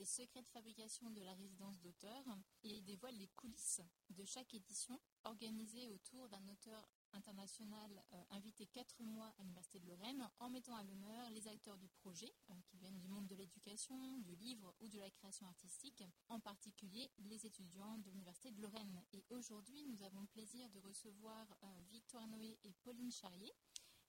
Les 0.00 0.06
secrets 0.06 0.40
de 0.40 0.48
fabrication 0.48 1.10
de 1.10 1.20
la 1.20 1.34
résidence 1.34 1.78
d'auteur 1.82 2.24
et 2.62 2.80
dévoile 2.80 3.18
les 3.18 3.28
coulisses 3.36 3.82
de 4.08 4.24
chaque 4.24 4.54
édition 4.54 4.98
organisée 5.24 5.88
autour 5.88 6.26
d'un 6.30 6.48
auteur 6.48 6.88
international 7.12 8.02
euh, 8.14 8.22
invité 8.30 8.64
quatre 8.64 9.02
mois 9.02 9.30
à 9.36 9.42
l'Université 9.42 9.78
de 9.78 9.88
Lorraine 9.88 10.26
en 10.38 10.48
mettant 10.48 10.74
à 10.74 10.82
l'honneur 10.84 11.28
les 11.32 11.46
acteurs 11.48 11.76
du 11.76 11.90
projet 11.90 12.32
euh, 12.48 12.54
qui 12.64 12.78
viennent 12.78 12.98
du 12.98 13.08
monde 13.08 13.26
de 13.26 13.34
l'éducation, 13.34 14.16
du 14.20 14.34
livre 14.36 14.74
ou 14.80 14.88
de 14.88 14.98
la 14.98 15.10
création 15.10 15.46
artistique, 15.46 16.02
en 16.30 16.40
particulier 16.40 17.10
les 17.18 17.44
étudiants 17.44 17.98
de 17.98 18.08
l'Université 18.08 18.52
de 18.52 18.62
Lorraine. 18.62 19.02
Et 19.12 19.26
aujourd'hui, 19.28 19.84
nous 19.84 20.02
avons 20.02 20.22
le 20.22 20.28
plaisir 20.28 20.70
de 20.70 20.78
recevoir 20.78 21.46
euh, 21.62 21.66
Victoire 21.90 22.26
Noé 22.26 22.58
et 22.64 22.72
Pauline 22.84 23.12
Charrier. 23.12 23.52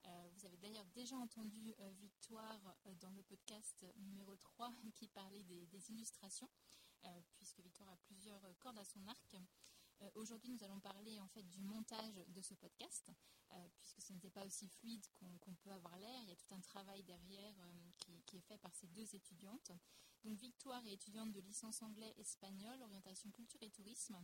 Vous 0.03 0.45
avez 0.45 0.57
d'ailleurs 0.57 0.85
déjà 0.93 1.15
entendu 1.17 1.73
Victoire 1.99 2.75
dans 2.99 3.11
le 3.11 3.23
podcast 3.23 3.85
numéro 3.97 4.35
3 4.35 4.73
qui 4.95 5.07
parlait 5.07 5.43
des, 5.43 5.91
illustrations, 5.91 6.49
puisque 7.35 7.59
Victoire 7.59 7.89
a 7.89 7.97
plusieurs 7.97 8.41
cordes 8.59 8.79
à 8.79 8.85
son 8.85 9.05
arc. 9.07 9.35
Euh, 10.01 10.09
aujourd'hui, 10.15 10.49
nous 10.49 10.63
allons 10.63 10.79
parler 10.79 11.19
en 11.19 11.27
fait 11.27 11.43
du 11.43 11.61
montage 11.61 12.15
de 12.27 12.41
ce 12.41 12.53
podcast, 12.55 13.11
euh, 13.51 13.67
puisque 13.75 14.01
ce 14.01 14.13
n'était 14.13 14.29
pas 14.29 14.45
aussi 14.45 14.67
fluide 14.67 15.05
qu'on 15.41 15.53
peut 15.55 15.71
avoir 15.71 15.97
l'air. 15.97 16.21
Il 16.23 16.29
y 16.29 16.31
a 16.31 16.35
tout 16.35 16.53
un 16.53 16.61
travail 16.61 17.03
derrière 17.03 17.55
euh, 17.59 18.17
qui, 18.25 18.37
est 18.37 18.41
fait 18.41 18.57
par 18.57 18.73
ces 18.75 18.87
deux 18.87 19.15
étudiantes. 19.15 19.71
Donc 20.23 20.37
Victoire 20.39 20.85
est 20.85 20.93
étudiante 20.93 21.31
de 21.31 21.39
licence 21.39 21.81
anglais-espagnol, 21.81 22.81
orientation 22.81 23.29
culture 23.31 23.61
et 23.61 23.69
tourisme. 23.69 24.17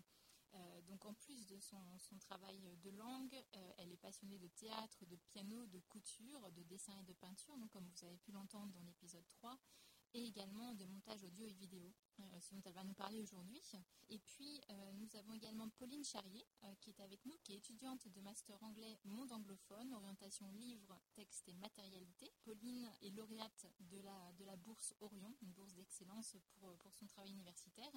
Donc 0.88 1.06
en 1.06 1.14
plus 1.14 1.46
de 1.48 1.60
son, 1.60 1.82
travail 2.20 2.60
de 2.84 2.90
langue, 2.92 3.44
elle 3.78 3.92
est 3.92 3.98
passionnée 3.98 4.40
de 4.40 4.48
théâtre, 4.48 5.06
de 5.06 5.16
piano, 5.16 5.66
de 5.68 5.80
couture, 5.90 6.52
de 6.52 6.64
dessin 6.64 6.94
et 7.00 7.04
de 7.04 7.14
peinture, 7.14 7.58
donc 7.58 7.70
comme 7.72 7.88
vous 7.88 8.06
avez 8.06 8.18
pu 8.18 8.32
l'entendre 8.32 8.72
dans 8.74 8.82
l'épisode 8.82 9.26
3 9.30 9.58
et 10.14 10.26
également 10.26 10.74
de 10.74 10.86
montage 10.86 11.24
audio 11.24 11.46
et 11.46 11.54
vidéo, 11.54 11.94
euh, 12.20 12.40
ce 12.40 12.54
dont 12.54 12.62
elle 12.66 12.74
va 12.74 12.84
nous 12.84 12.94
parler 12.94 13.20
aujourd'hui. 13.22 13.62
Et 14.10 14.20
puis, 14.20 14.62
euh, 14.70 14.92
nous 14.94 15.16
avons 15.16 15.34
également 15.34 15.70
Pauline 15.70 16.04
Charrier, 16.04 16.46
euh, 16.64 16.74
qui 16.80 16.90
est 16.92 17.00
avec 17.02 17.24
nous, 17.26 17.38
qui 17.44 17.54
est 17.54 17.58
étudiante 17.58 18.08
de 18.08 18.22
master 18.22 18.62
anglais 18.64 19.00
monde 19.04 19.32
anglophone, 19.32 19.94
orientation 19.94 20.48
livre, 20.50 21.00
texte 21.14 21.48
et 21.50 21.54
matérialité. 21.56 22.32
Pauline 22.44 22.90
est 23.02 23.12
lauréate 23.12 23.68
de 23.80 24.00
la, 24.00 24.56
bourse 24.58 24.94
Orion, 25.02 25.36
une 25.42 25.52
bourse 25.52 25.74
d'excellence 25.74 26.36
pour 26.56 26.94
son 26.94 27.06
travail 27.06 27.32
universitaire. 27.32 27.92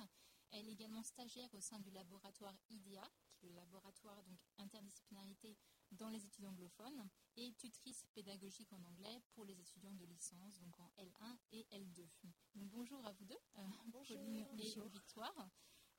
Elle 0.53 0.69
est 0.69 0.73
également 0.73 1.03
stagiaire 1.03 1.53
au 1.55 1.61
sein 1.61 1.79
du 1.79 1.91
laboratoire 1.91 2.57
IDEA, 2.71 3.09
qui 3.35 3.47
est 3.47 3.49
le 3.51 3.55
laboratoire 3.55 4.23
donc 4.25 4.39
interdisciplinarité 4.59 5.57
dans 5.93 6.09
les 6.09 6.25
études 6.25 6.45
anglophones, 6.45 7.09
et 7.37 7.53
tutrice 7.55 8.05
pédagogique 8.15 8.73
en 8.73 8.83
anglais 8.85 9.21
pour 9.33 9.45
les 9.45 9.59
étudiants 9.61 9.95
de 9.95 10.05
licence, 10.05 10.59
donc 10.59 10.79
en 10.79 10.91
L1 10.99 11.37
et 11.53 11.67
L2. 11.73 12.07
bonjour 12.55 13.05
à 13.07 13.13
vous 13.13 13.25
deux, 13.25 13.39
euh, 13.59 13.63
Pauline 13.93 14.47
et 14.59 14.89
Victoire. 14.89 15.51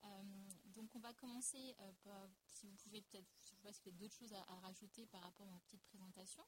Euh, 0.04 0.24
donc 0.66 0.94
on 0.96 1.00
va 1.00 1.14
commencer, 1.14 1.76
euh, 1.80 1.94
par, 2.04 2.30
si 2.48 2.68
vous 2.68 2.76
pouvez 2.78 3.02
peut-être, 3.02 3.30
je 3.44 3.50
sais 3.50 3.56
pas 3.58 3.72
si 3.72 3.82
vous 3.82 3.90
avez 3.90 3.98
d'autres 3.98 4.16
choses 4.16 4.34
à, 4.34 4.44
rajouter 4.62 5.06
par 5.08 5.22
rapport 5.22 5.48
à 5.48 5.52
ma 5.52 5.60
petite 5.60 5.84
présentation, 5.84 6.44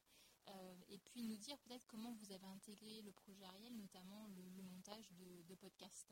et 0.89 0.99
puis 0.99 1.23
nous 1.23 1.37
dire 1.37 1.57
peut-être 1.59 1.87
comment 1.87 2.11
vous 2.15 2.31
avez 2.33 2.45
intégré 2.45 3.01
le 3.01 3.13
projet 3.13 3.45
Ariel, 3.45 3.73
notamment 3.77 4.27
le, 4.27 4.61
montage 4.63 5.09
de, 5.13 5.41
de 5.43 5.55
podcast. 5.55 6.11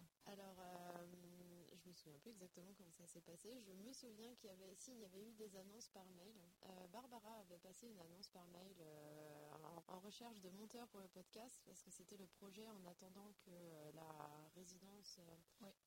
Je 1.92 1.94
me 1.94 1.98
souviens 1.98 2.20
plus 2.20 2.32
exactement 2.32 2.74
comment 2.78 2.92
ça 2.92 3.06
s'est 3.06 3.20
passé. 3.20 3.50
Je 3.60 3.74
me 3.74 3.92
souviens 3.92 4.34
qu'il 4.36 4.50
y 4.50 4.54
avait, 4.54 4.74
si, 4.76 4.94
il 4.94 5.00
y 5.00 5.06
avait 5.06 5.22
eu 5.22 5.34
des 5.34 5.58
annonces 5.58 5.90
par 5.90 6.06
mail. 6.12 6.40
Euh, 6.64 6.88
Barbara 6.88 7.40
avait 7.40 7.58
passé 7.58 7.88
une 7.88 8.00
annonce 8.00 8.30
par 8.30 8.48
mail 8.48 8.74
euh, 8.80 9.52
en, 9.90 10.00
recherche 10.00 10.40
de 10.40 10.50
monteurs 10.52 10.88
pour 10.88 11.02
le 11.02 11.10
podcast 11.10 11.62
parce 11.66 11.84
que 11.84 11.92
c'était 11.92 12.16
le 12.16 12.28
projet 12.28 12.66
en 12.70 12.86
attendant 12.86 13.34
que 13.42 13.52
euh, 13.52 13.92
la 13.92 14.50
résidence 14.56 15.20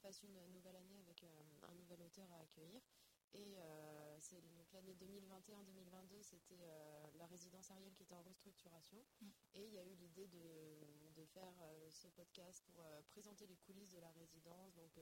fasse 0.03 0.23
une 0.23 0.39
nouvelle 0.53 0.77
année 0.77 0.99
avec 0.99 1.25
un 1.25 1.75
nouvel 1.75 2.03
auteur 2.03 2.31
à 2.33 2.43
accueillir. 2.43 2.83
Et 3.33 3.57
c'est 4.21 4.41
donc 4.53 4.71
l'année 4.73 4.95
2021-2022, 4.95 6.23
c'était 6.23 6.61
la 7.19 7.27
résidence 7.27 7.69
Ariel 7.73 7.93
qui 7.95 8.05
était 8.05 8.15
en 8.15 8.23
restructuration. 8.23 8.99
Mm. 9.21 9.27
Et 9.55 9.65
il 9.65 9.73
y 9.73 9.79
a 9.79 9.85
eu 9.85 9.95
l'idée 9.95 10.29
de, 10.29 11.13
de, 11.17 11.25
faire 11.25 11.55
ce 11.91 12.07
podcast 12.09 12.63
pour 12.67 12.85
présenter 13.09 13.47
les 13.47 13.57
coulisses 13.57 13.91
de 13.91 13.99
la 13.99 14.13
résidence, 14.13 14.73
donc 14.75 14.93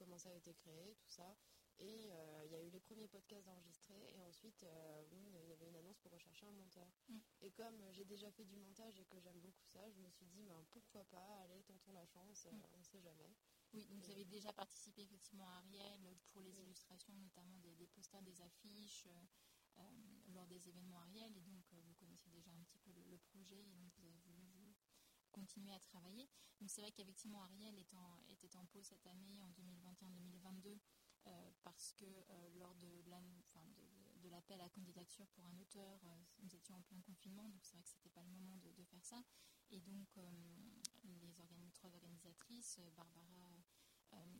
comment 0.00 0.18
ça 0.18 0.30
a 0.30 0.34
été 0.34 0.54
créé, 0.54 0.96
tout 0.98 1.10
ça. 1.10 1.36
Et 1.78 2.10
euh, 2.12 2.42
il 2.44 2.52
y 2.52 2.54
a 2.56 2.62
eu 2.62 2.68
les 2.70 2.80
premiers 2.80 3.08
podcasts 3.08 3.48
enregistrés 3.48 4.12
et 4.14 4.22
ensuite 4.22 4.62
euh, 4.64 5.02
il 5.12 5.48
y 5.48 5.52
avait 5.52 5.66
une 5.66 5.76
annonce 5.76 5.98
pour 5.98 6.12
rechercher 6.12 6.46
un 6.46 6.52
monteur. 6.52 6.86
Mm. 7.08 7.18
Et 7.42 7.50
comme 7.52 7.82
j'ai 7.92 8.04
déjà 8.04 8.30
fait 8.30 8.44
du 8.44 8.56
montage 8.56 8.98
et 8.98 9.04
que 9.06 9.18
j'aime 9.18 9.40
beaucoup 9.40 9.64
ça, 9.64 9.88
je 9.90 9.98
me 9.98 10.10
suis 10.10 10.26
dit 10.26 10.42
ben, 10.42 10.62
pourquoi 10.70 11.04
pas, 11.04 11.38
allez, 11.44 11.62
tentons 11.62 11.92
la 11.92 12.04
chance, 12.04 12.46
euh, 12.46 12.52
mm. 12.52 12.62
on 12.74 12.78
ne 12.78 12.84
sait 12.84 13.00
jamais. 13.00 13.34
Oui, 13.72 13.86
donc 13.86 14.02
vous 14.02 14.10
avez 14.10 14.24
déjà 14.24 14.52
participé 14.52 15.02
effectivement 15.02 15.48
à 15.48 15.58
Ariel 15.58 16.18
pour 16.32 16.42
les 16.42 16.58
illustrations, 16.60 17.14
notamment 17.14 17.56
des, 17.58 17.86
posters, 17.94 18.22
des 18.22 18.40
affiches. 18.42 19.06
lors 20.34 20.46
des 20.46 20.68
événements 20.68 20.98
Ariel 20.98 21.34
et 21.36 21.40
donc 21.40 21.54
vous 21.54 21.94
connaissez 21.94 22.30
déjà 22.30 22.50
un 22.50 22.62
petit 22.64 22.78
peu 22.78 22.90
le, 22.92 23.18
projet 23.30 23.56
et 23.56 23.74
donc 23.76 23.90
vous 23.96 24.04
avez 24.04 24.18
voulu 24.18 24.20
vous 24.26 24.29
continuer 25.30 25.72
à 25.72 25.80
travailler. 25.80 26.28
Donc 26.60 26.70
c'est 26.70 26.82
vrai 26.82 26.92
qu'effectivement 26.92 27.42
Ariel 27.42 27.78
était 27.78 28.56
en 28.56 28.66
pause 28.66 28.84
cette 28.84 29.06
année 29.06 29.40
en 29.40 29.50
2021-2022 29.50 30.78
euh, 31.26 31.50
parce 31.62 31.92
que 31.92 32.04
euh, 32.04 32.48
lors 32.58 32.74
de, 32.76 32.88
l'appel 34.30 34.60
à 34.60 34.68
candidature 34.68 35.26
pour 35.28 35.44
un 35.46 35.58
auteur, 35.58 36.00
euh, 36.04 36.22
nous 36.38 36.54
étions 36.54 36.76
en 36.76 36.82
plein 36.82 37.00
confinement, 37.02 37.48
donc 37.48 37.64
c'est 37.64 37.74
vrai 37.74 37.82
que 37.82 37.88
ce 37.88 37.96
n'était 37.96 38.10
pas 38.10 38.22
le 38.22 38.30
moment 38.30 38.56
de, 38.58 38.84
faire 38.84 39.04
ça. 39.04 39.22
Et 39.70 39.80
donc 39.80 40.08
les 41.04 41.70
trois 41.72 41.94
organisatrices, 41.94 42.80
Barbara, 42.96 43.52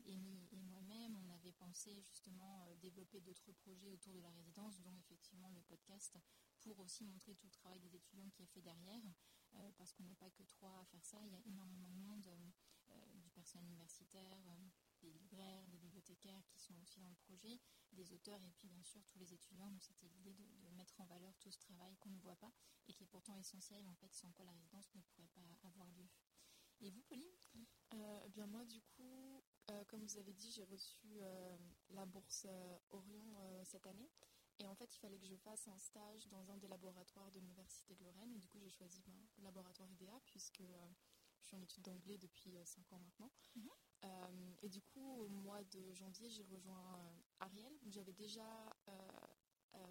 Amy 0.06 0.48
et 0.50 0.62
moi-même, 0.62 1.16
on 1.16 1.28
avait 1.30 1.52
pensé 1.52 2.02
justement 2.02 2.66
développer 2.80 3.20
d'autres 3.20 3.52
projets 3.52 3.90
autour 3.90 4.12
de 4.12 4.20
la 4.20 4.30
résidence, 4.30 4.80
dont 4.80 4.96
effectivement 4.98 5.50
le 5.50 5.60
podcast, 5.62 6.18
pour 6.60 6.78
aussi 6.80 7.04
montrer 7.04 7.34
tout 7.36 7.46
le 7.46 7.52
travail 7.52 7.78
des 7.78 7.94
étudiants 7.94 8.28
qui 8.30 8.42
est 8.42 8.46
fait 8.46 8.62
derrière, 8.62 9.02
parce 9.76 9.92
qu'on 9.92 10.04
n'est 10.04 10.14
pas 10.14 10.30
que 10.30 10.42
trois 10.44 10.80
à 10.80 10.84
faire 10.86 11.04
ça, 11.04 11.18
il 11.24 11.32
y 11.32 11.36
a 11.36 11.46
énormément 11.46 11.90
de 11.90 11.98
monde, 11.98 12.28
du 13.14 13.30
personnel 13.30 13.66
universitaire, 13.68 14.38
des 15.02 15.10
libraires, 15.12 15.66
des 15.68 15.78
bibliothécaires 15.78 16.42
qui 16.48 16.60
sont 16.60 16.74
aussi 16.82 17.00
dans 17.00 17.08
le 17.08 17.16
projet, 17.16 17.60
des 17.92 18.12
auteurs 18.12 18.42
et 18.44 18.50
puis 18.56 18.68
bien 18.68 18.82
sûr 18.82 19.04
tous 19.06 19.18
les 19.18 19.32
étudiants. 19.32 19.70
Donc 19.70 19.82
c'était 19.82 20.08
l'idée 20.08 20.34
de, 20.34 20.70
mettre 20.76 21.00
en 21.00 21.04
valeur 21.04 21.36
tout 21.38 21.50
ce 21.50 21.58
travail 21.58 21.94
qu'on 21.98 22.10
ne 22.10 22.18
voit 22.20 22.36
pas 22.36 22.52
et 22.88 22.94
qui 22.94 23.02
est 23.04 23.06
pourtant 23.06 23.36
essentiel 23.36 23.86
en 23.86 23.94
fait 23.96 24.12
sans 24.14 24.30
quoi 24.32 24.44
la 24.44 24.52
résidence 24.52 24.88
ne 24.94 25.00
pourrait 25.02 25.28
pas 25.28 25.42
avoir 25.68 25.86
lieu. 25.90 26.08
Et 26.80 26.90
vous, 26.90 27.02
Pauline? 27.02 27.26
Euh, 27.94 28.28
Bien 28.28 28.46
moi, 28.46 28.64
du 28.64 28.80
coup, 28.80 29.42
euh, 29.70 29.84
comme 29.84 30.02
vous 30.02 30.16
avez 30.16 30.32
dit, 30.32 30.50
j'ai 30.50 30.64
reçu 30.64 31.18
euh, 31.20 31.58
la 31.90 32.06
bourse 32.06 32.46
Orion 32.90 33.34
cette 33.64 33.86
année. 33.86 34.08
Et 34.60 34.68
en 34.68 34.74
fait, 34.74 34.94
il 34.94 34.98
fallait 34.98 35.18
que 35.18 35.26
je 35.26 35.36
fasse 35.36 35.66
un 35.68 35.78
stage 35.78 36.28
dans 36.28 36.50
un 36.50 36.58
des 36.58 36.68
laboratoires 36.68 37.30
de 37.32 37.38
l'Université 37.40 37.94
de 37.94 38.04
Lorraine. 38.04 38.30
Et 38.34 38.38
du 38.38 38.46
coup, 38.46 38.58
j'ai 38.60 38.68
choisi 38.68 39.00
ben, 39.06 39.14
le 39.38 39.44
laboratoire 39.44 39.90
IDEA 39.90 40.20
puisque 40.26 40.62
je 41.40 41.46
suis 41.46 41.56
en 41.56 41.62
études 41.62 41.82
d'anglais 41.82 42.18
depuis 42.18 42.54
5 42.62 42.92
ans 42.92 42.98
maintenant. 42.98 43.30
Mhm. 43.56 43.70
Euh, 44.04 44.54
et 44.62 44.68
du 44.68 44.82
coup, 44.82 45.22
au 45.22 45.28
mois 45.28 45.64
de 45.64 45.92
janvier, 45.94 46.28
j'ai 46.28 46.44
rejoint 46.44 46.98
euh, 46.98 47.20
Ariel. 47.40 47.72
J'avais 47.86 48.12
déjà 48.12 48.76
euh, 48.88 49.82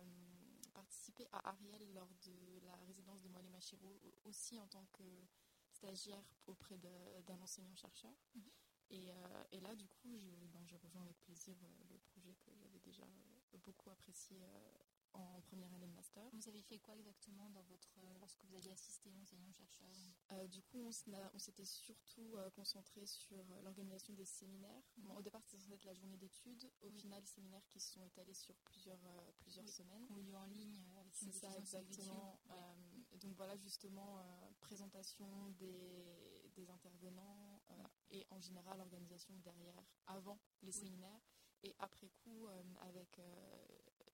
participé 0.74 1.28
à 1.32 1.50
Ariel 1.50 1.92
lors 1.94 2.14
de 2.22 2.60
la 2.64 2.76
résidence 2.86 3.22
de 3.22 3.28
Moalé 3.28 3.50
Machiro, 3.50 4.00
aussi 4.26 4.60
en 4.60 4.68
tant 4.68 4.86
que 4.94 5.04
stagiaire 5.72 6.24
auprès 6.46 6.78
d'un 6.78 7.40
enseignant-chercheur. 7.42 8.14
Mhm. 8.36 8.52
Et, 8.92 9.60
là, 9.62 9.76
du 9.76 9.88
coup, 9.88 10.20
ben, 10.52 10.66
j'ai 10.66 10.78
rejoint 10.78 11.04
avec 11.04 11.20
plaisir 11.22 11.56
le 11.90 11.98
projet 11.98 12.36
que 12.36 12.52
j'avais 12.56 12.80
déjà 12.80 13.06
beaucoup 13.58 13.90
apprécié 13.90 14.38
en 15.14 15.42
première 15.42 15.74
année 15.74 15.88
de 15.88 15.94
master. 15.94 16.24
Vous 16.34 16.48
avez 16.48 16.62
fait 16.62 16.80
quoi 16.80 16.96
exactement 16.96 17.50
dans 17.50 17.64
votre, 17.64 18.00
lorsque 18.20 18.44
vous 18.46 18.56
aviez 18.56 18.72
assisté 18.72 19.12
enseignant-chercheur 19.22 19.88
euh, 20.32 20.48
Du 20.48 20.62
coup, 20.64 20.80
on, 20.86 21.40
s'était 21.40 21.66
surtout 21.66 22.36
euh, 22.36 22.50
concentré 22.52 23.06
sur 23.06 23.40
euh, 23.40 23.62
l'organisation 23.64 24.14
des 24.14 24.26
séminaires. 24.26 24.84
au 25.16 25.22
départ, 25.22 25.42
c'était 25.44 25.58
censé 25.58 25.74
être 25.74 25.86
la 25.86 25.94
journée 25.94 26.18
d'études. 26.18 26.70
Au 26.82 26.92
final, 26.92 27.26
séminaires 27.26 27.66
qui 27.70 27.80
se 27.80 27.94
sont 27.94 28.04
étalés 28.04 28.34
sur 28.34 28.56
plusieurs, 28.58 29.00
plusieurs 29.40 29.68
semaines. 29.68 30.06
Ou 30.10 30.22
lieu 30.22 30.36
en 30.36 30.46
ligne 30.46 30.84
C'est 31.12 31.32
ça, 31.32 31.56
exactement. 31.58 32.40
donc 33.16 33.36
voilà, 33.36 33.56
justement, 33.58 34.24
présentation 34.60 35.50
des, 35.58 36.52
des 36.56 36.70
intervenants 36.70 37.62
et 38.12 38.26
en 38.30 38.40
général, 38.40 38.80
organisation 38.80 39.36
derrière, 39.40 39.84
avant 40.08 40.40
les 40.62 40.72
séminaires 40.72 41.22
et 41.64 41.76
après 41.80 42.10
coup, 42.10 42.48
avec 42.82 43.20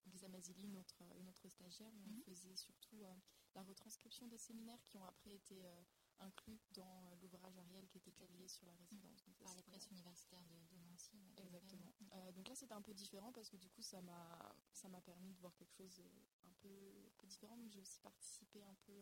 Lisa 0.07 0.27
Mazili, 0.29 0.67
notre, 0.69 1.03
une 1.19 1.27
autre 1.29 1.49
stagiaire, 1.49 1.91
on 1.93 2.09
mhm. 2.09 2.21
faisait 2.23 2.55
surtout 2.55 3.03
euh, 3.03 3.13
la 3.53 3.63
retranscription 3.63 4.27
des 4.27 4.37
séminaires 4.37 4.83
qui 4.85 4.97
ont 4.97 5.05
après 5.05 5.33
été 5.33 5.65
euh, 5.65 5.81
inclus 6.19 6.59
dans 6.71 7.05
euh, 7.07 7.15
l'ouvrage 7.21 7.57
Ariel 7.57 7.87
qui 7.87 7.97
était 7.97 8.11
publié 8.11 8.47
sur 8.47 8.65
la 8.65 8.73
résidence. 8.75 9.25
Par 9.39 9.53
les 9.55 9.63
presses 9.63 9.87
universitaires 9.91 10.43
de, 10.45 10.77
Nancy. 10.89 11.17
Exactement. 11.37 11.93
donc 12.33 12.47
là, 12.47 12.55
c'était 12.55 12.73
un 12.73 12.81
peu 12.81 12.93
différent 12.93 13.31
parce 13.31 13.49
que 13.49 13.57
du 13.57 13.69
coup, 13.69 13.81
ça 13.81 14.01
m'a, 14.01 14.55
ça 14.71 14.87
m'a 14.87 15.01
permis 15.01 15.33
de 15.33 15.39
voir 15.39 15.53
quelque 15.55 15.73
chose 15.73 16.01
un 16.43 16.53
peu, 16.61 17.09
peu 17.17 17.27
différent. 17.27 17.57
Donc 17.57 17.71
j'ai 17.71 17.81
aussi 17.81 17.99
participé 17.99 18.63
un 18.63 18.75
peu 18.85 18.93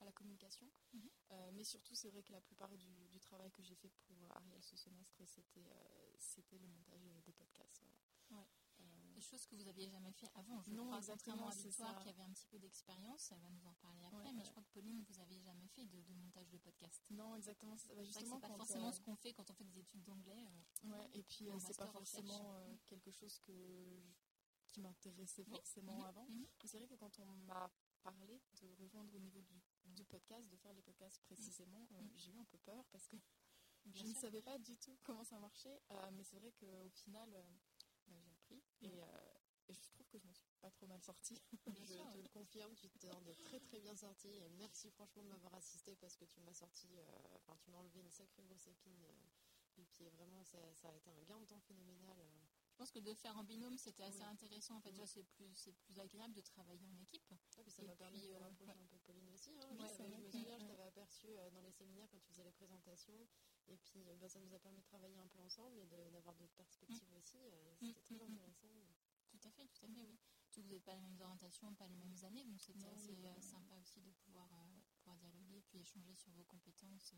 à 0.00 0.04
la 0.04 0.12
communication. 0.12 0.70
Mhm. 0.92 1.10
mais 1.54 1.64
surtout, 1.64 1.94
c'est 1.94 2.10
vrai 2.10 2.22
que 2.22 2.32
la 2.32 2.40
plupart 2.40 2.76
du, 2.76 3.09
travail 3.30 3.50
que 3.52 3.62
j'ai 3.62 3.74
fait 3.76 3.90
pour 4.06 4.16
Ariel 4.36 4.62
ce 4.62 4.76
semestre, 4.76 5.22
c'était 5.26 5.68
c'était 6.18 6.58
le 6.58 6.66
montage 6.68 7.02
des 7.24 7.32
podcasts. 7.32 7.84
Ouais. 8.30 8.46
Des 9.14 9.20
choses 9.20 9.44
que 9.46 9.54
vous 9.56 9.64
n'aviez 9.64 9.88
jamais 9.90 10.12
fait 10.12 10.30
avant. 10.34 10.62
Je 10.62 10.72
non, 10.72 10.86
crois, 10.86 10.98
exactement, 10.98 11.50
c'est 11.50 11.70
ça. 11.70 11.94
qui 12.02 12.08
avait 12.08 12.22
un 12.22 12.32
petit 12.32 12.46
peu 12.46 12.58
d'expérience, 12.58 13.30
elle 13.32 13.40
va 13.40 13.50
nous 13.50 13.66
en 13.66 13.74
parler 13.74 14.04
après, 14.06 14.16
Ouais, 14.18 14.32
mais 14.32 14.38
ouais. 14.38 14.44
je 14.46 14.50
crois 14.50 14.62
que 14.62 14.70
Pauline, 14.72 15.02
vous 15.02 15.14
n'aviez 15.14 15.40
jamais 15.40 15.66
fait 15.68 15.84
de, 15.84 16.00
de 16.00 16.14
montage 16.14 16.48
de 16.48 16.56
podcast. 16.58 17.02
Non, 17.10 17.34
exactement. 17.36 17.76
c'est- 17.76 17.94
bah, 17.94 18.02
justement, 18.02 18.40
pas 18.40 18.48
forcément 18.56 18.88
euh, 18.88 18.92
ce 18.92 19.00
qu'on 19.00 19.16
fait 19.16 19.34
quand 19.34 19.50
on 19.50 19.54
fait 19.54 19.64
des 19.64 19.78
études 19.80 20.02
d'anglais. 20.04 20.46
euh, 20.84 20.88
Ouais, 20.92 21.10
et 21.12 21.22
puis 21.24 21.50
euh, 21.50 21.58
c'est 21.58 21.76
pas 21.76 21.88
forcément 21.88 22.54
euh, 22.54 22.74
quelque 22.86 23.10
chose 23.10 23.38
que 23.40 23.52
je- 23.52 24.00
qui 24.72 24.80
m'intéressait 24.80 25.44
forcément 25.44 25.98
Mhm, 25.98 26.04
avant. 26.04 26.26
mhm. 26.28 26.46
Mais 26.62 26.68
c'est 26.68 26.78
vrai 26.78 26.86
que 26.88 26.94
quand 26.94 27.18
on 27.18 27.26
m'a 27.26 27.70
parlé 28.02 28.40
de 28.60 28.72
rejoindre 28.74 29.14
au 29.14 29.18
niveau 29.18 29.40
du, 29.42 29.60
du 29.84 30.04
podcast, 30.04 30.48
de 30.48 30.56
faire 30.56 30.72
les 30.74 30.82
podcasts 30.82 31.20
précisément, 31.22 31.86
euh, 31.92 32.00
Mhm. 32.02 32.16
j'ai 32.16 32.30
eu 32.32 32.38
un 32.38 32.44
peu 32.44 32.58
peur 32.58 32.84
parce 32.92 33.06
que 33.08 33.16
je 33.94 34.04
ne 34.04 34.14
savais 34.14 34.42
pas 34.42 34.58
du 34.58 34.76
tout 34.76 34.98
comment 35.02 35.24
ça 35.24 35.38
marchait. 35.38 35.80
Euh, 35.90 36.10
mais 36.12 36.24
c'est 36.24 36.36
vrai 36.36 36.52
qu'au 36.52 36.88
final, 36.90 37.32
euh, 37.34 37.42
bah, 38.08 38.16
j'ai 38.18 38.30
appris 38.30 38.62
et, 38.82 39.02
euh, 39.02 39.34
et 39.68 39.74
je 39.74 39.88
trouve 39.90 40.06
que 40.08 40.18
je 40.18 40.26
m'en 40.26 40.34
suis 40.34 40.50
pas 40.60 40.70
trop 40.70 40.86
mal 40.86 41.00
sortie. 41.02 41.40
Je 41.78 41.84
sûr, 41.84 42.10
te 42.12 42.18
le 42.18 42.28
confirme, 42.28 42.74
tu 42.74 42.88
t'en 42.90 43.24
es 43.26 43.34
très 43.36 43.60
très 43.60 43.80
bien 43.80 43.94
sorti 43.96 44.28
et 44.28 44.48
merci 44.50 44.90
franchement 44.90 45.22
de 45.22 45.28
m'avoir 45.28 45.54
assisté 45.54 45.94
parce 45.96 46.16
que 46.16 46.24
tu 46.24 46.40
m'as 46.40 46.52
sorti, 46.52 46.88
enfin 47.34 47.56
tu 47.58 47.70
m'as 47.70 47.78
enlevé 47.78 48.00
une 48.00 48.10
sacrée 48.10 48.42
grosse 48.42 48.66
épine 48.66 49.06
du 49.76 49.84
pied. 49.86 50.10
Vraiment, 50.10 50.42
ça, 50.44 50.58
ça 50.74 50.88
a 50.88 50.94
été 50.94 51.10
un 51.10 51.22
gain 51.22 51.38
de 51.40 51.46
temps 51.46 51.60
phénoménal. 51.60 52.18
Je 52.80 52.84
pense 52.86 52.92
que 52.92 52.98
de 53.00 53.12
faire 53.12 53.36
en 53.36 53.44
binôme, 53.44 53.76
c'était 53.76 54.04
assez 54.04 54.20
Oui. 54.24 54.30
intéressant. 54.32 54.76
En 54.76 54.80
fait, 54.80 54.90
déjà, 54.92 55.04
c'est 55.06 55.22
plus, 55.22 55.54
c'est 55.54 55.74
plus 55.84 55.98
agréable 55.98 56.32
de 56.32 56.40
travailler 56.40 56.88
en 56.88 56.96
équipe. 57.02 57.30
Ah, 57.58 57.62
puis 57.62 57.70
ça 57.70 57.82
m'a 57.82 57.94
permis 57.94 58.22
de 58.22 58.32
euh, 58.32 58.38
ouais. 58.38 58.46
un 58.46 58.54
peu 58.54 58.64
de 58.64 59.02
Pauline 59.04 59.28
aussi. 59.34 59.50
hein. 59.60 59.66
Oui, 59.72 59.76
Je 59.98 60.02
me 60.02 60.30
souviens, 60.30 60.58
je 60.58 60.64
t'avais 60.66 60.82
aperçu 60.84 61.26
euh, 61.28 61.50
dans 61.50 61.60
les 61.60 61.72
séminaires 61.72 62.08
quand 62.10 62.18
tu 62.20 62.30
faisais 62.30 62.42
les 62.42 62.52
présentations. 62.52 63.28
Et 63.68 63.76
puis 63.76 64.08
euh, 64.08 64.16
bah, 64.16 64.30
ça 64.30 64.40
nous 64.40 64.54
a 64.54 64.58
permis 64.58 64.78
de 64.78 64.84
travailler 64.86 65.18
un 65.18 65.26
peu 65.28 65.40
ensemble 65.40 65.78
et 65.78 65.84
d'avoir 66.10 66.34
d'autres 66.36 66.54
perspectives 66.54 67.12
aussi. 67.18 67.36
euh, 67.44 67.74
C'était 67.80 68.00
très 68.00 68.14
mhm. 68.14 68.32
intéressant. 68.32 68.72
Tout 69.28 69.40
à 69.44 69.50
fait, 69.50 69.66
tout 69.68 69.84
à 69.84 69.88
fait, 69.90 70.02
oui. 70.02 70.18
Que 70.50 70.62
vous 70.62 70.68
n'avez 70.68 70.80
pas 70.80 70.94
les 70.94 71.02
mêmes 71.02 71.20
orientations, 71.20 71.74
pas 71.74 71.86
les 71.86 71.96
mêmes 71.96 72.16
années, 72.24 72.44
donc 72.46 72.62
c'était 72.62 72.88
assez 72.88 73.12
oui, 73.12 73.26
euh, 73.26 73.34
oui. 73.36 73.42
sympa 73.42 73.74
aussi 73.76 74.00
de 74.00 74.10
pouvoir, 74.24 74.48
euh, 74.54 74.80
pouvoir 74.96 75.18
dialoguer 75.18 75.58
et 75.58 75.62
puis 75.68 75.80
échanger 75.80 76.14
sur 76.14 76.32
vos 76.32 76.44
compétences, 76.44 77.14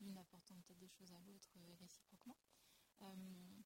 l'une 0.00 0.16
apportant 0.16 0.58
peut-être 0.62 0.78
des 0.78 0.88
choses 0.88 1.12
à 1.12 1.20
l'autre 1.20 1.52
réciproquement. 1.78 2.38
Euh, 3.02 3.61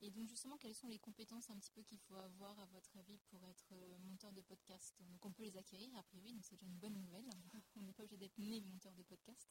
et 0.00 0.10
donc 0.10 0.28
justement, 0.28 0.56
quelles 0.58 0.74
sont 0.74 0.88
les 0.88 0.98
compétences 0.98 1.50
un 1.50 1.58
petit 1.58 1.70
peu 1.72 1.82
qu'il 1.82 1.98
faut 1.98 2.16
avoir 2.16 2.58
à 2.60 2.66
votre 2.66 2.96
avis 2.96 3.18
pour 3.30 3.44
être 3.46 3.72
euh, 3.72 3.98
monteur 3.98 4.32
de 4.32 4.40
podcast? 4.42 4.94
Donc 5.00 5.24
on 5.24 5.32
peut 5.32 5.42
les 5.42 5.56
acquérir 5.56 5.94
a 5.96 6.02
priori, 6.02 6.32
donc 6.32 6.44
c'est 6.44 6.54
déjà 6.56 6.66
une 6.66 6.78
bonne 6.78 6.94
nouvelle. 6.94 7.28
on 7.76 7.82
n'est 7.82 7.92
pas 7.92 8.02
obligé 8.02 8.16
d'être 8.16 8.38
né 8.38 8.60
monteur 8.60 8.94
de 8.94 9.02
podcast. 9.02 9.50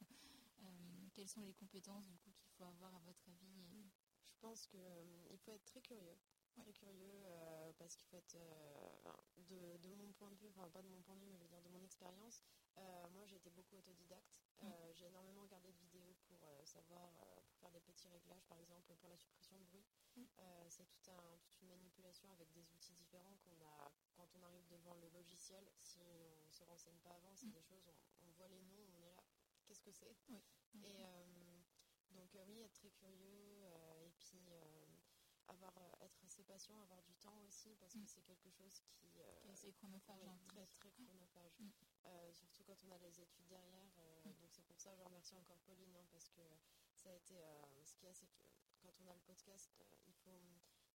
Euh, 0.64 1.08
quelles 1.14 1.30
sont 1.30 1.42
les 1.42 1.54
compétences 1.54 2.08
du 2.08 2.18
coup 2.20 2.32
qu'il 2.32 2.50
faut 2.52 2.64
avoir 2.66 2.96
à 2.96 3.00
votre 3.00 3.28
avis 3.30 3.92
Je 4.24 4.34
pense 4.40 4.68
qu'il 4.68 5.38
faut 5.40 5.52
être 5.52 5.66
très 5.66 5.82
curieux. 5.82 6.18
Très 6.56 6.74
curieux 6.74 7.12
euh, 7.14 7.72
parce 7.78 7.96
qu'il 7.96 8.08
faut 8.08 8.18
être, 8.18 8.36
euh, 8.36 9.12
de, 9.38 9.78
de 9.78 9.94
mon 9.96 10.12
point 10.14 10.32
de 10.32 10.38
vue, 10.38 10.48
enfin 10.50 10.68
pas 10.70 10.82
de 10.82 10.88
mon 10.88 11.02
point 11.02 11.16
de 11.16 11.22
vue, 11.22 11.30
mais 11.30 11.38
je 11.38 11.44
veux 11.44 11.50
dire 11.50 11.62
de 11.62 11.70
mon 11.70 11.82
expérience, 11.84 12.42
euh, 12.78 13.10
moi 13.14 13.26
j'ai 13.26 13.36
été 13.36 13.52
beaucoup 13.52 13.76
autodidacte. 13.76 14.40
Euh, 14.64 14.94
J'ai 14.94 15.06
énormément 15.06 15.44
regardé 15.44 15.72
de 15.72 15.78
vidéos 15.78 16.16
pour 16.28 16.44
euh, 16.44 16.66
savoir, 16.66 17.12
euh, 17.22 17.42
pour 17.48 17.58
faire 17.60 17.72
des 17.72 17.80
petits 17.82 18.08
réglages, 18.08 18.44
par 18.48 18.58
exemple 18.60 18.96
pour 18.96 19.10
la 19.10 19.18
suppression 19.18 19.56
de 19.60 19.64
bruit. 19.66 19.86
Euh, 20.40 20.66
c'est 20.70 20.86
tout 20.86 21.10
un, 21.12 21.38
toute 21.44 21.60
une 21.62 21.68
manipulation 21.68 22.32
avec 22.32 22.52
des 22.52 22.72
outils 22.74 22.94
différents 22.94 23.38
qu'on 23.38 23.60
a 23.62 23.92
quand 24.16 24.28
on 24.36 24.42
arrive 24.44 24.66
devant 24.68 24.96
le 24.96 25.10
logiciel. 25.10 25.70
Si 25.82 26.00
on 26.02 26.46
ne 26.46 26.52
se 26.52 26.64
renseigne 26.64 27.00
pas 27.00 27.12
avant, 27.16 27.36
c'est 27.36 27.48
Mm. 27.48 27.52
des 27.52 27.62
choses, 27.62 27.88
on, 27.88 28.28
on 28.28 28.32
voit 28.32 28.48
les 28.48 28.62
noms, 28.62 28.86
on 28.88 28.94
est 28.94 29.02
là, 29.02 29.16
qu'est-ce 29.66 29.82
que 29.82 29.92
c'est? 29.92 30.16
Oui. 30.30 30.42
Et 30.84 31.04
euh, 31.04 31.62
donc 32.12 32.36
euh, 32.36 32.44
oui, 32.48 32.62
être 32.62 32.74
très 32.74 32.90
curieux 32.92 33.64
et 34.06 34.12
puis 34.20 34.50
avoir, 35.48 35.72
être 36.02 36.24
assez 36.24 36.44
patient, 36.44 36.80
avoir 36.82 37.02
du 37.04 37.16
temps 37.16 37.40
aussi 37.44 37.76
parce 37.76 37.94
que 37.94 38.00
Mm. 38.00 38.08
c'est 38.08 38.22
quelque 38.24 38.50
chose 38.50 38.80
qui, 38.90 39.10
qui 39.10 39.20
est 39.20 39.50
assez 39.50 39.72
chronophage 39.74 40.26
hein, 40.28 40.38
très 40.48 40.66
très 40.68 40.92
chronophage. 40.92 41.60
Mm. 41.60 41.70
Surtout 42.34 42.64
quand 42.64 42.82
on 42.86 42.92
a 42.92 42.98
les 43.00 43.20
études 43.20 43.48
derrière. 43.48 43.90
Donc 44.26 44.50
c'est 44.52 44.64
pour 44.66 44.80
ça 44.80 44.92
que 44.92 44.98
je 44.98 45.02
remercie 45.04 45.36
encore 45.36 45.60
Pauline 45.60 45.96
hein, 45.96 46.06
parce 46.12 46.30
que 46.30 46.42
ça 46.96 47.10
a 47.10 47.14
été 47.14 47.36
ce 47.84 47.94
qu'il 47.96 48.06
y 48.06 48.10
a, 48.10 48.14
c'est 48.14 48.28
que 48.28 48.44
quand 48.88 49.04
on 49.04 49.08
a 49.08 49.14
le 49.14 49.20
podcast, 49.22 49.72
euh, 49.82 49.84
il 50.08 50.14
faut 50.24 50.42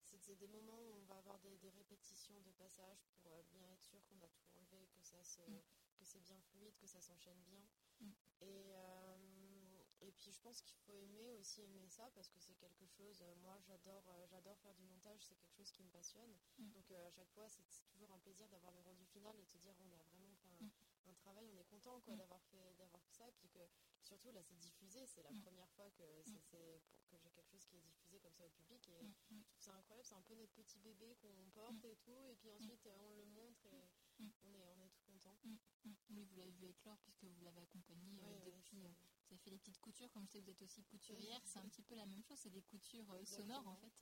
c'est 0.04 0.18
c'est 0.18 0.36
des 0.36 0.48
moments 0.48 0.80
où 0.82 0.94
on 1.00 1.04
va 1.06 1.18
avoir 1.18 1.38
des, 1.40 1.58
des 1.58 1.70
répétitions 1.70 2.40
de 2.42 2.52
passages 2.52 3.04
pour 3.22 3.28
euh, 3.34 3.44
bien 3.52 3.70
être 3.72 3.84
sûr 3.84 4.04
qu'on 4.06 4.20
a 4.22 4.28
tout 4.30 4.44
enlevé, 4.58 4.88
que 4.96 5.02
ça 5.04 5.24
se, 5.24 5.42
Mm. 5.42 5.62
que 5.98 6.04
c'est 6.06 6.20
bien 6.22 6.40
fluide, 6.42 6.76
que 6.78 6.88
ça 6.88 7.02
s'enchaîne 7.02 7.42
bien. 7.44 7.64
Mm. 8.00 8.12
Et, 8.42 8.74
euh, 8.74 9.84
et 10.02 10.12
puis 10.14 10.32
je 10.32 10.40
pense 10.42 10.62
qu'il 10.64 10.78
faut 10.80 10.96
aimer 10.98 11.32
aussi 11.34 11.62
aimer 11.62 11.88
ça 11.88 12.10
parce 12.16 12.30
que 12.30 12.40
c'est 12.40 12.56
quelque 12.56 12.86
chose. 12.88 13.22
euh, 13.22 13.36
moi 13.36 13.60
j'adore 13.60 14.04
euh, 14.10 14.26
j'adore 14.28 14.58
faire 14.60 14.74
du 14.74 14.84
montage, 14.84 15.20
c'est 15.22 15.36
quelque 15.36 15.54
chose 15.54 15.72
qui 15.72 15.84
me 15.84 15.90
passionne. 15.90 16.36
Mm. 16.58 16.72
Donc 16.72 16.92
euh, 16.92 17.08
à 17.08 17.12
chaque 17.12 17.30
fois 17.30 17.48
c'est 17.50 17.64
c'est 17.70 17.86
toujours 17.86 18.12
un 18.12 18.20
plaisir 18.20 18.48
d'avoir 18.50 18.72
le 18.74 18.80
rendu 18.82 19.06
final 19.06 19.36
et 19.38 19.44
de 19.44 19.48
te 19.48 19.58
dire 19.58 19.76
on 19.80 19.92
a 19.94 20.04
vraiment 20.10 20.34
fait 20.36 20.50
un, 20.50 20.66
Mm. 20.66 20.72
un 21.08 21.11
travail, 21.22 21.48
on 21.54 21.58
est 21.58 21.64
content 21.66 22.00
quoi 22.02 22.16
Mm. 22.16 22.18
d'avoir 22.20 22.42
fait 22.52 22.74
d'avoir 22.78 23.02
fait 23.04 23.14
ça 23.14 23.32
puis 23.38 23.48
que 23.50 23.60
surtout 24.02 24.32
là 24.32 24.42
c'est 24.44 24.60
diffusé, 24.60 25.06
c'est 25.08 25.24
la 25.24 25.32
Mm. 25.32 25.42
première 25.42 25.70
fois 25.72 25.90
que 25.92 26.04
c'est 26.24 26.24
c'est 26.50 27.10
pour 27.10 27.22
que 27.22 27.28
j'ai 27.28 27.32
quelque 27.32 27.50
chose 27.50 27.66
qui 27.66 27.78
est 27.78 27.82
diffusé 27.82 28.20
comme 28.20 28.34
ça 28.36 28.46
au 28.46 28.50
public 28.50 28.88
et 28.90 29.04
Mm, 29.04 29.14
mm. 29.32 29.42
je 29.44 29.50
trouve 29.52 29.64
ça 29.64 29.74
incroyable, 29.76 30.06
c'est 30.06 30.16
un 30.16 30.22
peu 30.24 30.36
notre 30.36 30.54
petit 30.54 30.80
bébé 30.80 31.16
qu'on 31.22 31.50
porte 31.52 31.84
et 31.86 31.96
tout 31.98 32.26
et 32.30 32.36
puis 32.36 32.52
ensuite 32.52 32.86
euh, 32.88 32.98
on 33.00 33.14
le 33.14 33.26
montre 33.26 33.66
et 33.66 33.90
Mm. 34.20 34.30
on 34.44 34.54
est 34.54 34.64
on 34.74 34.82
est 34.82 34.90
tout 34.90 35.04
content. 35.04 35.38
Mm, 35.44 35.56
mm. 35.86 35.96
Oui, 36.12 36.26
vous 36.26 36.36
l'avez 36.36 36.52
vu 36.52 36.66
éclore 36.68 37.00
puisque 37.00 37.24
vous 37.26 37.42
l'avez 37.42 37.62
accompagné 37.62 38.22
euh, 38.24 38.46
Ouais, 38.46 38.52
depuis. 38.52 38.86
euh, 38.86 38.90
vous 39.28 39.34
avez 39.36 39.38
fait 39.44 39.50
des 39.52 39.58
petites 39.60 39.80
coutures, 39.80 40.12
comme 40.12 40.26
je 40.28 40.32
sais 40.34 40.40
que 40.40 40.46
vous 40.46 40.52
êtes 40.52 40.62
aussi 40.62 40.84
couturière, 40.84 41.42
c'est 41.46 41.60
un 41.60 41.68
petit 41.70 41.82
peu 41.84 41.96
la 41.96 42.06
même 42.06 42.22
chose, 42.24 42.38
c'est 42.40 42.50
des 42.50 42.62
coutures 42.64 43.10
euh, 43.12 43.24
sonores 43.26 43.66
en 43.68 43.76
fait, 43.78 43.94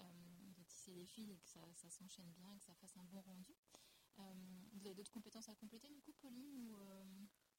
euh, 0.00 0.02
de 0.56 0.62
tisser 0.64 0.92
les 0.92 1.06
fils 1.06 1.30
et 1.30 1.38
que 1.38 1.48
ça, 1.48 1.60
ça 1.74 1.88
s'enchaîne 1.90 2.30
bien 2.32 2.52
et 2.54 2.58
que 2.58 2.64
ça 2.64 2.74
fasse 2.74 2.96
un 2.96 3.04
bon 3.04 3.20
rendu. 3.22 3.54
Euh, 4.20 4.34
vous 4.74 4.86
avez 4.86 4.94
d'autres 4.94 5.10
compétences 5.10 5.48
à 5.48 5.54
compléter 5.56 5.88
du 5.88 6.00
coup, 6.00 6.12
Pauline 6.20 6.56
ou, 6.68 6.76
euh, 6.76 7.04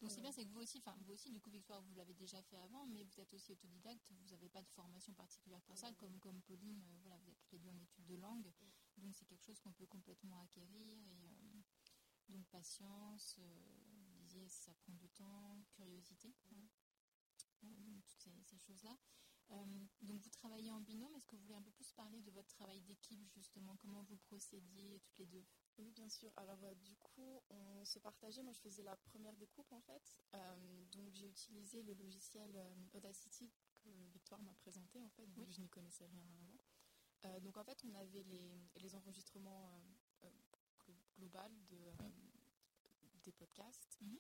Donc 0.02 0.12
c'est 0.12 0.20
Euh. 0.20 0.22
bien, 0.22 0.32
c'est 0.32 0.46
que 0.46 0.52
vous 0.52 0.62
aussi, 0.62 0.78
enfin 0.80 0.96
vous 1.02 1.14
aussi 1.14 1.32
du 1.32 1.40
coup 1.42 1.50
Victoire, 1.50 1.82
vous 1.82 1.94
l'avez 1.96 2.14
déjà 2.14 2.42
fait 2.44 2.58
avant, 2.58 2.86
mais 2.86 3.04
vous 3.04 3.20
êtes 3.20 3.34
aussi 3.34 3.52
autodidacte, 3.52 4.12
vous 4.12 4.30
n'avez 4.30 4.50
pas 4.50 4.62
de 4.62 4.70
formation 4.70 5.14
particulière 5.14 5.62
pour 5.64 5.78
ça, 5.78 5.92
comme, 5.94 6.20
comme 6.20 6.42
Pauline, 6.44 6.82
euh, 6.84 6.98
voilà, 7.02 7.18
vous 7.18 7.30
êtes 7.30 7.38
toutes 7.40 7.52
les 7.54 7.60
deux 7.60 7.70
en 7.70 7.78
études 7.80 8.06
de 8.06 8.16
langue, 8.16 8.52
donc 8.98 9.16
c'est 9.16 9.26
quelque 9.26 9.44
chose 9.44 9.60
qu'on 9.60 9.74
peut 9.74 9.86
complètement 9.88 10.40
acquérir 10.42 10.88
et 11.08 11.28
euh, 11.30 11.62
donc 12.30 12.46
patience, 12.48 13.36
euh, 13.40 14.04
vous 14.06 14.24
disiez 14.26 14.48
ça 14.50 14.74
prend 14.76 14.94
du 14.94 15.10
temps, 15.10 15.64
curiosité, 15.72 16.34
hein. 16.52 16.68
Donc 17.64 18.06
toutes 18.06 18.20
ces, 18.22 18.32
ces 18.44 18.58
choses-là. 18.60 18.98
Donc 20.02 20.22
vous 20.22 20.30
travaillez 20.30 20.72
en 20.72 20.82
binôme, 20.82 21.16
est-ce 21.16 21.28
que 21.28 21.36
vous 21.36 21.44
voulez 21.44 21.56
un 21.56 21.62
peu 21.62 21.72
plus 21.72 21.92
parler 21.94 22.22
de 22.22 22.32
votre 22.32 22.50
travail 22.50 22.82
d'équipe 22.82 23.28
justement, 23.30 23.76
comment 23.78 24.02
vous 24.04 24.18
procédiez 24.18 25.00
toutes 25.02 25.18
les 25.20 25.26
deux? 25.28 25.46
Oui, 25.78 25.92
bien 25.92 26.08
sûr. 26.10 26.32
Alors, 26.38 26.64
euh, 26.64 26.74
du 26.76 26.96
coup, 26.98 27.42
on 27.50 27.84
se 27.86 28.00
partageait. 28.00 28.42
Moi, 28.44 28.54
je 28.54 28.60
faisais 28.62 28.84
la 28.84 28.96
première 28.96 29.36
découpe, 29.36 29.72
en 29.74 29.82
fait. 29.82 30.18
Euh, 30.34 30.86
donc, 30.94 31.10
j'ai 31.14 31.28
utilisé 31.28 31.84
le 31.84 31.94
logiciel 31.94 32.56
euh, 32.56 32.74
Audacity 32.94 33.52
que 33.84 33.90
Victoire 34.14 34.42
m'a 34.42 34.54
présenté, 34.56 35.02
en 35.02 35.10
fait, 35.10 35.28
Oui. 35.38 35.52
je 35.52 35.60
n'y 35.62 35.70
connaissais 35.70 36.06
rien 36.06 36.26
avant. 36.40 37.40
Donc, 37.42 37.58
en 37.58 37.64
fait, 37.64 37.84
on 37.86 37.94
avait 37.96 38.22
les, 38.24 38.52
les 38.76 38.94
enregistrements 38.96 39.82
glo- 40.80 40.96
global 41.18 41.52
de, 41.66 41.78
des 43.24 43.32
podcasts, 43.32 43.98
Mhm. 44.02 44.20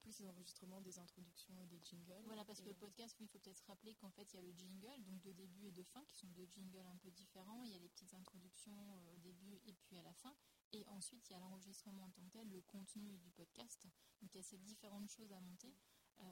plus 0.00 0.18
les 0.20 0.26
enregistrements 0.28 0.80
des 0.80 0.98
introductions 0.98 1.60
et 1.60 1.66
des 1.66 1.78
jingles. 1.82 2.22
Voilà, 2.24 2.46
parce 2.46 2.62
que 2.62 2.68
le 2.70 2.74
podcast, 2.74 3.14
oui, 3.20 3.26
il 3.26 3.28
faut 3.28 3.38
peut-être 3.38 3.62
rappeler 3.66 3.94
qu'en 3.96 4.10
fait, 4.10 4.32
il 4.32 4.36
y 4.36 4.38
a 4.38 4.42
le 4.42 4.52
jingle, 4.52 5.02
donc 5.04 5.20
de 5.20 5.32
début 5.32 5.66
et 5.66 5.72
de 5.72 5.82
fin, 5.82 6.02
qui 6.06 6.16
sont 6.16 6.28
deux 6.28 6.46
jingles 6.46 6.86
un 6.86 6.96
peu 6.96 7.10
différents. 7.10 7.62
Il 7.64 7.70
y 7.72 7.74
a 7.74 7.78
les 7.78 7.90
petites 7.90 8.14
introductions 8.14 8.94
au 9.12 9.18
début 9.18 9.60
et 9.66 9.74
puis 9.74 9.98
à 9.98 10.02
la 10.02 10.14
fin. 10.14 10.34
Et 10.72 10.84
ensuite, 10.88 11.28
il 11.28 11.32
y 11.32 11.36
a 11.36 11.38
l'enregistrement 11.40 12.04
en 12.04 12.10
tant 12.10 12.22
que 12.26 12.30
tel, 12.32 12.48
le 12.50 12.60
contenu 12.62 13.16
du 13.18 13.30
podcast. 13.30 13.86
Donc, 14.20 14.34
il 14.34 14.36
y 14.36 14.40
a 14.40 14.42
ces 14.42 14.58
différentes 14.58 15.10
choses 15.10 15.32
à 15.32 15.40
monter 15.40 15.74
euh, 16.20 16.24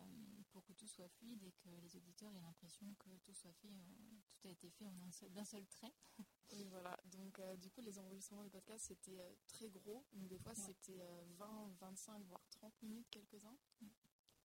pour 0.51 0.65
que 0.65 0.73
tout 0.73 0.89
soit 0.89 1.09
fluide 1.09 1.43
et 1.43 1.53
que 1.53 1.69
les 1.81 1.97
auditeurs 1.97 2.35
aient 2.35 2.41
l'impression 2.41 2.93
que 2.99 3.09
tout 3.19 3.33
soit 3.33 3.53
fait, 3.55 3.69
euh, 3.69 4.19
tout 4.41 4.49
a 4.49 4.51
été 4.51 4.69
fait 4.71 4.87
en 4.87 5.01
un 5.01 5.11
seul- 5.13 5.33
d'un 5.33 5.45
seul 5.45 5.67
trait. 5.67 5.93
Oui, 6.53 6.65
voilà. 6.67 6.97
Donc, 7.07 7.39
euh, 7.41 7.57
du 7.57 7.71
coup, 7.71 7.81
les 7.81 7.99
enregistrements 7.99 8.45
de 8.45 8.49
podcasts, 8.51 8.87
c'était 8.87 9.37
très 9.49 9.69
gros. 9.69 10.05
Donc, 10.13 10.29
des 10.29 10.39
fois, 10.39 10.53
Ouais. 10.53 10.65
c'était 10.67 11.01
euh, 11.03 11.25
20, 11.39 11.69
25, 11.81 12.23
voire 12.27 12.47
30 12.51 12.81
minutes, 12.83 13.09
quelques-uns. 13.11 13.57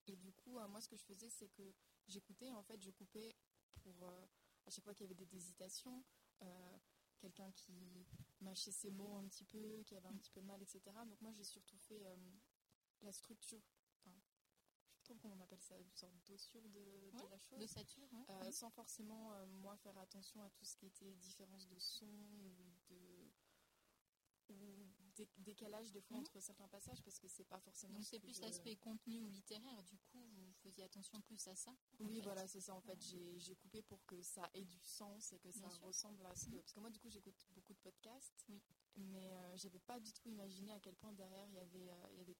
Et 0.07 0.15
du 0.15 0.33
coup, 0.33 0.57
moi, 0.69 0.81
ce 0.81 0.87
que 0.89 0.97
je 0.97 1.03
faisais, 1.03 1.29
c'est 1.29 1.47
que 1.49 1.73
j'écoutais. 2.07 2.51
En 2.53 2.63
fait, 2.63 2.81
je 2.81 2.89
coupais 2.89 3.35
pour, 3.83 4.03
à 4.65 4.69
chaque 4.71 4.83
fois 4.83 4.95
qu'il 4.95 5.05
y 5.05 5.11
avait 5.13 5.25
des 5.25 5.35
hésitations, 5.35 6.03
euh, 6.41 6.77
quelqu'un 7.21 7.51
qui 7.51 8.05
mâchait 8.41 8.71
ses 8.71 8.91
mots 8.91 9.15
un 9.15 9.27
petit 9.27 9.45
peu, 9.45 9.83
qui 9.83 9.95
avait 9.95 10.07
un 10.09 10.17
petit 10.17 10.31
peu 10.31 10.41
de 10.41 10.45
mal, 10.47 10.61
etc. 10.61 10.81
Donc, 11.05 11.21
moi, 11.21 11.31
j'ai 11.33 11.43
surtout 11.43 11.77
fait 11.77 12.03
euh, 12.05 12.15
la 13.01 13.11
structure. 13.13 13.61
Enfin, 13.99 14.15
je 14.97 15.03
trouve 15.05 15.19
qu'on 15.19 15.39
appelle 15.39 15.61
ça 15.61 15.77
une 15.79 15.91
sorte 15.93 16.15
d'ossure 16.25 16.67
de, 16.69 16.79
de 16.79 17.17
Ouais, 17.17 17.29
la 17.29 17.37
chose. 17.39 17.59
De 17.59 17.67
sature, 17.67 18.11
ouais. 18.13 18.25
Euh, 18.29 18.45
Mhm. 18.45 18.51
sans 18.51 18.69
forcément 18.71 19.33
euh, 19.33 19.45
moi 19.45 19.77
faire 19.77 19.97
attention 19.97 20.41
à 20.43 20.49
tout 20.49 20.65
ce 20.65 20.75
qui 20.75 20.87
était 20.87 21.13
différence 21.15 21.67
de 21.67 21.77
son 21.79 22.07
ou 22.07 22.55
de 22.89 23.31
ou 24.49 24.87
décalage 25.37 25.91
des 25.91 26.01
fois 26.01 26.17
mhm. 26.17 26.23
entre 26.23 26.39
certains 26.39 26.67
passages 26.67 27.01
parce 27.03 27.19
que 27.19 27.27
c'est 27.27 27.45
pas 27.45 27.59
forcément. 27.59 27.93
Donc 27.93 28.03
c'est 28.03 28.19
plus 28.19 28.39
l'aspect 28.41 28.75
contenu 28.75 29.21
ou 29.21 29.29
littéraire, 29.29 29.81
du 29.83 29.97
coup 29.97 30.19
vous 30.33 30.50
faisiez 30.61 30.83
attention 30.83 31.19
plus 31.21 31.47
à 31.47 31.55
ça 31.55 31.71
Oui, 31.99 32.21
voilà, 32.21 32.47
c'est 32.47 32.61
ça 32.61 32.73
en 32.73 32.81
fait. 32.81 32.99
J'ai 33.37 33.55
coupé 33.55 33.81
pour 33.81 34.05
que 34.05 34.21
ça 34.21 34.49
ait 34.53 34.65
du 34.65 34.79
sens 34.83 35.33
et 35.33 35.39
que 35.39 35.51
ça 35.51 35.67
ressemble 35.81 36.25
à 36.25 36.35
ce 36.35 36.45
que. 36.49 36.55
Parce 36.57 36.73
que 36.73 36.79
moi, 36.79 36.89
du 36.89 36.99
coup, 36.99 37.09
j'écoute 37.09 37.45
beaucoup 37.53 37.73
de 37.73 37.79
podcasts, 37.79 38.45
oui. 38.49 38.61
mais 38.97 39.31
euh, 39.31 39.57
j'avais 39.57 39.79
pas 39.79 39.99
du 39.99 40.11
tout 40.13 40.27
imaginé 40.29 40.71
à 40.73 40.79
quel 40.79 40.95
point 40.95 41.13
derrière 41.13 41.47
il 41.47 41.55
y 41.55 41.59
avait, 41.59 41.89
euh, 41.89 42.07
il 42.11 42.17
y 42.17 42.21
avait 42.21 42.37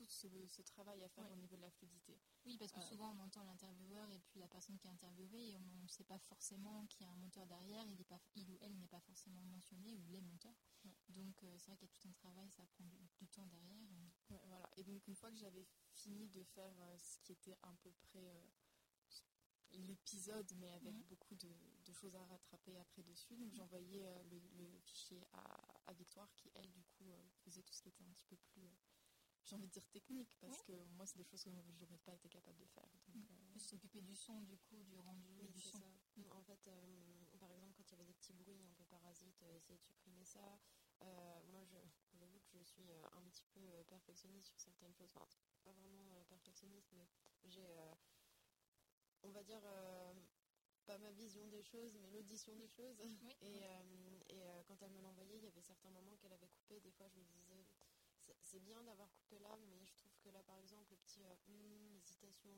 tout 0.00 0.48
ce, 0.48 0.62
travail 0.62 1.02
à 1.04 1.08
faire 1.08 1.30
au 1.30 1.36
niveau 1.36 1.56
de 1.56 1.60
la 1.62 1.70
fluidité. 1.70 2.18
Oui, 2.46 2.56
parce 2.58 2.72
que 2.72 2.80
euh, 2.80 2.82
souvent 2.82 3.14
on 3.14 3.20
entend 3.20 3.42
l'intervieweur 3.44 4.10
et 4.10 4.18
puis 4.20 4.40
la 4.40 4.48
personne 4.48 4.78
qui 4.78 4.86
est 4.86 4.90
interviewée 4.90 5.50
et 5.50 5.56
on 5.58 5.82
ne 5.82 5.88
sait 5.88 6.04
pas 6.04 6.18
forcément 6.18 6.86
qu'il 6.86 7.02
y 7.02 7.08
a 7.08 7.12
un 7.12 7.16
monteur 7.16 7.46
derrière, 7.46 7.84
il, 7.86 8.00
est 8.00 8.04
pas, 8.04 8.20
il 8.34 8.50
ou 8.50 8.58
elle 8.62 8.76
n'est 8.78 8.88
pas 8.88 9.00
forcément 9.00 9.42
mentionné 9.44 9.94
ou 9.94 10.06
les 10.08 10.20
monteurs. 10.20 10.54
Donc 11.08 11.42
euh, 11.42 11.58
c'est 11.58 11.66
vrai 11.66 11.76
qu'il 11.76 11.88
y 11.88 11.90
a 11.90 11.94
tout 12.00 12.08
un 12.08 12.12
travail, 12.12 12.50
ça 12.50 12.64
prend 12.66 12.84
du, 12.84 13.28
temps 13.28 13.46
derrière. 13.46 13.80
voilà. 14.46 14.68
Et 14.76 14.84
donc 14.84 15.06
une 15.06 15.14
fois 15.14 15.30
que 15.30 15.36
j'avais 15.36 15.66
fini 15.92 16.28
de 16.28 16.42
faire 16.44 16.74
euh, 16.80 16.98
ce 16.98 17.18
qui 17.18 17.32
était 17.32 17.56
à 17.62 17.74
peu 17.82 17.92
près 17.92 18.32
l'épisode, 19.72 20.50
mais 20.56 20.70
avec 20.72 20.94
mhm. 20.94 21.02
beaucoup 21.08 21.36
de, 21.36 21.48
choses 21.92 22.14
à 22.14 22.24
rattraper 22.24 22.78
après 22.78 23.02
dessus. 23.02 23.36
Donc 23.36 23.52
j'envoyais 23.52 24.06
le, 24.30 24.78
fichier 24.80 25.26
à, 25.32 25.92
Victoire 25.92 26.32
qui, 26.36 26.50
elle, 26.54 26.70
du 26.70 26.84
coup, 26.84 27.12
faisait 27.44 27.62
tout 27.62 27.74
ce 27.74 27.82
qui 27.82 27.88
était 27.88 28.04
un 28.04 28.12
petit 28.12 28.24
peu 28.24 28.36
plus 28.36 28.70
j'ai 29.50 29.56
envie 29.56 29.66
de 29.66 29.72
dire 29.72 29.88
technique, 29.88 30.36
parce 30.40 30.62
que 30.62 30.72
moi, 30.94 31.06
c'est 31.06 31.18
des 31.18 31.24
choses 31.24 31.42
que 31.42 31.50
je 31.50 31.56
n'aurais 31.56 31.98
pas 31.98 32.14
été 32.14 32.28
capable 32.28 32.58
de 32.58 32.66
faire. 32.66 32.86
Donc, 32.88 33.02
mm. 33.16 33.18
euh, 33.18 33.58
S'occuper 33.58 34.00
du 34.00 34.14
son, 34.14 34.42
du 34.42 34.56
coup, 34.56 34.80
du 34.84 34.96
rendu, 34.96 35.48
du 35.48 35.60
son. 35.60 35.78
Mm. 36.16 36.22
En 36.30 36.42
fait, 36.42 36.68
euh, 36.68 37.36
par 37.40 37.50
exemple, 37.52 37.74
quand 37.76 37.82
il 37.88 37.90
y 37.90 37.94
avait 37.94 38.04
des 38.04 38.14
petits 38.14 38.32
bruits 38.32 38.62
un 38.62 38.72
peu 38.72 38.84
parasites, 38.84 39.42
euh, 39.42 39.56
essayer 39.56 39.76
de 39.76 39.82
supprimer 39.82 40.24
ça. 40.24 40.58
moi, 41.50 41.64
je, 41.64 41.76
que 42.52 42.58
je 42.58 42.64
suis 42.64 42.90
un 43.12 43.22
petit 43.30 43.44
peu 43.54 43.60
perfectionniste 43.88 44.48
sur 44.48 44.60
certaines 44.60 44.94
choses. 44.94 45.10
Enfin, 45.14 45.26
pas 45.64 45.72
vraiment 45.72 46.22
perfectionniste, 46.28 46.90
mais 46.92 47.06
j'ai, 47.44 47.66
on 49.22 49.30
va 49.30 49.42
dire, 49.42 49.62
pas 50.84 50.98
ma 50.98 51.12
vision 51.12 51.46
des 51.48 51.62
choses, 51.62 51.94
mais 52.00 52.10
l'audition 52.10 52.54
des 52.56 52.68
choses. 52.68 53.00
Et, 53.00 53.14
et 54.28 54.42
quand 54.66 54.82
elle 54.82 54.90
me 54.90 55.00
l'envoyait, 55.00 55.36
il 55.36 55.44
y 55.44 55.48
avait 55.48 55.62
certains 55.62 55.90
moments 55.90 56.16
qu'elle 56.16 56.32
avait 56.32 56.48
coupé. 56.48 56.80
Des 56.80 56.90
fois, 56.92 57.08
je 57.08 57.18
me 57.18 57.24
disais 57.24 57.64
c'est 58.50 58.58
bien 58.58 58.82
d'avoir 58.82 59.08
coupé 59.12 59.38
là, 59.38 59.56
mais 59.62 59.86
je 59.86 59.94
trouve 59.94 60.16
que 60.18 60.28
là, 60.30 60.42
par 60.42 60.58
exemple, 60.58 60.90
le 60.90 60.96
petit 60.96 61.22
euh, 61.22 61.34
hmm, 61.46 61.94
hésitation, 61.94 62.50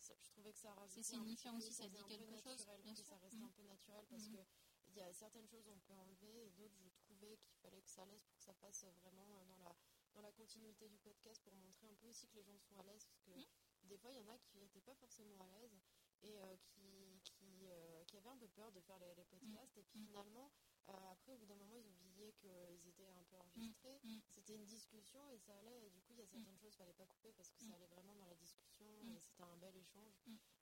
je 0.00 0.30
trouvais 0.30 0.52
que 0.52 0.58
ça 0.58 0.74
C'est 0.88 1.02
signifiant 1.02 1.56
aussi, 1.56 1.72
ça 1.72 1.88
dit 1.88 2.02
quelque 2.04 2.36
chose. 2.36 2.66
Bien 2.82 2.94
sûr. 2.94 3.04
Ça 3.04 3.16
restait 3.18 3.42
un 3.42 3.46
mm. 3.46 3.52
peu 3.52 3.62
naturel 3.62 4.04
parce 4.08 4.26
mm. 4.26 4.32
que 4.32 4.42
il 4.88 4.96
y 4.96 5.00
a 5.02 5.12
certaines 5.12 5.46
choses 5.46 5.68
on 5.68 5.78
peut 5.78 5.92
enlever 5.92 6.46
et 6.46 6.50
d'autres, 6.50 6.74
je 6.82 6.98
trouvais 6.98 7.36
qu'il 7.36 7.54
fallait 7.58 7.80
que 7.80 7.88
ça 7.88 8.04
laisse 8.06 8.24
pour 8.24 8.36
que 8.38 8.42
ça 8.42 8.54
passe 8.54 8.84
vraiment 9.02 9.36
euh, 9.36 9.44
dans 9.44 9.62
la, 9.62 9.76
dans 10.14 10.20
la 10.22 10.32
continuité 10.32 10.88
du 10.88 10.98
podcast 10.98 11.40
pour 11.44 11.54
montrer 11.54 11.86
un 11.86 11.94
peu 11.94 12.08
aussi 12.08 12.26
que 12.26 12.34
les 12.34 12.42
gens 12.42 12.58
sont 12.58 12.76
à 12.78 12.82
l'aise. 12.82 13.04
Parce 13.04 13.22
que 13.22 13.30
mm. 13.30 13.44
des 13.84 13.98
fois, 13.98 14.12
il 14.12 14.16
y 14.16 14.20
en 14.20 14.28
a 14.28 14.38
qui 14.38 14.58
n'étaient 14.58 14.80
pas 14.80 14.94
forcément 14.94 15.38
à 15.44 15.46
l'aise 15.46 15.78
et 16.22 16.40
euh, 16.40 16.56
qui, 16.64 17.20
qui, 17.22 17.68
qui, 18.06 18.16
avaient 18.16 18.30
un 18.30 18.36
peu 18.36 18.48
peur 18.48 18.72
de 18.72 18.80
faire 18.80 18.98
les, 18.98 19.14
les 19.14 19.24
podcasts. 19.24 19.76
Et 19.78 19.84
puis 19.84 20.00
finalement, 20.00 20.50
euh, 20.88 21.12
après, 21.12 21.32
au 21.32 21.38
bout 21.38 21.46
d'un 21.46 21.56
moment, 21.56 21.76
ils 21.76 21.88
oubliaient 22.04 22.32
qu'ils 22.32 22.88
étaient 22.88 23.06
un 23.06 23.24
peu 23.24 23.36
enregistrés. 23.36 24.00
Mm, 24.02 24.14
mm. 24.14 24.20
C'était 24.28 24.54
une 24.54 24.64
discussion 24.64 25.28
et 25.30 25.38
ça 25.38 25.54
allait. 25.58 25.86
Et 25.86 25.90
du 25.90 26.00
coup, 26.00 26.12
il 26.12 26.18
y 26.18 26.22
a 26.22 26.26
certaines 26.26 26.56
choses 26.58 26.74
qu'il 26.74 26.84
ne 26.84 26.92
fallait 26.92 26.98
pas 26.98 27.06
couper 27.06 27.32
parce 27.36 27.50
que 27.50 27.60
ça 27.60 27.66
mm. 27.66 27.74
allait 27.74 27.86
vraiment 27.86 28.14
dans 28.14 28.26
la 28.26 28.34
discussion 28.34 28.86
et 29.14 29.20
c'était 29.20 29.42
un 29.42 29.56
bel 29.56 29.76
échange. 29.76 30.14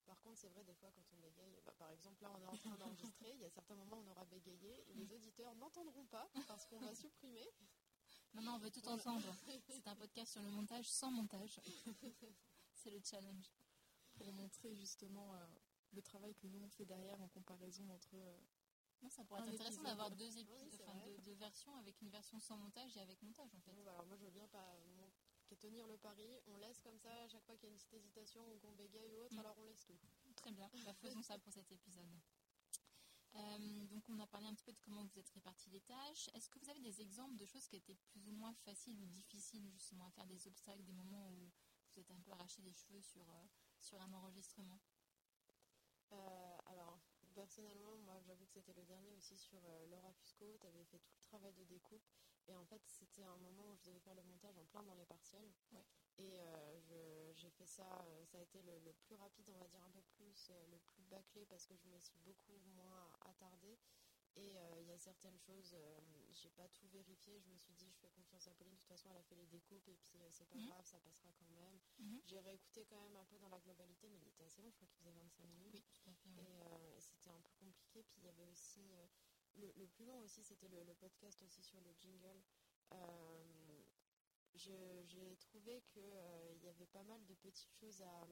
Par 0.06 0.20
contre, 0.22 0.38
c'est 0.38 0.48
vrai, 0.48 0.64
des 0.64 0.74
fois, 0.74 0.90
quand 0.94 1.04
on 1.12 1.16
bégaye, 1.18 1.60
bah, 1.64 1.74
par 1.78 1.90
exemple, 1.90 2.22
là, 2.22 2.32
on 2.34 2.40
est 2.40 2.46
en 2.46 2.56
train 2.56 2.76
d'enregistrer, 2.76 3.32
il 3.34 3.40
y 3.40 3.44
a 3.44 3.50
certains 3.50 3.74
moments 3.74 3.98
où 3.98 4.04
on 4.06 4.10
aura 4.10 4.24
bégayé 4.24 4.84
et 4.88 4.94
les 4.94 5.12
auditeurs 5.12 5.54
n'entendront 5.56 6.06
pas 6.06 6.28
parce 6.46 6.66
qu'on 6.66 6.80
va 6.80 6.94
supprimer. 6.94 7.46
Non, 8.34 8.42
non, 8.42 8.52
on 8.54 8.58
veut 8.58 8.70
tout 8.70 8.86
entendre. 8.88 9.24
C'est 9.68 9.86
un 9.86 9.96
podcast 9.96 10.32
sur 10.32 10.42
le 10.42 10.50
montage 10.50 10.88
sans 10.88 11.10
montage. 11.10 11.60
c'est 12.74 12.90
le 12.90 13.00
challenge. 13.02 13.50
Pour 14.16 14.32
montrer 14.32 14.74
justement 14.74 15.34
euh, 15.34 15.46
le 15.92 16.02
travail 16.02 16.34
que 16.34 16.46
nous 16.46 16.60
on 16.62 16.68
fait 16.68 16.84
derrière 16.84 17.20
en 17.20 17.28
comparaison 17.28 17.88
entre 17.90 18.14
euh, 18.14 18.38
ça 19.08 19.24
pourrait 19.24 19.40
être 19.42 19.54
intéressant 19.54 19.82
d'avoir 19.82 20.10
deux, 20.10 20.28
deux, 21.22 21.34
versions 21.34 21.74
avec 21.76 22.00
une 22.02 22.10
version 22.10 22.38
sans 22.40 22.56
montage 22.56 22.96
et 22.96 23.00
avec 23.00 23.22
montage 23.22 23.54
en 23.54 23.60
fait. 23.60 23.72
Bah, 23.84 23.92
alors 23.92 24.06
moi 24.06 24.16
je 24.16 24.24
veux 24.24 24.30
bien 24.30 24.48
pas 24.48 24.76
tenir 25.56 25.86
le 25.86 25.96
pari, 25.96 26.38
on 26.46 26.56
laisse 26.56 26.80
comme 26.80 26.98
ça 26.98 27.10
à 27.10 27.28
chaque 27.28 27.44
fois 27.44 27.56
qu'il 27.56 27.68
y 27.68 27.70
a 27.70 27.72
une 27.72 27.78
petite 27.78 27.94
hésitation 27.94 28.46
ou 28.52 28.58
qu'on 28.58 28.72
bégaye 28.72 29.08
ou 29.14 29.22
autre, 29.22 29.34
mm. 29.34 29.40
alors 29.40 29.56
on 29.58 29.62
laisse 29.62 29.84
tout. 29.84 29.98
Très 30.36 30.52
bien, 30.52 30.70
bah, 30.84 30.94
faisons 30.94 31.22
ça 31.22 31.38
pour 31.38 31.52
cet 31.52 31.70
épisode. 31.72 32.20
Euh, 33.34 33.86
donc 33.86 34.08
on 34.08 34.18
a 34.18 34.26
parlé 34.26 34.46
un 34.46 34.54
petit 34.54 34.64
peu 34.64 34.72
de 34.72 34.78
comment 34.80 35.04
vous 35.04 35.18
êtes 35.18 35.28
répartis 35.30 35.70
les 35.70 35.80
tâches. 35.80 36.28
Est-ce 36.34 36.48
que 36.48 36.58
vous 36.58 36.70
avez 36.70 36.80
des 36.80 37.00
exemples 37.00 37.36
de 37.36 37.44
choses 37.44 37.66
qui 37.68 37.76
étaient 37.76 37.96
plus 38.10 38.26
ou 38.28 38.32
moins 38.32 38.54
faciles 38.64 38.98
ou 39.00 39.06
difficiles 39.06 39.68
justement 39.70 40.06
à 40.06 40.10
faire 40.10 40.26
des 40.26 40.46
obstacles, 40.46 40.82
des 40.82 40.92
moments 40.92 41.28
où 41.30 41.50
vous 41.92 42.00
êtes 42.00 42.10
un 42.10 42.20
peu 42.20 42.30
arraché 42.32 42.62
les 42.62 42.72
cheveux 42.72 43.02
sur, 43.02 43.28
euh, 43.28 43.44
sur 43.80 44.00
un 44.00 44.12
enregistrement? 44.12 44.80
Euh, 46.12 46.57
personnellement, 47.38 47.94
moi 48.04 48.18
j'avoue 48.26 48.46
que 48.46 48.52
c'était 48.52 48.74
le 48.74 48.82
dernier 48.82 49.14
aussi 49.14 49.38
sur 49.38 49.60
euh, 49.64 49.86
Laura 49.86 50.12
Fusco. 50.12 50.58
Tu 50.60 50.66
avais 50.66 50.84
fait 50.90 50.98
tout 50.98 51.14
le 51.14 51.22
travail 51.22 51.52
de 51.54 51.62
découpe. 51.64 52.02
Et 52.48 52.56
en 52.56 52.64
fait, 52.64 52.82
c'était 52.86 53.22
un 53.22 53.36
moment 53.36 53.70
où 53.70 53.76
je 53.76 53.84
devais 53.84 54.00
faire 54.00 54.14
le 54.14 54.24
montage 54.24 54.56
en 54.58 54.64
plein 54.64 54.82
dans 54.82 54.94
les 54.94 55.04
partiels. 55.04 55.48
Et 56.18 56.40
euh, 56.40 57.32
j'ai 57.34 57.50
fait 57.50 57.66
ça, 57.66 57.86
euh, 58.08 58.24
ça 58.24 58.38
a 58.38 58.40
été 58.40 58.60
le, 58.62 58.92
plus 59.06 59.14
rapide, 59.14 59.50
on 59.54 59.58
va 59.58 59.68
dire 59.68 59.84
un 59.84 59.90
peu 59.90 60.02
plus, 60.16 60.50
le 60.72 60.78
plus 60.78 61.04
bâclé 61.04 61.46
parce 61.46 61.64
que 61.66 61.76
je 61.76 61.86
me 61.86 61.98
suis 62.00 62.18
beaucoup 62.24 62.58
moins 62.74 63.12
attardée. 63.20 63.78
Et 64.38 64.54
il 64.80 64.86
y 64.86 64.92
a 64.92 64.98
certaines 64.98 65.38
choses, 65.38 65.74
j'ai 66.30 66.50
pas 66.50 66.68
tout 66.68 66.86
vérifié. 66.88 67.40
Je 67.40 67.48
me 67.50 67.56
suis 67.56 67.74
dit, 67.74 67.90
je 67.90 67.96
fais 67.98 68.08
confiance 68.10 68.46
à 68.46 68.54
Pauline. 68.54 68.74
De 68.74 68.78
toute 68.78 68.88
façon, 68.88 69.10
elle 69.10 69.18
a 69.18 69.22
fait 69.22 69.34
les 69.34 69.46
découpes 69.46 69.88
et 69.88 69.96
puis 69.96 70.22
c'est 70.30 70.46
pas 70.46 70.56
mhm. 70.56 70.66
grave, 70.68 70.86
ça 70.86 70.98
passera 71.00 71.32
quand 71.38 71.50
même. 71.50 71.78
Mhm. 71.98 72.20
J'ai 72.24 72.38
réécouté 72.38 72.84
quand 72.84 73.00
même 73.00 73.16
un 73.16 73.24
peu 73.24 73.36
dans 73.38 73.48
la 73.48 73.58
globalité, 73.58 74.08
mais 74.08 74.18
il 74.18 74.28
était 74.28 74.44
assez 74.44 74.62
long. 74.62 74.70
Je 74.70 74.76
crois 74.76 74.86
qu'il 74.88 74.98
faisait 74.98 75.12
25 75.12 75.44
minutes. 75.48 75.82
Et 76.38 77.00
c'était 77.00 77.30
un 77.30 77.40
peu 77.40 77.52
compliqué. 77.58 78.04
Puis 78.04 78.20
il 78.20 78.24
y 78.24 78.28
avait 78.28 78.46
aussi 78.46 78.86
le, 79.56 79.86
plus 79.88 80.04
long 80.04 80.20
aussi, 80.20 80.44
c'était 80.44 80.68
le, 80.68 80.94
podcast 80.94 81.42
aussi 81.42 81.62
sur 81.62 81.80
le 81.80 81.92
jingle. 82.00 82.40
Euh, 82.92 83.44
j'ai 84.54 85.36
trouvé 85.40 85.82
qu'il 85.88 86.02
euh, 86.04 86.54
y 86.62 86.68
avait 86.68 86.86
pas 86.86 87.02
mal 87.02 87.24
de 87.26 87.34
petites 87.34 87.72
choses 87.74 88.02
à, 88.02 88.26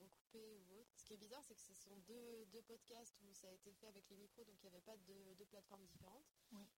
recouper 0.00 0.56
ou 0.56 0.80
autre. 0.80 0.91
Qui 1.12 1.16
est 1.16 1.28
bizarre, 1.28 1.44
c'est 1.44 1.54
que 1.54 1.60
ce 1.60 1.74
sont 1.74 1.94
deux, 2.08 2.62
podcasts 2.66 3.20
où 3.20 3.34
ça 3.34 3.46
a 3.46 3.52
été 3.52 3.70
fait 3.74 3.86
avec 3.86 4.08
les 4.08 4.16
micros, 4.16 4.44
donc 4.44 4.56
il 4.62 4.62
n'y 4.62 4.68
avait 4.74 4.80
pas 4.80 4.96
de 4.96 5.34
deux 5.34 5.44
plateformes 5.44 5.84
différentes. 5.84 6.24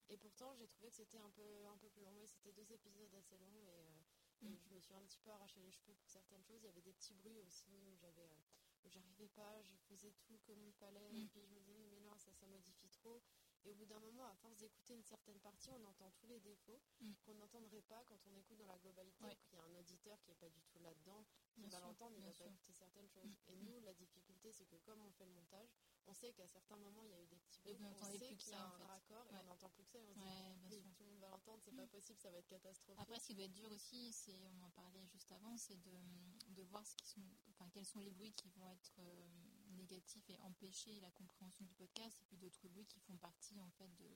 Et 0.09 0.17
pourtant, 0.17 0.53
j'ai 0.57 0.67
trouvé 0.67 0.91
que 0.91 0.97
c'était 0.97 1.19
un 1.19 1.31
peu, 1.31 1.67
un 1.67 1.77
peu 1.77 1.89
plus 1.91 2.03
long. 2.03 2.27
C'était 2.27 2.51
deux 2.51 2.73
épisodes 2.73 3.15
assez 3.15 3.39
longs 3.39 3.63
et, 3.69 3.79
euh, 3.79 4.49
mm. 4.49 4.57
je 4.67 4.75
me 4.75 4.81
suis 4.81 4.93
un 4.93 5.03
petit 5.03 5.21
peu 5.21 5.31
arraché 5.31 5.61
les 5.61 5.71
cheveux 5.71 5.95
pour 5.95 6.09
certaines 6.09 6.43
choses. 6.43 6.59
Il 6.63 6.67
y 6.67 6.69
avait 6.69 6.83
des 6.83 6.95
petits 6.95 7.15
bruits 7.15 7.39
aussi 7.43 7.71
où 7.77 7.95
j'avais 7.95 8.29
j'arrivais 8.87 9.29
pas, 9.29 9.63
je 9.63 9.77
faisais 9.89 10.13
tout 10.25 10.41
comme 10.43 10.61
il 10.65 10.73
fallait, 10.73 11.15
et 11.15 11.25
mm. 11.25 11.29
puis 11.29 11.41
je 11.41 11.55
me 11.55 11.61
disais, 11.61 11.79
mais 11.79 12.01
non, 12.01 12.19
ça, 12.19 12.35
ça 12.35 12.49
modifie 12.49 12.89
trop. 12.89 13.23
Et 13.65 13.71
au 13.71 13.75
bout 13.75 13.87
d'un 13.87 14.01
moment, 14.01 14.27
à 14.27 14.35
force 14.35 14.59
d'écouter 14.59 14.95
une 14.95 15.03
certaine 15.03 15.39
partie, 15.41 15.71
on 15.71 15.85
entend 15.87 16.11
tous 16.19 16.27
les 16.27 16.41
défauts 16.41 16.81
mm. 17.01 17.13
qu'on 17.25 17.35
n'entendrait 17.35 17.83
pas 17.83 18.05
quand 18.05 18.19
on 18.27 18.37
écoute 18.37 18.59
dans 18.59 18.67
la 18.67 18.79
globalité. 18.79 19.25
Il 19.53 19.57
y 19.57 19.61
a 19.61 19.65
un 19.65 19.75
auditeur 19.75 20.21
qui 20.21 20.31
n'est 20.31 20.37
pas 20.37 20.51
du 20.51 20.63
tout 20.65 20.79
là-dedans, 20.81 21.25
qui 21.55 21.67
va 21.69 21.81
l'entendre, 21.81 22.15
il 22.17 22.25
va 22.25 22.33
pas 22.33 22.47
écouter 22.47 22.73
certaines 22.73 23.09
choses. 23.09 23.31
Mm. 23.31 23.53
Et 23.53 23.57
nous, 23.57 23.81
la 23.81 23.95
difficulté, 23.95 24.53
c'est 24.53 24.67
que 24.67 24.77
comme 24.77 25.01
on 25.01 25.11
fait 25.13 25.25
le 25.25 25.33
montage, 25.33 25.69
on 26.07 26.13
sait 26.13 26.33
qu'à 26.33 26.47
certains 26.47 26.77
moments, 26.77 27.05
il 27.05 27.11
y 27.11 27.15
a 27.15 27.21
eu 27.21 27.27
des 27.27 27.39
petits 27.39 27.61
bugs, 27.63 27.79
on, 27.81 27.95
sait 28.05 28.19
qu'il 28.19 28.51
y 28.51 28.55
a 28.55 28.63
un 28.63 28.87
raccord 28.87 29.27
et 29.33 29.37
on 29.39 29.45
n'entend 29.45 29.71
plus 29.71 29.85
que 29.85 29.91
ça. 29.91 29.99
Et 29.99 30.77
on 30.77 30.79
se 30.79 30.83
dit, 30.83 30.93
tout 30.93 31.05
le 31.05 31.11
monde 31.11 31.21
va 31.21 31.29
l'entendre, 31.29 31.63
c'est 31.65 31.75
pas 31.75 31.87
possible, 31.87 32.19
ça 32.19 32.31
va 32.31 32.39
être 32.39 32.49
catastrophique. 32.49 33.01
Après, 33.01 33.19
ce 33.19 33.29
qui 33.29 33.35
doit 33.35 33.47
être 33.47 33.55
dur 33.55 33.71
aussi, 33.71 34.13
c'est, 34.13 34.47
on 34.49 34.65
en 34.65 34.71
parlait 34.71 35.07
juste 35.07 35.33
avant, 35.33 35.57
c'est 35.57 35.81
de, 35.83 35.97
de 36.49 36.63
voir 36.65 36.87
ce 36.87 36.95
qui 36.97 37.07
sont, 37.07 37.23
enfin, 37.49 37.69
quels 37.73 37.87
sont 37.87 38.01
les 38.01 38.11
bruits 38.11 38.33
qui 38.33 38.51
vont 38.51 38.69
être 38.69 38.99
euh, 38.99 39.44
négatifs 39.75 40.29
et 40.31 40.39
empêcher 40.41 41.01
la 41.01 41.11
compréhension 41.13 41.65
du 41.65 41.75
podcast, 41.75 42.21
et 42.23 42.25
puis 42.27 42.37
d'autres 42.37 42.69
bruits 42.69 42.87
qui 42.87 43.01
font 43.01 43.17
partie 43.17 43.61
en 43.61 43.71
fait 43.73 43.89
de, 43.97 44.09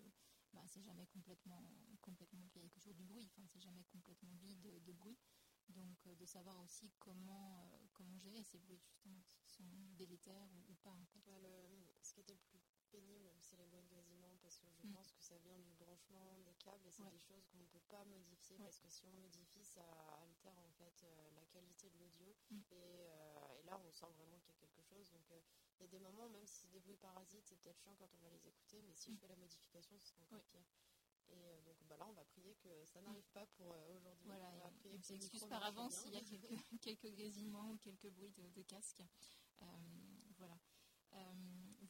bah, 0.52 0.62
c'est 0.66 0.82
jamais 0.82 1.06
complètement, 1.06 1.62
complètement, 2.00 2.48
il 2.56 2.62
y 2.62 2.66
a 2.66 2.70
toujours 2.70 2.94
du 2.94 3.04
bruit, 3.04 3.26
enfin, 3.26 3.46
c'est 3.46 3.60
jamais 3.60 3.84
complètement 3.84 4.34
vide 4.36 4.60
de, 4.84 4.92
bruit. 4.92 5.18
Donc, 5.68 6.06
euh, 6.06 6.14
de 6.14 6.24
savoir 6.24 6.58
aussi 6.60 6.90
comment, 6.98 7.68
euh, 7.74 7.86
comment 7.92 8.18
gérer 8.18 8.42
ces 8.42 8.58
bruits, 8.58 8.80
justement, 8.80 9.22
qui 9.28 9.50
sont 9.52 9.68
délétères 9.98 10.48
ou, 10.68 10.74
pas. 10.82 10.90
En 10.90 11.04
fait. 11.06 11.20
ce 12.02 12.14
qui 12.14 12.20
était 12.20 12.32
le 12.32 12.38
plus 12.38 12.77
pénible, 12.90 13.30
c'est 13.40 13.56
les 13.56 13.66
bruits 13.66 13.82
de 13.82 13.88
grésillement, 13.88 14.36
parce 14.42 14.58
que 14.58 14.68
je 14.70 14.86
mm. 14.86 14.92
pense 14.92 15.12
que 15.12 15.20
ça 15.20 15.36
vient 15.38 15.58
du 15.58 15.72
branchement 15.74 16.38
des 16.44 16.54
câbles 16.54 16.86
et 16.86 16.92
c'est 16.92 17.10
des 17.10 17.18
choses 17.18 17.44
qu'on 17.46 17.58
ne 17.58 17.66
peut 17.66 17.84
pas 17.88 18.04
modifier, 18.04 18.58
parce 18.58 18.78
que 18.80 18.88
si 18.88 19.04
on 19.06 19.12
modifie, 19.12 19.64
ça 19.64 19.84
altère 20.22 20.58
en 20.58 20.70
fait 20.70 21.04
euh, 21.04 21.30
la 21.36 21.44
qualité 21.46 21.90
de 21.90 21.98
l'audio. 21.98 22.34
Mm. 22.50 22.60
Et, 22.72 23.04
et, 23.58 23.62
là, 23.64 23.80
on 23.84 23.90
sent 23.92 24.10
vraiment 24.16 24.38
qu'il 24.40 24.54
y 24.54 24.56
a 24.56 24.60
quelque 24.60 24.82
chose. 24.82 25.10
Donc, 25.10 25.22
il 25.30 25.82
y 25.82 25.84
a 25.84 25.88
des 25.88 26.00
moments, 26.00 26.28
même 26.28 26.46
si 26.46 26.62
c'est 26.62 26.70
des 26.70 26.80
bruits 26.80 26.96
parasites, 26.96 27.46
c'est 27.46 27.56
peut-être 27.56 27.78
chiant 27.78 27.94
quand 27.98 28.08
on 28.14 28.18
va 28.18 28.30
les 28.30 28.46
écouter, 28.46 28.82
mais 28.82 28.94
si 28.94 29.10
je 29.10 29.16
mm. 29.16 29.18
fais 29.20 29.28
la 29.28 29.36
modification, 29.36 29.98
ce 29.98 30.08
sera 30.08 30.22
encore 30.22 30.44
pire. 30.44 30.64
Et 31.30 31.44
euh, 31.44 31.60
donc 31.62 31.76
bah 31.88 31.96
là, 31.96 32.06
on 32.08 32.12
va 32.12 32.24
prier 32.24 32.54
que 32.56 32.84
ça 32.84 33.00
n'arrive 33.00 33.28
pas 33.32 33.46
pour 33.46 33.72
euh, 33.72 33.96
aujourd'hui. 33.96 34.26
Voilà, 34.26 34.50
on 34.92 35.00
s'excuse 35.02 35.44
par 35.46 35.62
avance 35.64 35.94
s'il 35.94 36.12
y 36.12 36.16
a 36.16 36.20
quelques, 36.20 36.48
quelques 36.80 37.10
grésillements 37.14 37.70
ou 37.70 37.76
quelques 37.78 38.08
bruits 38.10 38.32
de, 38.32 38.62
casque. 38.62 39.02
Euh, 39.62 39.66
voilà. 40.38 40.58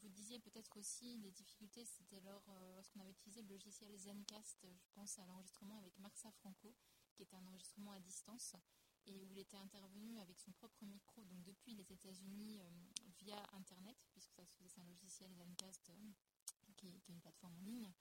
Vous 0.01 0.09
disiez 0.09 0.39
peut-être 0.39 0.77
aussi 0.79 1.19
des 1.19 1.31
difficultés, 1.31 1.85
c'était 1.85 2.21
lors, 2.21 2.49
lorsqu'on 2.75 3.01
avait 3.01 3.11
utilisé 3.11 3.43
le 3.43 3.49
logiciel 3.49 3.97
Zencast, 3.97 4.67
je 4.77 4.89
pense 4.95 5.19
à 5.19 5.25
l'enregistrement 5.27 5.77
avec 5.77 5.99
Marxa 5.99 6.31
Franco, 6.33 6.75
qui 7.15 7.23
était 7.23 7.37
un 7.37 7.47
enregistrement 7.47 7.93
à 7.93 8.01
distance 8.01 8.55
et 9.07 9.17
où 9.17 9.25
il 9.25 9.39
était 9.39 9.57
intervenu 9.57 10.19
avec 10.21 10.39
son 10.39 10.53
propre 10.53 10.85
micro, 10.85 11.25
donc 11.25 11.43
depuis 11.45 11.75
les 11.75 11.93
États-Unis 11.93 12.61
via 13.19 13.43
Internet, 13.55 13.97
puisque 14.11 14.33
ça 14.33 14.45
se 14.45 14.55
faisait, 14.55 14.69
c'est 14.69 14.81
un 14.81 14.87
logiciel 14.87 15.33
Zencast 15.35 15.91
qui, 16.77 16.89
est 16.89 17.09
une 17.09 17.21
plateforme 17.21 17.57
en 17.57 17.63
ligne. 17.63 17.93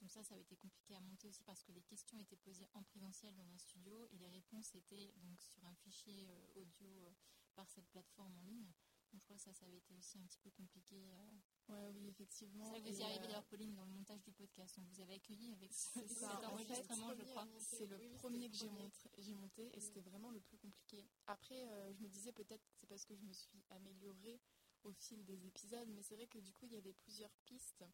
Donc 0.00 0.10
ça, 0.10 0.22
ça 0.22 0.34
avait 0.34 0.42
été 0.42 0.56
compliqué 0.56 0.94
à 0.94 1.00
monter 1.00 1.28
aussi 1.28 1.42
parce 1.44 1.62
que 1.62 1.72
les 1.72 1.82
questions 1.82 2.18
étaient 2.20 2.36
posées 2.36 2.68
en 2.74 2.82
présentiel 2.82 3.34
dans 3.34 3.48
un 3.50 3.58
studio 3.58 4.06
et 4.10 4.18
les 4.18 4.28
réponses 4.28 4.74
étaient 4.74 5.12
donc 5.16 5.40
sur 5.40 5.64
un 5.64 5.74
fichier 5.76 6.28
euh, 6.28 6.60
audio 6.60 7.04
euh, 7.04 7.14
par 7.54 7.70
cette 7.70 7.88
plateforme 7.88 8.36
en 8.36 8.42
ligne. 8.42 8.72
Donc 9.16 9.22
je 9.22 9.24
crois 9.24 9.36
que 9.36 9.42
ça, 9.42 9.54
ça 9.54 9.64
avait 9.64 9.78
été 9.78 9.94
aussi 9.94 10.18
un 10.18 10.26
petit 10.26 10.38
peu 10.40 10.50
compliqué. 10.50 10.94
Euh. 10.94 11.72
Ouais, 11.72 11.90
oui, 11.94 12.06
effectivement. 12.08 12.70
Ça 12.70 12.78
vous 12.78 13.00
y 13.00 13.02
arrivez 13.02 13.26
d'ailleurs, 13.26 13.46
Pauline, 13.46 13.72
dans 13.74 13.86
le 13.86 13.92
montage 13.92 14.22
du 14.22 14.30
podcast. 14.30 14.76
On 14.78 14.82
vous 14.82 15.00
avait 15.00 15.14
accueilli 15.14 15.54
avec 15.54 15.72
cet 15.72 16.44
enregistrement, 16.44 17.14
je 17.14 17.22
crois. 17.22 17.48
C'est 17.58 17.86
le 17.86 17.98
premier 18.18 18.50
que 18.50 18.56
j'ai 18.56 18.68
monté, 18.68 19.08
monté, 19.32 19.70
et 19.74 19.80
c'était 19.80 20.02
vraiment 20.02 20.30
le 20.30 20.40
plus 20.42 20.58
compliqué. 20.58 21.08
Après, 21.26 21.66
je 21.94 22.02
me 22.02 22.08
disais 22.08 22.32
peut-être 22.32 22.62
c'est 22.74 22.86
parce 22.86 23.06
que 23.06 23.14
je 23.14 23.22
me 23.22 23.32
suis 23.32 23.64
améliorée 23.70 24.38
au 24.84 24.92
fil 24.92 25.24
des 25.24 25.46
épisodes, 25.46 25.88
mais 25.88 26.02
c'est 26.02 26.14
vrai 26.14 26.26
que 26.26 26.38
du 26.38 26.52
coup, 26.52 26.66
il 26.66 26.74
y 26.74 26.76
avait 26.76 26.92
plusieurs 26.92 27.32
pistes 27.46 27.86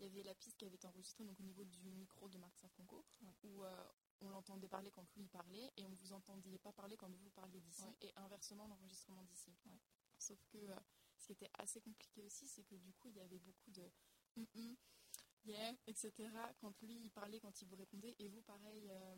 il 0.00 0.06
y 0.06 0.08
avait 0.08 0.22
la 0.22 0.34
piste 0.34 0.56
qui 0.56 0.64
avait 0.64 0.76
été 0.76 0.86
enregistrée 0.86 1.24
donc, 1.24 1.38
au 1.38 1.42
niveau 1.42 1.62
du 1.62 1.90
micro 1.92 2.26
de 2.28 2.38
Marc 2.38 2.56
Safranco, 2.56 3.04
où 3.42 3.64
euh, 3.64 3.88
on 4.22 4.30
l'entendait 4.30 4.68
parler 4.68 4.90
quand 4.90 5.04
lui 5.16 5.28
parlait 5.28 5.70
et 5.76 5.84
on 5.84 5.94
vous 5.94 6.12
entendait 6.12 6.58
pas 6.58 6.72
parler 6.72 6.96
quand 6.96 7.10
vous 7.10 7.30
parliez 7.30 7.60
d'ici, 7.60 7.84
et 8.00 8.12
inversement 8.16 8.66
l'enregistrement 8.66 9.22
d'ici. 9.24 9.52
Sauf 10.20 10.38
que 10.52 10.58
euh, 10.58 10.76
ce 11.18 11.26
qui 11.26 11.32
était 11.32 11.50
assez 11.54 11.80
compliqué 11.80 12.22
aussi, 12.22 12.46
c'est 12.46 12.62
que 12.64 12.76
du 12.76 12.92
coup, 12.94 13.08
il 13.08 13.16
y 13.16 13.20
avait 13.20 13.38
beaucoup 13.38 13.70
de 13.70 13.90
mm 14.36 14.44
-mm, 14.54 14.76
yeah, 15.44 15.72
etc. 15.86 16.12
Quand 16.60 16.74
lui, 16.82 16.96
il 17.04 17.10
parlait, 17.10 17.40
quand 17.40 17.60
il 17.62 17.66
vous 17.68 17.76
répondait, 17.76 18.14
et 18.18 18.28
vous, 18.28 18.42
pareil. 18.42 18.90
Euh, 18.90 19.16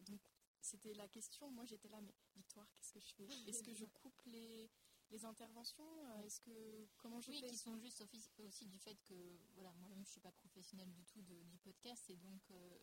donc, 0.00 0.20
c'était 0.60 0.94
la 0.94 1.08
question. 1.08 1.50
Moi, 1.50 1.64
j'étais 1.64 1.88
là, 1.88 2.00
mais 2.00 2.14
Victoire, 2.36 2.68
qu'est-ce 2.74 2.92
que 2.92 3.00
je 3.00 3.14
fais? 3.14 3.28
Est-ce 3.48 3.62
que 3.62 3.72
je 3.74 3.84
coupe 3.86 4.20
les, 4.26 4.70
les 5.10 5.24
interventions? 5.24 5.90
Euh, 6.06 6.22
Est-ce 6.26 6.40
que 6.40 6.86
comment 6.98 7.20
je 7.20 7.30
oui, 7.30 7.40
fais? 7.40 7.46
qui 7.48 7.56
sont 7.56 7.76
juste 7.78 8.02
aussi 8.38 8.66
du 8.66 8.78
fait 8.78 8.96
que 9.08 9.38
voilà, 9.54 9.72
moi-même 9.80 10.04
je 10.04 10.10
suis 10.10 10.20
pas 10.20 10.32
professionnelle 10.32 10.92
du 10.92 11.04
tout 11.04 11.22
du 11.22 11.58
podcast 11.58 12.08
et 12.10 12.16
donc 12.16 12.42
euh, 12.50 12.78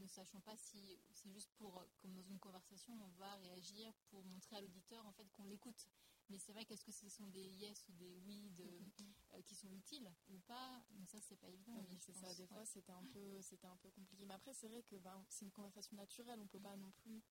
ne 0.00 0.06
sachant 0.06 0.40
pas 0.40 0.56
si 0.56 0.98
c'est 1.12 1.30
juste 1.30 1.50
pour 1.58 1.84
comme 1.98 2.12
dans 2.14 2.22
une 2.22 2.38
conversation 2.38 2.92
on 3.02 3.08
va 3.18 3.34
réagir 3.36 3.92
pour 4.08 4.24
montrer 4.24 4.56
à 4.56 4.60
l'auditeur 4.60 5.04
en 5.06 5.12
fait 5.12 5.28
qu'on 5.32 5.44
l'écoute. 5.44 5.88
Mais 6.30 6.38
c'est 6.38 6.52
vrai 6.52 6.64
qu'est-ce 6.64 6.84
que 6.84 6.92
ce 6.92 7.08
sont 7.08 7.26
des 7.26 7.44
yes 7.56 7.84
ou 7.88 7.92
des 7.92 8.16
oui 8.20 8.50
de, 8.50 8.64
mm-hmm. 8.64 9.12
euh, 9.34 9.42
qui 9.42 9.54
sont 9.54 9.70
utiles 9.72 10.10
ou 10.28 10.38
pas? 10.46 10.80
Donc 10.90 11.08
ça 11.08 11.20
c'est 11.20 11.36
pas 11.36 11.48
évident. 11.48 11.84
Oui, 11.88 11.98
c'est 11.98 12.14
ça. 12.14 12.32
Des 12.34 12.46
fois 12.46 12.64
c'était 12.64 12.92
un 12.92 13.04
peu 13.12 13.42
c'était 13.42 13.66
un 13.66 13.76
peu 13.76 13.90
compliqué. 13.90 14.24
Mais 14.24 14.34
après 14.34 14.54
c'est 14.54 14.68
vrai 14.68 14.82
que 14.82 14.96
ben, 14.96 15.24
c'est 15.28 15.44
une 15.44 15.50
conversation 15.50 15.96
naturelle. 15.96 16.40
On 16.40 16.46
peut 16.46 16.60
pas 16.60 16.76
non 16.76 16.90
plus 16.92 17.22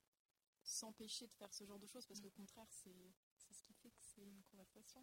s'empêcher 0.62 1.26
de 1.26 1.32
faire 1.32 1.52
ce 1.52 1.64
genre 1.64 1.78
de 1.78 1.86
choses 1.86 2.06
parce 2.06 2.20
mm. 2.20 2.24
qu'au 2.24 2.30
contraire 2.30 2.70
c'est 2.70 3.14
ce 3.52 3.62
qui 3.62 3.72
fait 3.72 3.90
que 3.90 4.02
c'est 4.02 4.22
une 4.22 4.42
conversation. 4.44 5.00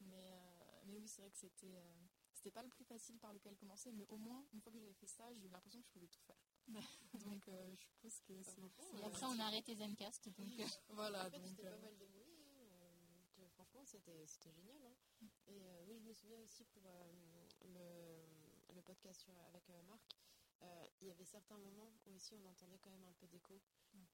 Mais, 0.00 0.32
euh, 0.32 0.82
mais 0.86 0.96
oui, 0.96 1.08
c'est 1.08 1.20
vrai 1.20 1.30
que 1.30 1.36
c'était 1.36 1.76
euh, 1.76 1.92
c'était 2.32 2.50
pas 2.50 2.62
le 2.62 2.68
plus 2.68 2.84
facile 2.84 3.18
par 3.18 3.32
lequel 3.32 3.56
commencer, 3.56 3.92
mais 3.92 4.04
au 4.08 4.16
moins, 4.16 4.44
une 4.52 4.60
fois 4.60 4.72
que 4.72 4.78
j'avais 4.78 4.92
fait 4.92 5.06
ça, 5.06 5.24
j'ai 5.34 5.46
eu 5.46 5.48
l'impression 5.48 5.80
que 5.80 5.86
je 5.86 5.92
pouvais 5.92 6.08
tout 6.08 6.20
faire. 6.20 6.36
donc 7.24 7.48
euh, 7.48 7.74
je 7.74 7.86
pense 8.02 8.20
que 8.20 8.42
c'est. 8.42 9.00
Et 9.00 9.04
après, 9.04 9.26
on 9.26 9.38
a 9.38 9.44
arrêté 9.44 9.74
Zencast. 9.74 10.28
Donc, 10.28 10.48
voilà. 10.90 11.30
donc, 11.30 11.56
pas 11.56 11.76
mal. 11.78 11.94
C'était 13.84 14.26
génial. 14.52 14.82
Hein. 14.84 15.26
Et 15.48 15.62
oui, 15.86 15.98
je 15.98 16.04
me 16.08 16.12
souviens 16.12 16.40
aussi 16.40 16.64
pour 16.64 16.82
le, 17.62 18.24
le, 18.74 18.82
podcast 18.82 19.26
avec 19.48 19.68
Marc. 19.86 20.16
il 21.00 21.08
y 21.08 21.10
avait 21.10 21.24
certains 21.24 21.56
moments 21.56 21.92
où 22.06 22.12
aussi 22.14 22.34
on 22.34 22.44
entendait 22.46 22.78
quand 22.78 22.90
même 22.90 23.04
un 23.04 23.14
peu 23.14 23.26
d'écho. 23.26 23.60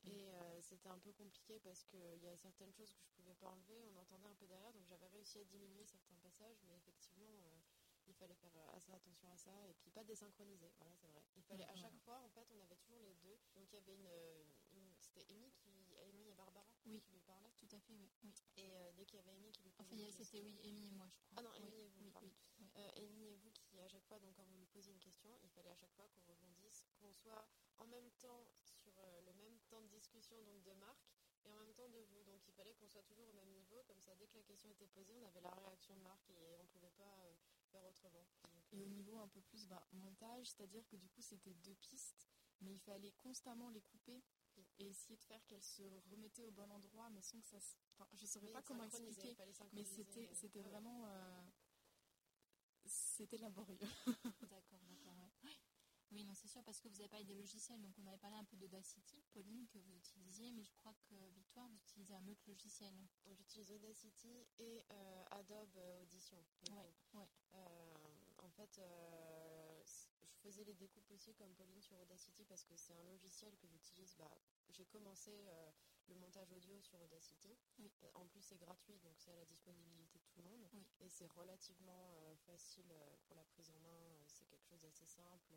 Et 0.07 0.31
euh, 0.33 0.61
c'était 0.63 0.89
un 0.89 0.99
peu 0.99 1.13
compliqué 1.13 1.59
parce 1.61 1.85
qu'il 1.85 2.23
y 2.23 2.29
a 2.29 2.37
certaines 2.37 2.73
choses 2.73 2.93
que 2.93 3.01
je 3.03 3.11
pouvais 3.17 3.35
pas 3.35 3.49
enlever, 3.49 3.83
on 3.93 3.97
entendait 4.01 4.29
un 4.29 4.35
peu 4.35 4.47
derrière, 4.47 4.73
donc 4.73 4.87
j'avais 4.87 5.07
réussi 5.09 5.39
à 5.39 5.45
diminuer 5.45 5.85
certains 5.85 6.17
passages, 6.23 6.57
mais 6.67 6.75
effectivement, 6.77 7.29
euh, 7.29 7.61
il 8.07 8.15
fallait 8.15 8.35
faire 8.35 8.57
euh, 8.57 8.77
assez 8.77 8.93
attention 8.93 9.31
à 9.31 9.37
ça 9.37 9.53
et 9.69 9.75
puis 9.75 9.91
pas 9.91 10.05
désynchroniser, 10.05 10.73
voilà, 10.79 10.95
c'est 10.97 11.07
vrai. 11.09 11.23
Il 11.37 11.43
fallait 11.43 11.69
à 11.69 11.75
chaque 11.75 11.97
fois, 11.99 12.21
en 12.25 12.29
fait, 12.31 12.47
on 12.51 12.61
avait 12.61 12.77
toujours 12.77 13.03
les 13.03 13.15
deux. 13.17 13.39
Donc 13.55 13.71
il 13.73 13.75
y 13.75 13.79
avait 13.79 13.95
une, 13.95 14.09
c'était 14.99 15.27
Amy 15.31 15.51
qui, 15.53 15.95
Amy 16.09 16.29
et 16.29 16.35
Barbara 16.35 16.67
oui. 16.87 17.01
qui 17.01 17.13
lui 17.13 17.21
parlaient. 17.21 17.30
Tout 17.71 17.77
à 17.77 17.81
fait, 17.81 17.95
oui. 17.95 18.11
Et 18.57 18.67
dès 18.97 19.07
qu'il 19.07 19.17
y 19.17 19.23
avait 19.23 19.31
Amy 19.31 19.53
qui 19.53 19.63
lui 19.63 19.71
posait 19.71 19.95
enfin, 19.95 20.11
c'était 20.11 20.43
oui, 20.43 20.59
Amy 20.65 20.89
et 20.89 20.91
moi, 20.91 21.07
je 21.09 21.21
crois. 21.21 21.35
Ah 21.39 21.43
non, 21.43 21.51
Amy 21.53 21.79
et 21.79 21.87
vous. 21.87 22.11
Oui, 22.21 22.35
Amy 22.97 23.29
et 23.29 23.37
vous 23.37 23.51
qui 23.53 23.79
à 23.79 23.87
chaque 23.87 24.05
fois, 24.07 24.19
donc 24.19 24.35
quand 24.35 24.43
vous 24.43 24.57
lui 24.59 24.67
posiez 24.67 24.93
une 24.93 24.99
question, 24.99 25.31
il 25.45 25.51
fallait 25.51 25.71
à 25.71 25.77
chaque 25.77 25.93
fois 25.93 26.09
qu'on 26.09 26.21
rebondisse, 26.33 26.89
qu'on 26.99 27.13
soit 27.13 27.47
en 27.79 27.87
même 27.87 28.11
temps 28.19 28.45
sur 28.65 28.93
le 29.25 29.33
même 29.35 29.57
temps 29.69 29.81
de 29.83 29.87
discussion 29.89 30.43
donc 30.43 30.65
de 30.65 30.73
Marc 30.73 30.99
et 31.45 31.51
en 31.51 31.55
même 31.55 31.73
temps 31.75 31.89
de 31.89 32.01
vous. 32.01 32.25
Donc 32.25 32.43
il 32.49 32.53
fallait 32.55 32.75
qu'on 32.75 32.89
soit 32.89 33.05
toujours 33.05 33.29
au 33.29 33.35
même 33.35 33.51
niveau, 33.53 33.85
comme 33.87 34.01
ça 34.01 34.17
dès 34.17 34.27
que 34.27 34.37
la 34.37 34.43
question 34.43 34.69
était 34.71 34.89
posée, 34.89 35.15
on 35.15 35.25
avait 35.27 35.41
la 35.41 35.51
réaction 35.51 35.95
de 35.95 36.03
Marc 36.03 36.29
et 36.31 36.57
on 36.59 36.63
ne 36.65 36.69
pouvait 36.69 36.91
pas 36.91 37.17
euh, 37.25 37.35
faire 37.71 37.85
autrement. 37.87 38.27
et 38.73 38.83
au 38.83 38.89
niveau 38.89 39.17
un 39.19 39.29
peu 39.29 39.41
plus 39.43 39.67
bah, 39.69 39.87
montage, 39.93 40.49
c'est-à-dire 40.51 40.85
que 40.89 40.97
du 40.97 41.09
coup 41.09 41.23
c'était 41.23 41.55
deux 41.55 41.77
pistes, 41.77 42.29
mais 42.61 42.73
il 42.73 42.81
fallait 42.81 43.13
constamment 43.13 43.71
les 43.71 43.83
couper 43.83 44.23
et 44.81 44.89
essayer 44.89 45.17
de 45.17 45.23
faire 45.25 45.45
qu'elles 45.47 45.63
se 45.63 45.83
remettaient 46.11 46.45
au 46.45 46.51
bon 46.51 46.71
endroit, 46.71 47.09
mais 47.11 47.23
sans 47.23 47.41
que 47.41 47.47
ça 47.47 47.61
se... 47.61 47.75
Enfin, 47.95 48.09
je 48.15 48.23
ne 48.23 48.29
saurais 48.29 48.49
pas 48.49 48.63
comment 48.63 48.85
expliquer, 48.85 49.37
mais 49.73 49.85
c'était, 49.85 50.29
c'était 50.33 50.63
vraiment... 50.63 51.07
Euh, 51.07 51.43
c'était 52.87 53.39
laborieux. 53.39 53.79
d'accord, 54.51 54.81
d'accord, 54.89 55.15
ouais. 55.19 55.31
Oui, 56.13 56.25
non, 56.25 56.35
c'est 56.35 56.49
sûr, 56.49 56.65
parce 56.65 56.81
que 56.81 56.89
vous 56.89 56.99
avez 56.99 57.09
parlé 57.09 57.25
des 57.25 57.35
logiciels, 57.35 57.81
donc 57.81 57.93
on 57.99 58.07
avait 58.07 58.19
parlé 58.19 58.37
un 58.37 58.45
peu 58.45 58.57
d'Audacity, 58.57 59.23
Pauline, 59.33 59.69
que 59.69 59.79
vous 59.79 59.95
utilisiez, 59.95 60.51
mais 60.51 60.65
je 60.65 60.73
crois 60.73 60.95
que 61.09 61.15
Victoire, 61.31 61.69
vous 61.69 61.77
utilisez 61.77 62.15
un 62.15 62.27
autre 62.27 62.43
logiciel. 62.49 62.93
J'utilise 63.31 63.71
Audacity 63.71 64.45
et 64.59 64.83
euh, 64.91 65.25
Adobe 65.31 65.79
Audition. 66.03 66.43
Ouais, 66.73 66.93
ouais. 67.15 67.29
Euh, 67.55 67.95
en 68.39 68.51
fait, 68.51 68.79
euh, 68.79 69.83
je 69.85 70.41
faisais 70.43 70.65
les 70.65 70.75
découpes 70.75 71.09
aussi 71.13 71.33
comme 71.35 71.55
Pauline 71.55 71.81
sur 71.81 71.97
Audacity 72.01 72.45
parce 72.45 72.65
que 72.65 72.75
c'est 72.75 72.95
un 72.95 73.05
logiciel 73.05 73.55
que 73.57 73.69
j'utilise. 73.69 74.17
Bah, 74.19 74.31
J'ai 74.71 74.85
commencé 74.87 75.33
le 76.09 76.15
montage 76.17 76.53
audio 76.53 76.81
sur 76.81 77.01
Audacity. 77.01 77.57
En 78.15 78.27
plus, 78.27 78.43
c'est 78.43 78.59
gratuit, 78.59 78.99
donc 79.01 79.15
c'est 79.19 79.31
à 79.31 79.37
la 79.37 79.45
disponibilité 79.45 80.19
de 80.19 80.25
tout 80.25 80.43
le 80.43 80.49
monde. 80.49 80.69
Et 81.01 81.09
c'est 81.09 81.27
relativement 81.27 82.37
facile 82.47 82.93
pour 83.25 83.37
la 83.37 83.45
prise 83.45 83.71
en 83.71 83.79
main. 83.79 84.23
C'est 84.27 84.47
quelque 84.47 84.65
chose 84.65 84.83
d'assez 84.83 85.07
simple. 85.07 85.55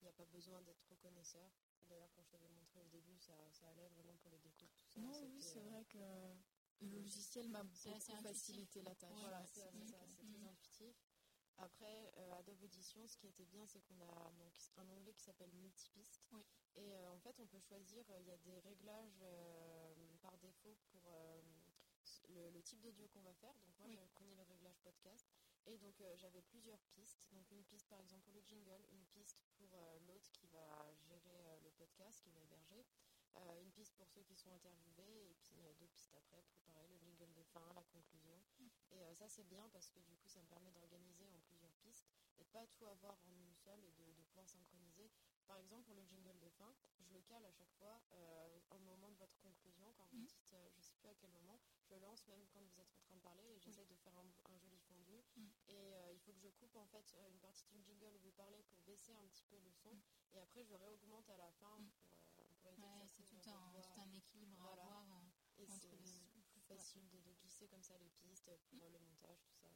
Il 0.00 0.04
n'y 0.04 0.08
a 0.08 0.12
pas 0.12 0.26
besoin 0.26 0.60
d'être 0.62 0.84
reconnaisseur. 0.90 1.50
D'ailleurs, 1.88 2.10
quand 2.14 2.22
je 2.22 2.30
t'avais 2.30 2.48
montré 2.48 2.80
au 2.80 2.88
début, 2.88 3.16
ça, 3.18 3.34
ça, 3.50 3.68
allait 3.68 3.88
vraiment 3.88 4.16
pour 4.16 4.30
les 4.30 4.38
découpes, 4.38 4.74
tout 4.76 4.88
ça. 4.88 5.00
Non, 5.00 5.24
oui, 5.26 5.40
c'est 5.40 5.60
euh, 5.60 5.68
vrai 5.68 5.84
que 5.84 5.98
le 6.80 6.98
logiciel 6.98 7.48
m'a 7.48 7.62
beaucoup 7.62 8.00
facilité 8.22 8.82
la 8.82 8.94
tâche. 8.94 9.20
Voilà, 9.20 9.44
c'est 9.46 9.70
très 9.70 10.44
intuitif. 10.44 10.96
Après, 11.58 12.12
euh, 12.16 12.38
Adobe 12.38 12.62
Audition, 12.62 13.06
ce 13.06 13.16
qui 13.16 13.26
était 13.28 13.44
bien, 13.44 13.66
c'est 13.66 13.80
qu'on 13.82 14.00
a 14.00 14.30
donc, 14.38 14.54
un 14.76 14.88
onglet 14.88 15.12
qui 15.12 15.22
s'appelle 15.22 15.52
Multipiste. 15.52 16.22
Oui. 16.32 16.44
Et 16.76 16.94
euh, 16.94 17.10
en 17.10 17.18
fait, 17.18 17.38
on 17.38 17.46
peut 17.46 17.60
choisir, 17.60 18.04
il 18.20 18.26
y 18.26 18.30
a 18.30 18.38
des 18.38 18.58
réglages 18.60 19.24
par 20.20 20.36
défaut 20.38 20.76
pour 20.90 21.10
le, 22.28 22.62
type 22.62 22.80
d'audio 22.80 23.08
qu'on 23.08 23.22
va 23.22 23.34
faire. 23.34 23.54
Donc 23.66 23.78
moi, 23.78 23.88
je 23.90 23.98
prenais 24.14 24.34
le 24.34 24.42
réglage 24.42 24.78
podcast. 24.80 25.28
Et 25.66 25.78
donc 25.78 26.00
euh, 26.00 26.16
j'avais 26.16 26.42
plusieurs 26.42 26.82
pistes. 26.94 27.28
Donc 27.32 27.50
une 27.50 27.64
piste 27.64 27.88
par 27.88 28.00
exemple 28.00 28.24
pour 28.24 28.34
le 28.34 28.42
jingle, 28.42 28.84
une 28.90 29.04
piste 29.06 29.44
pour 29.56 29.68
euh, 29.74 29.98
l'autre 30.06 30.30
qui 30.32 30.46
va 30.48 30.92
gérer 31.06 31.46
euh, 31.46 31.60
le 31.62 31.70
podcast, 31.70 32.20
qui 32.22 32.30
va 32.30 32.40
héberger, 32.40 32.84
une 33.62 33.72
piste 33.72 33.94
pour 33.96 34.10
ceux 34.10 34.22
qui 34.24 34.36
sont 34.36 34.52
interviewés, 34.52 35.30
et 35.30 35.34
puis 35.40 35.56
deux 35.78 35.86
pistes 35.86 36.14
après 36.14 36.42
pour 36.42 36.60
pareil 36.66 36.86
le 36.90 36.98
jingle 36.98 37.32
de 37.32 37.42
fin, 37.42 37.72
la 37.74 37.82
conclusion. 37.84 38.38
Et 38.90 39.14
ça 39.14 39.26
c'est 39.26 39.44
bien 39.44 39.66
parce 39.70 39.88
que 39.88 40.00
du 40.00 40.14
coup 40.16 40.28
ça 40.28 40.42
me 40.42 40.46
permet 40.48 40.70
d'organiser 40.70 41.26
en 41.30 41.40
plusieurs 41.40 41.72
pistes 41.76 42.06
et 42.38 42.44
de 42.44 42.50
pas 42.50 42.66
tout 42.66 42.84
avoir 42.84 43.16
en 43.24 43.32
une 43.32 43.54
seule 43.54 43.82
et 43.86 43.92
de, 43.92 44.22
pouvoir 44.24 44.46
synchroniser. 44.46 45.10
Par 45.52 45.60
exemple 45.60 45.84
pour 45.84 45.96
le 45.96 46.04
jingle 46.08 46.38
de 46.40 46.48
fin, 46.48 46.72
je 47.04 47.12
le 47.12 47.20
cale 47.28 47.44
à 47.44 47.52
chaque 47.52 47.70
fois 47.76 48.00
au 48.70 48.78
moment 48.78 49.10
de 49.10 49.18
votre 49.18 49.36
conclusion, 49.36 49.92
quand 49.98 50.08
vous 50.08 50.16
mhm. 50.16 50.24
dites 50.24 50.54
je 50.72 50.80
sais 50.80 50.94
plus 50.94 51.08
à 51.08 51.14
quel 51.14 51.28
moment, 51.30 51.60
je 51.84 51.94
lance 51.96 52.26
même 52.26 52.40
quand 52.48 52.62
vous 52.64 52.80
êtes 52.80 52.90
en 52.90 53.00
train 53.04 53.16
de 53.16 53.20
parler 53.20 53.44
et 53.44 53.58
j'essaie 53.60 53.84
de 53.84 53.94
faire 53.96 54.16
un, 54.16 54.56
joli 54.56 54.78
fondu. 54.88 55.20
Et 55.68 55.92
euh, 55.92 56.10
il 56.10 56.20
faut 56.20 56.32
que 56.32 56.40
je 56.40 56.48
coupe 56.48 56.74
en 56.76 56.86
fait 56.86 57.04
euh, 57.12 57.28
une 57.28 57.38
partie 57.38 57.68
du 57.68 57.82
jingle 57.82 58.16
où 58.16 58.18
vous 58.20 58.32
parlez 58.32 58.62
pour 58.62 58.80
baisser 58.80 59.12
un 59.12 59.26
petit 59.28 59.44
peu 59.44 59.58
le 59.58 59.70
son. 59.72 59.92
Et 60.32 60.40
après 60.40 60.64
je 60.64 60.74
réaugmente 60.74 61.28
à 61.28 61.36
la 61.36 61.50
fin 61.60 61.76
pour, 62.08 62.16
euh, 62.40 62.48
pour 62.62 62.72
ouais, 62.78 63.06
c'est 63.06 63.24
tout, 63.24 63.36
tout, 63.36 63.50
un 63.50 64.12
équilibre 64.14 64.58
à 64.64 64.72
avoir. 64.72 65.04
et 65.58 65.68
c'est 65.68 66.00
plus 66.48 66.62
facile 66.62 67.06
de, 67.10 67.18
glisser 67.42 67.68
comme 67.68 67.82
ça 67.82 67.98
les 67.98 68.08
pistes 68.08 68.50
pour 68.78 68.88
le 68.88 68.98
montage, 69.00 69.44
tout 69.44 69.52
ça. 69.52 69.68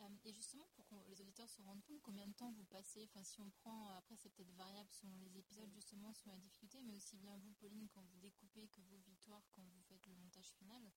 Bien. 0.00 0.18
et 0.24 0.32
justement, 0.32 0.66
pour 0.74 0.86
que 0.86 0.94
les 1.08 1.20
auditeurs 1.20 1.48
se 1.48 1.60
rendent 1.62 1.82
compte 1.84 2.00
combien 2.02 2.26
de 2.26 2.32
temps 2.32 2.50
vous 2.52 2.64
passez, 2.64 3.04
enfin 3.04 3.22
si 3.22 3.40
on 3.40 3.50
prend, 3.50 3.90
après 3.90 4.16
c'est 4.16 4.30
peut-être 4.30 4.52
variable 4.54 4.88
selon 4.92 5.16
les 5.18 5.36
épisodes 5.36 5.70
justement, 5.72 6.12
selon 6.14 6.32
la 6.32 6.38
difficulté, 6.38 6.80
mais 6.82 6.94
aussi 6.94 7.16
bien 7.16 7.36
vous 7.38 7.52
Pauline 7.54 7.88
quand 7.90 8.02
vous 8.02 8.18
découpez 8.18 8.68
que 8.68 8.80
vos 8.82 8.98
victoires 8.98 9.48
quand 9.52 9.62
vous 9.62 9.82
faites 9.82 10.06
le 10.06 10.14
montage 10.14 10.50
final, 10.58 10.90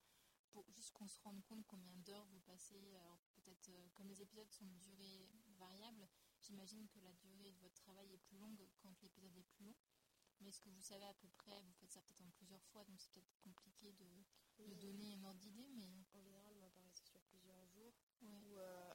pour 0.50 0.70
juste 0.70 0.92
qu'on 0.92 1.08
se 1.08 1.20
rende 1.20 1.42
compte 1.44 1.66
combien 1.66 1.96
d'heures 1.98 2.26
vous 2.26 2.40
passez. 2.40 2.94
Alors 2.96 3.20
peut-être 3.34 3.68
euh, 3.68 3.88
comme 3.94 4.08
les 4.08 4.22
épisodes 4.22 4.50
sont 4.50 4.64
de 4.66 4.76
durée 4.78 5.28
variable, 5.58 6.08
j'imagine 6.40 6.88
que 6.88 7.00
la 7.00 7.12
durée 7.12 7.52
de 7.52 7.58
votre 7.58 7.74
travail 7.74 8.12
est 8.12 8.18
plus 8.18 8.38
longue 8.38 8.66
quand 8.80 9.00
l'épisode 9.02 9.36
est 9.36 9.42
plus 9.42 9.64
long. 9.64 9.74
Mais 10.40 10.48
est-ce 10.48 10.60
que 10.60 10.68
vous 10.68 10.82
savez 10.82 11.04
à 11.04 11.14
peu 11.14 11.28
près, 11.28 11.62
vous 11.62 11.72
faites 11.74 11.92
ça 11.92 12.02
peut-être 12.02 12.22
en 12.22 12.30
plusieurs 12.30 12.64
fois, 12.66 12.84
donc 12.84 13.00
c'est 13.00 13.10
peut-être 13.12 13.36
compliqué 13.42 13.92
de, 13.92 14.64
de, 14.66 14.74
donner 14.74 15.12
une 15.12 15.24
ordre 15.24 15.38
d'idée, 15.38 15.68
mais... 15.74 16.04
En 16.12 16.20
général, 16.20 16.54
moi, 16.56 16.70
pareil, 16.70 16.90
c'est 16.92 17.06
sur 17.06 17.20
plusieurs 17.22 17.66
jours. 17.68 17.94
Ouais. 18.22 18.28
Où, 18.42 18.58
euh, 18.58 18.93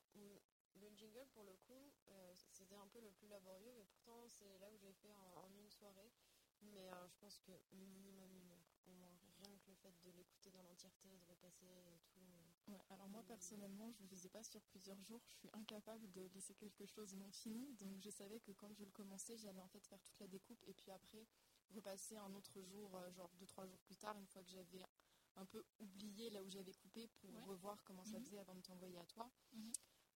le 1.09 1.25
pour 1.27 1.43
le 1.43 1.55
coup, 1.67 1.91
euh, 2.09 2.33
c'était 2.35 2.75
un 2.75 2.87
peu 2.87 2.99
le 3.01 3.11
plus 3.11 3.27
laborieux, 3.27 3.71
mais 3.75 3.85
pourtant, 3.85 4.27
c'est 4.29 4.57
là 4.59 4.71
où 4.71 4.77
j'ai 4.77 4.93
fait 4.93 5.11
en, 5.13 5.33
en 5.45 5.53
une 5.53 5.69
soirée. 5.69 6.11
Mais 6.61 6.91
euh, 6.91 7.07
je 7.07 7.15
pense 7.19 7.39
que 7.39 7.51
minimum 7.71 8.35
une 8.35 8.51
heure, 8.51 8.67
au 8.85 8.91
moins. 8.91 9.17
Rien 9.39 9.57
que 9.59 9.69
le 9.69 9.75
fait 9.75 9.93
de 10.03 10.11
l'écouter 10.11 10.51
dans 10.51 10.61
l'entièreté, 10.63 11.07
de 11.17 11.25
repasser 11.25 11.65
et 11.65 11.99
tout. 12.11 12.19
euh, 12.19 12.71
Ouais, 12.73 12.83
alors 12.89 13.07
moi 13.07 13.23
personnellement, 13.23 13.91
je 13.93 14.03
ne 14.03 14.09
le 14.09 14.09
faisais 14.09 14.29
pas 14.29 14.43
sur 14.43 14.61
plusieurs 14.63 15.01
jours. 15.01 15.21
Je 15.25 15.33
suis 15.35 15.49
incapable 15.53 16.11
de 16.11 16.23
laisser 16.35 16.53
quelque 16.55 16.85
chose 16.85 17.15
non 17.15 17.31
fini. 17.31 17.73
Donc 17.75 17.97
je 18.01 18.09
savais 18.09 18.39
que 18.41 18.51
quand 18.51 18.73
je 18.73 18.83
le 18.83 18.91
commençais, 18.91 19.37
j'allais 19.37 19.61
en 19.61 19.69
fait 19.69 19.85
faire 19.87 20.01
toute 20.03 20.19
la 20.19 20.27
découpe 20.27 20.61
et 20.67 20.73
puis 20.73 20.91
après 20.91 21.25
repasser 21.69 22.17
un 22.17 22.33
autre 22.35 22.61
jour, 22.61 22.99
genre 23.11 23.31
deux 23.35 23.47
trois 23.47 23.65
jours 23.65 23.79
plus 23.79 23.95
tard, 23.95 24.17
une 24.19 24.27
fois 24.27 24.43
que 24.43 24.49
j'avais 24.49 24.83
un 25.35 25.45
peu 25.45 25.63
oublié 25.79 26.29
là 26.31 26.43
où 26.43 26.49
j'avais 26.49 26.73
coupé 26.73 27.07
pour 27.07 27.33
Ouais. 27.33 27.43
revoir 27.45 27.81
comment 27.85 28.03
ça 28.03 28.17
Mhm. 28.17 28.25
faisait 28.25 28.39
avant 28.39 28.55
de 28.55 28.61
t'envoyer 28.61 28.99
à 28.99 29.05
toi. 29.05 29.31
Mhm. 29.53 29.71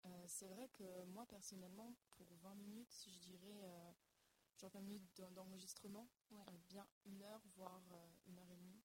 Euh, 0.06 0.24
c'est 0.28 0.48
vrai 0.48 0.68
que 0.70 1.04
moi 1.06 1.26
personnellement, 1.26 1.94
pour 2.12 2.28
20 2.42 2.56
minutes, 2.56 2.94
je 3.08 3.18
dirais 3.20 3.62
euh, 3.63 3.92
genre 4.58 4.70
20 4.72 4.82
minutes 4.82 5.16
d'en- 5.16 5.32
d'enregistrement, 5.32 6.10
Ouais. 6.32 6.44
euh, 6.50 6.58
bien 6.68 6.88
une 7.06 7.22
heure, 7.24 7.42
voire 7.56 7.82
une 8.26 8.38
heure 8.39 8.50
et 8.52 8.58
demie. 8.58 8.82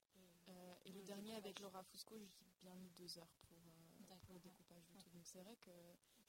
et- 0.85 0.93
le 0.93 1.03
dernier 1.03 1.35
avec. 1.35 1.61
Laura 1.61 1.83
Fusco, 1.85 2.17
j'ai 2.19 2.31
bien 2.61 2.75
mis 2.77 2.89
deux 2.91 3.19
heures 3.19 3.31
pour, 3.43 3.59
le 4.31 4.35
ouais. 4.37 4.41
découpage 4.41 4.87
du 4.87 4.97
tout. 4.97 5.11
Donc 5.11 5.27
c'est 5.27 5.39
vrai 5.41 5.55
que 5.57 5.71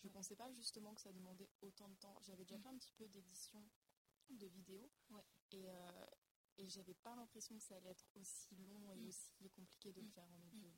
je 0.01 0.07
Ouais. 0.07 0.13
pensais 0.13 0.35
pas 0.35 0.51
justement 0.51 0.93
que 0.93 0.99
ça 1.01 1.13
demandait 1.13 1.49
autant 1.61 1.87
de 1.87 1.95
temps. 1.95 2.17
J'avais 2.21 2.43
déjà 2.43 2.57
Mm. 2.57 2.61
fait 2.63 2.69
un 2.69 2.77
petit 2.77 2.91
peu 2.93 3.07
d'édition 3.07 3.63
de 4.29 4.47
vidéos 4.47 4.89
et, 5.51 5.65
et 6.57 6.67
j'avais 6.67 6.93
pas 6.95 7.15
l'impression 7.15 7.57
que 7.57 7.63
ça 7.63 7.75
allait 7.77 7.91
être 7.91 8.05
aussi 8.15 8.55
long 8.57 8.91
et 8.91 8.97
Mm. 8.97 9.07
aussi 9.07 9.49
compliqué 9.55 9.93
de 9.93 10.01
le 10.01 10.07
Mm. 10.07 10.11
faire 10.11 10.29
en 10.29 10.41
audio. 10.47 10.69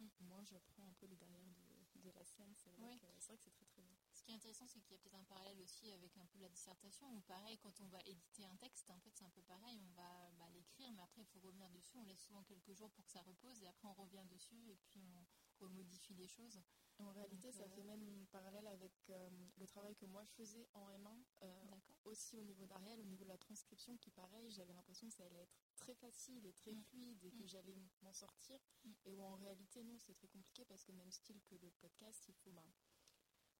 Donc 0.00 0.12
moi 0.20 0.42
je 0.44 0.56
prends 0.68 0.86
un 0.88 0.92
peu 0.94 1.06
les 1.06 1.16
derrière 1.16 1.44
de, 1.50 1.62
de 2.06 2.12
la 2.12 2.24
scène. 2.24 2.54
C'est 2.54 2.70
vrai, 2.70 2.86
Ouais. 2.86 2.98
que, 2.98 3.06
c'est 3.18 3.28
vrai 3.28 3.36
que 3.38 3.42
c'est 3.44 3.50
très 3.50 3.66
très 3.66 3.82
bien. 3.82 3.96
Ce 4.12 4.22
qui 4.22 4.30
est 4.30 4.34
intéressant, 4.34 4.66
c'est 4.66 4.80
qu'il 4.80 4.92
y 4.92 4.94
a 4.94 4.98
peut-être 4.98 5.14
un 5.14 5.24
parallèle 5.24 5.60
aussi 5.60 5.92
avec 5.92 6.16
un 6.16 6.26
peu 6.26 6.38
la 6.38 6.48
dissertation, 6.48 7.06
où 7.14 7.20
pareil, 7.22 7.58
quand 7.58 7.80
on 7.80 7.86
va 7.88 7.98
éditer 8.06 8.46
un 8.46 8.56
texte, 8.56 8.90
en 8.90 8.98
fait, 9.00 9.10
c'est 9.14 9.24
un 9.24 9.30
peu 9.30 9.42
pareil, 9.42 9.78
on 9.82 9.90
va 9.92 10.30
bah, 10.38 10.48
l'écrire, 10.50 10.90
mais 10.92 11.02
après, 11.02 11.22
il 11.22 11.26
faut 11.26 11.40
revenir 11.40 11.68
dessus, 11.70 11.98
on 11.98 12.04
laisse 12.04 12.22
souvent 12.22 12.42
quelques 12.44 12.72
jours 12.74 12.90
pour 12.92 13.04
que 13.04 13.10
ça 13.12 13.22
repose, 13.22 13.62
et 13.62 13.68
après, 13.68 13.88
on 13.88 13.94
revient 13.94 14.24
dessus, 14.30 14.70
et 14.70 14.76
puis 14.76 15.00
on 15.00 15.26
remodifie 15.64 16.14
les 16.14 16.28
choses. 16.28 16.60
En 16.98 17.10
réalité, 17.12 17.48
Donc, 17.52 17.54
ça 17.54 17.68
fait 17.68 17.82
même 17.82 18.26
parallèle 18.32 18.66
avec 18.68 18.92
euh, 19.10 19.28
le 19.58 19.66
travail 19.66 19.94
que 19.96 20.06
moi 20.06 20.24
je 20.24 20.32
faisais 20.32 20.66
en 20.74 20.88
M1. 20.88 21.24
euh, 21.42 21.62
aussi 22.04 22.38
au 22.38 22.42
niveau 22.42 22.64
d'Ariel, 22.66 23.00
au 23.00 23.04
niveau 23.04 23.24
de 23.24 23.28
la 23.28 23.36
transcription, 23.38 23.96
qui 23.98 24.10
pareil, 24.10 24.50
j'avais 24.50 24.72
l'impression 24.72 25.08
que 25.08 25.12
ça 25.14 25.24
allait 25.24 25.42
être 25.42 25.58
très 25.76 25.94
facile 25.94 26.46
et 26.46 26.52
très 26.52 26.72
Mm. 26.72 26.82
fluide 26.84 27.24
et 27.24 27.32
que 27.32 27.42
Mm. 27.42 27.48
j'allais 27.48 27.76
m'en 28.02 28.12
sortir. 28.12 28.58
Mm. 28.84 28.92
Et 29.06 29.14
où 29.14 29.22
en 29.22 29.34
réalité, 29.36 29.82
non, 29.82 29.98
c'est 29.98 30.14
très 30.14 30.28
compliqué 30.28 30.64
parce 30.64 30.84
que 30.84 30.92
même 30.92 31.10
style 31.10 31.40
que 31.42 31.56
le 31.56 31.70
podcast, 31.80 32.24
il 32.28 32.34
faut 32.34 32.52
ben, 32.52 32.64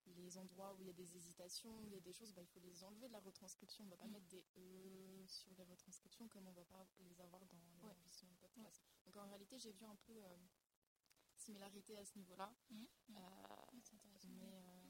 les 0.06 0.38
endroits 0.38 0.72
où 0.74 0.80
il 0.82 0.86
y 0.86 0.90
a 0.90 0.92
des 0.94 1.16
hésitations, 1.16 1.76
où 1.80 1.86
il 1.88 1.92
y 1.94 1.96
a 1.96 2.00
des 2.00 2.12
choses, 2.12 2.32
ben, 2.32 2.42
il 2.42 2.46
faut 2.48 2.60
les 2.60 2.84
enlever 2.84 3.08
de 3.08 3.12
la 3.12 3.18
retranscription. 3.20 3.84
On 3.84 3.88
va 3.88 3.96
pas 3.96 4.06
mettre 4.06 4.28
des 4.28 4.46
E 4.56 5.26
sur 5.26 5.52
les 5.54 5.64
retranscriptions 5.64 6.28
comme 6.28 6.46
on 6.46 6.52
va 6.52 6.64
pas 6.64 6.86
les 7.00 7.20
avoir 7.20 7.44
dans 7.46 7.58
l'enregistrement 7.82 8.32
de 8.32 8.38
podcast. 8.38 8.80
Donc 9.04 9.16
en 9.16 9.26
réalité, 9.26 9.58
j'ai 9.58 9.72
vu 9.72 9.84
un 9.84 9.96
peu 9.96 10.12
euh, 10.24 10.36
similarité 11.46 11.96
à 11.98 12.04
ce 12.04 12.18
niveau-là. 12.18 12.50
Mhm. 12.70 12.86
Euh, 13.10 13.20
intéressant. 13.94 14.28
mais 14.28 14.52
euh, 14.52 14.82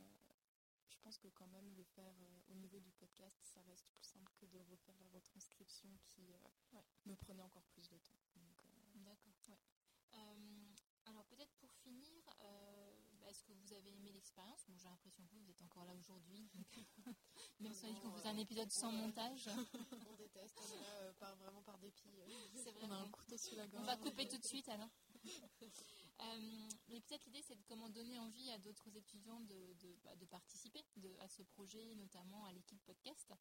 je 0.88 0.98
pense 1.02 1.18
que 1.18 1.28
quand 1.28 1.46
même 1.48 1.74
le 1.76 1.84
faire 1.84 2.14
euh, 2.20 2.40
au 2.52 2.54
niveau 2.54 2.78
du 2.80 2.90
podcast, 2.92 3.38
ça 3.42 3.60
reste 3.62 3.86
plus 3.92 4.04
simple 4.04 4.32
que 4.40 4.46
de 4.46 4.58
refaire 4.60 4.96
la 5.00 5.08
retranscription 5.10 5.90
qui 6.06 6.22
Ouais. 6.72 6.84
me 7.04 7.14
prenait 7.14 7.42
encore 7.42 7.64
plus 7.74 7.88
de 7.88 7.98
temps. 7.98 8.18
D'accord, 8.96 9.34
ouais. 9.48 9.58
Alors 11.04 11.24
peut-être 11.26 11.54
pour 11.60 11.70
finir, 11.84 12.10
bah, 12.26 13.28
est-ce 13.28 13.42
que 13.44 13.52
vous 13.52 13.72
avez 13.72 13.92
aimé 13.94 14.10
l'expérience? 14.12 14.64
Bon, 14.66 14.76
j'ai 14.76 14.88
l'impression 14.88 15.22
que 15.24 15.30
vous, 15.30 15.40
vous 15.44 15.50
êtes 15.50 15.62
encore 15.62 15.84
là 15.84 15.94
aujourd'hui, 15.94 16.48
même 17.60 17.72
si 17.72 17.84
on 17.86 17.92
dit 17.92 18.00
qu'on 18.00 18.12
faisait 18.12 18.28
un 18.30 18.38
épisode 18.38 18.70
sans 18.72 18.90
ouais. 18.90 18.98
montage, 19.02 19.48
on 20.10 20.14
déteste, 20.16 20.58
on 20.58 20.76
est 20.76 20.80
là 20.80 21.12
par, 21.20 21.36
vraiment 21.36 21.62
par 21.62 21.78
dépit. 21.78 22.10
vrai. 22.10 22.26
on 22.82 22.90
a 22.90 22.96
un 22.96 23.08
couteau 23.10 23.36
sous 23.38 23.54
la 23.54 23.64
On 23.64 23.68
gorge. 23.68 23.86
va 23.86 23.96
couper 23.98 24.26
tout 24.26 24.38
de 24.38 24.44
suite 24.44 24.68
alors. 24.68 24.90
Euh, 26.22 26.68
mais 26.88 27.00
peut-être 27.02 27.24
l'idée 27.26 27.42
c'est 27.42 27.56
de 27.56 27.62
comment 27.64 27.90
donner 27.90 28.18
envie 28.18 28.50
à 28.50 28.58
d'autres 28.58 28.96
étudiants 28.96 29.40
de, 29.40 29.74
de, 29.74 29.96
bah, 30.02 30.12
participer 30.30 30.82
à 31.20 31.28
ce 31.28 31.42
projet, 31.42 31.94
notamment 31.96 32.44
à 32.46 32.52
l'équipe 32.52 32.82
podcast. 32.84 33.32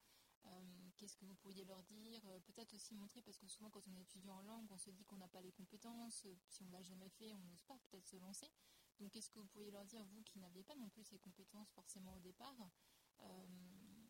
Euh, 0.45 0.89
Qu'est-ce 0.97 1.15
que 1.17 1.25
vous 1.25 1.35
pourriez 1.35 1.63
leur 1.65 1.81
dire? 1.83 2.21
Euh, 2.27 2.39
Peut-être 2.41 2.73
aussi 2.73 2.93
montrer, 2.93 3.21
parce 3.21 3.37
que 3.37 3.47
souvent 3.47 3.69
quand 3.69 3.87
on 3.87 3.95
est 3.95 4.01
étudiant 4.01 4.35
en 4.35 4.41
langue, 4.41 4.67
on 4.71 4.77
se 4.77 4.89
dit 4.91 5.05
qu'on 5.05 5.17
n'a 5.17 5.27
pas 5.29 5.41
les 5.41 5.51
compétences, 5.51 6.27
si 6.49 6.63
on 6.63 6.67
ne 6.67 6.71
l'a 6.73 6.81
jamais 6.83 7.09
fait, 7.09 7.33
on 7.33 7.43
n'ose 7.43 7.63
pas 7.63 7.77
peut-être 7.89 8.07
se 8.07 8.17
lancer. 8.17 8.51
Donc 8.99 9.11
qu'est-ce 9.11 9.29
que 9.29 9.39
vous 9.39 9.47
pourriez 9.47 9.71
leur 9.71 9.85
dire, 9.85 10.03
vous 10.05 10.21
qui 10.23 10.39
n'aviez 10.39 10.63
pas 10.63 10.75
non 10.75 10.89
plus 10.89 11.03
ces 11.03 11.17
compétences 11.19 11.71
forcément 11.71 12.13
au 12.15 12.19
départ? 12.19 12.55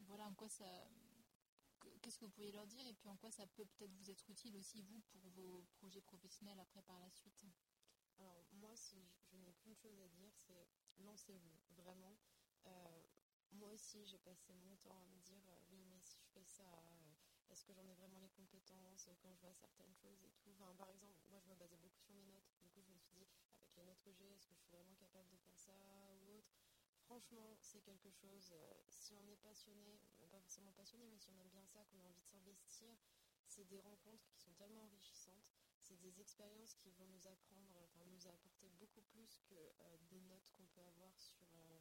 Voilà, 0.01 0.28
en 0.28 0.34
quoi 0.34 0.49
ça... 0.49 0.65
que- 1.80 1.89
Qu'est-ce 2.01 2.17
que 2.19 2.25
vous 2.25 2.32
pourriez 2.32 2.51
leur 2.51 2.67
dire? 2.67 2.86
Et 2.88 2.93
puis 2.93 3.10
en 3.10 3.15
quoi 3.17 3.32
ça 3.32 3.45
peut 3.47 3.65
peut-être 3.65 3.93
vous 3.93 4.10
être 4.10 4.30
utile 4.30 4.56
aussi, 4.58 4.82
vous, 4.84 4.99
pour 5.12 5.21
vos 5.30 5.65
projets 5.78 6.01
professionnels 6.01 6.60
après 6.60 6.82
par 6.84 6.99
la 6.99 7.10
suite? 7.10 7.45
Alors, 8.19 8.43
moi, 8.54 8.75
si 8.75 8.97
je, 9.32 9.38
n'ai 9.38 9.54
qu'une 9.54 9.75
chose 9.75 9.99
à 9.99 10.08
dire, 10.08 10.32
c'est 10.36 10.67
lancez-vous, 10.99 11.58
vraiment. 11.75 12.17
Euh, 12.65 13.01
moi 13.51 13.69
aussi, 13.71 14.06
j'ai 14.06 14.17
passé 14.19 14.54
mon 14.54 14.75
temps 14.78 14.97
à 14.97 15.06
me 15.06 15.19
dire, 15.19 15.43
euh, 15.47 15.62
oui, 15.69 15.84
mais 15.86 15.99
si 15.99 16.19
je 16.19 16.28
fais 16.30 16.43
ça, 16.43 16.63
euh, 16.63 17.13
est-ce 17.49 17.63
que 17.63 17.73
j'en 17.73 17.88
ai 17.88 17.93
vraiment 17.93 18.19
les 18.19 18.30
compétences 18.30 19.10
quand 19.21 19.34
je 19.34 19.41
vois 19.41 19.54
certaines 19.54 19.93
choses 19.95 20.23
et 20.23 20.32
tout. 20.32 20.49
Enfin, 20.51 20.73
par 20.75 20.89
exemple, 20.89 21.19
moi, 21.30 21.39
je 21.39 21.47
me 21.47 21.56
basais 21.56 21.78
beaucoup 21.78 21.99
sur 21.99 22.13
mes 22.15 22.25
notes. 22.25 22.56
Du 22.62 22.69
coup, 22.69 22.82
je 22.82 22.91
me 22.91 22.97
suis 22.97 23.13
dit, 23.13 23.28
avec 23.60 23.75
les 23.75 23.84
notes 23.84 24.01
que 24.01 24.12
j'ai, 24.12 24.32
est-ce 24.32 24.47
que 24.47 24.56
je 24.56 24.60
suis 24.60 24.71
vraiment 24.71 24.95
capable 24.95 25.30
de 25.30 25.38
faire 25.38 25.58
ça 25.58 25.73
ou 26.21 26.32
autre? 26.32 26.56
Franchement, 27.04 27.56
c'est 27.62 27.82
quelque 27.82 28.10
chose, 28.10 28.51
si 28.89 29.13
on 29.13 29.28
est 29.28 29.36
passionné, 29.36 29.99
pas 30.32 30.39
forcément 30.39 30.71
passionné, 30.71 31.06
mais 31.08 31.19
si 31.19 31.30
on 31.30 31.38
aime 31.38 31.49
bien 31.49 31.65
ça, 31.67 31.86
qu'on 31.86 32.01
a 32.01 32.06
envie 32.06 32.21
de 32.21 32.25
s'investir, 32.25 32.97
c'est 33.45 33.65
des 33.65 33.80
rencontres 33.80 34.25
qui 34.25 34.39
sont 34.39 34.54
tellement 34.56 34.86
enrichissantes 34.86 35.55
c'est 35.88 35.98
des 36.02 36.19
expériences 36.19 36.74
qui 36.76 36.89
vont 36.91 37.08
nous 37.08 37.28
apprendre, 37.28 37.78
enfin 37.84 38.04
nous 38.06 38.28
apporter 38.28 38.69
beaucoup 38.80 39.02
plus 39.02 39.39
que 39.50 39.54
euh, 39.56 39.98
des 40.10 40.21
notes 40.21 40.50
qu'on 40.52 40.65
peut 40.67 40.82
avoir 40.82 41.15
sur, 41.19 41.48
euh, 41.56 41.80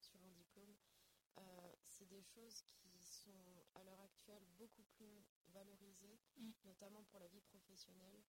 sur 0.00 0.22
un 0.22 0.30
diplôme. 0.30 0.76
Euh, 1.38 1.74
c'est 1.86 2.06
des 2.06 2.22
choses 2.22 2.62
qui 2.74 3.02
sont 3.04 3.64
à 3.74 3.82
l'heure 3.84 4.00
actuelle 4.00 4.44
beaucoup 4.58 4.84
plus 4.96 5.24
valorisées, 5.48 6.18
Mm. 6.36 6.50
notamment 6.64 7.04
pour 7.04 7.18
la 7.20 7.28
vie 7.28 7.40
professionnelle, 7.40 8.22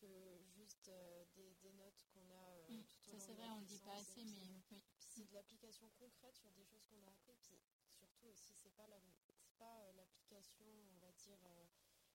que 0.00 0.38
juste 0.54 0.90
des, 1.34 1.54
des 1.62 1.72
notes 1.72 2.04
qu'on 2.12 2.30
a 2.30 2.60
Mm. 2.68 2.82
tout 2.84 3.10
au 3.10 3.12
Ça 3.12 3.18
long 3.18 3.26
c'est 3.26 3.32
de 3.34 3.36
vrai, 3.38 3.50
on 3.50 3.60
le 3.60 3.66
dit 3.66 3.78
pas 3.78 3.94
assez, 3.94 4.24
mais 4.24 4.40
oui. 4.70 4.82
c'est 4.98 5.24
de 5.28 5.34
l'application 5.34 5.88
concrète 5.98 6.36
sur 6.36 6.50
des 6.52 6.64
choses 6.64 6.86
qu'on 6.86 7.02
a 7.02 7.08
appris. 7.10 7.34
Puis 7.42 7.58
surtout 7.92 8.26
aussi, 8.26 8.52
c'est 8.54 8.74
pas 8.74 8.86
la- 8.88 9.00
c'est 9.26 9.34
pas 9.58 9.92
l'application, 9.92 10.64
on 10.94 10.98
va 10.98 11.12
dire, 11.12 11.38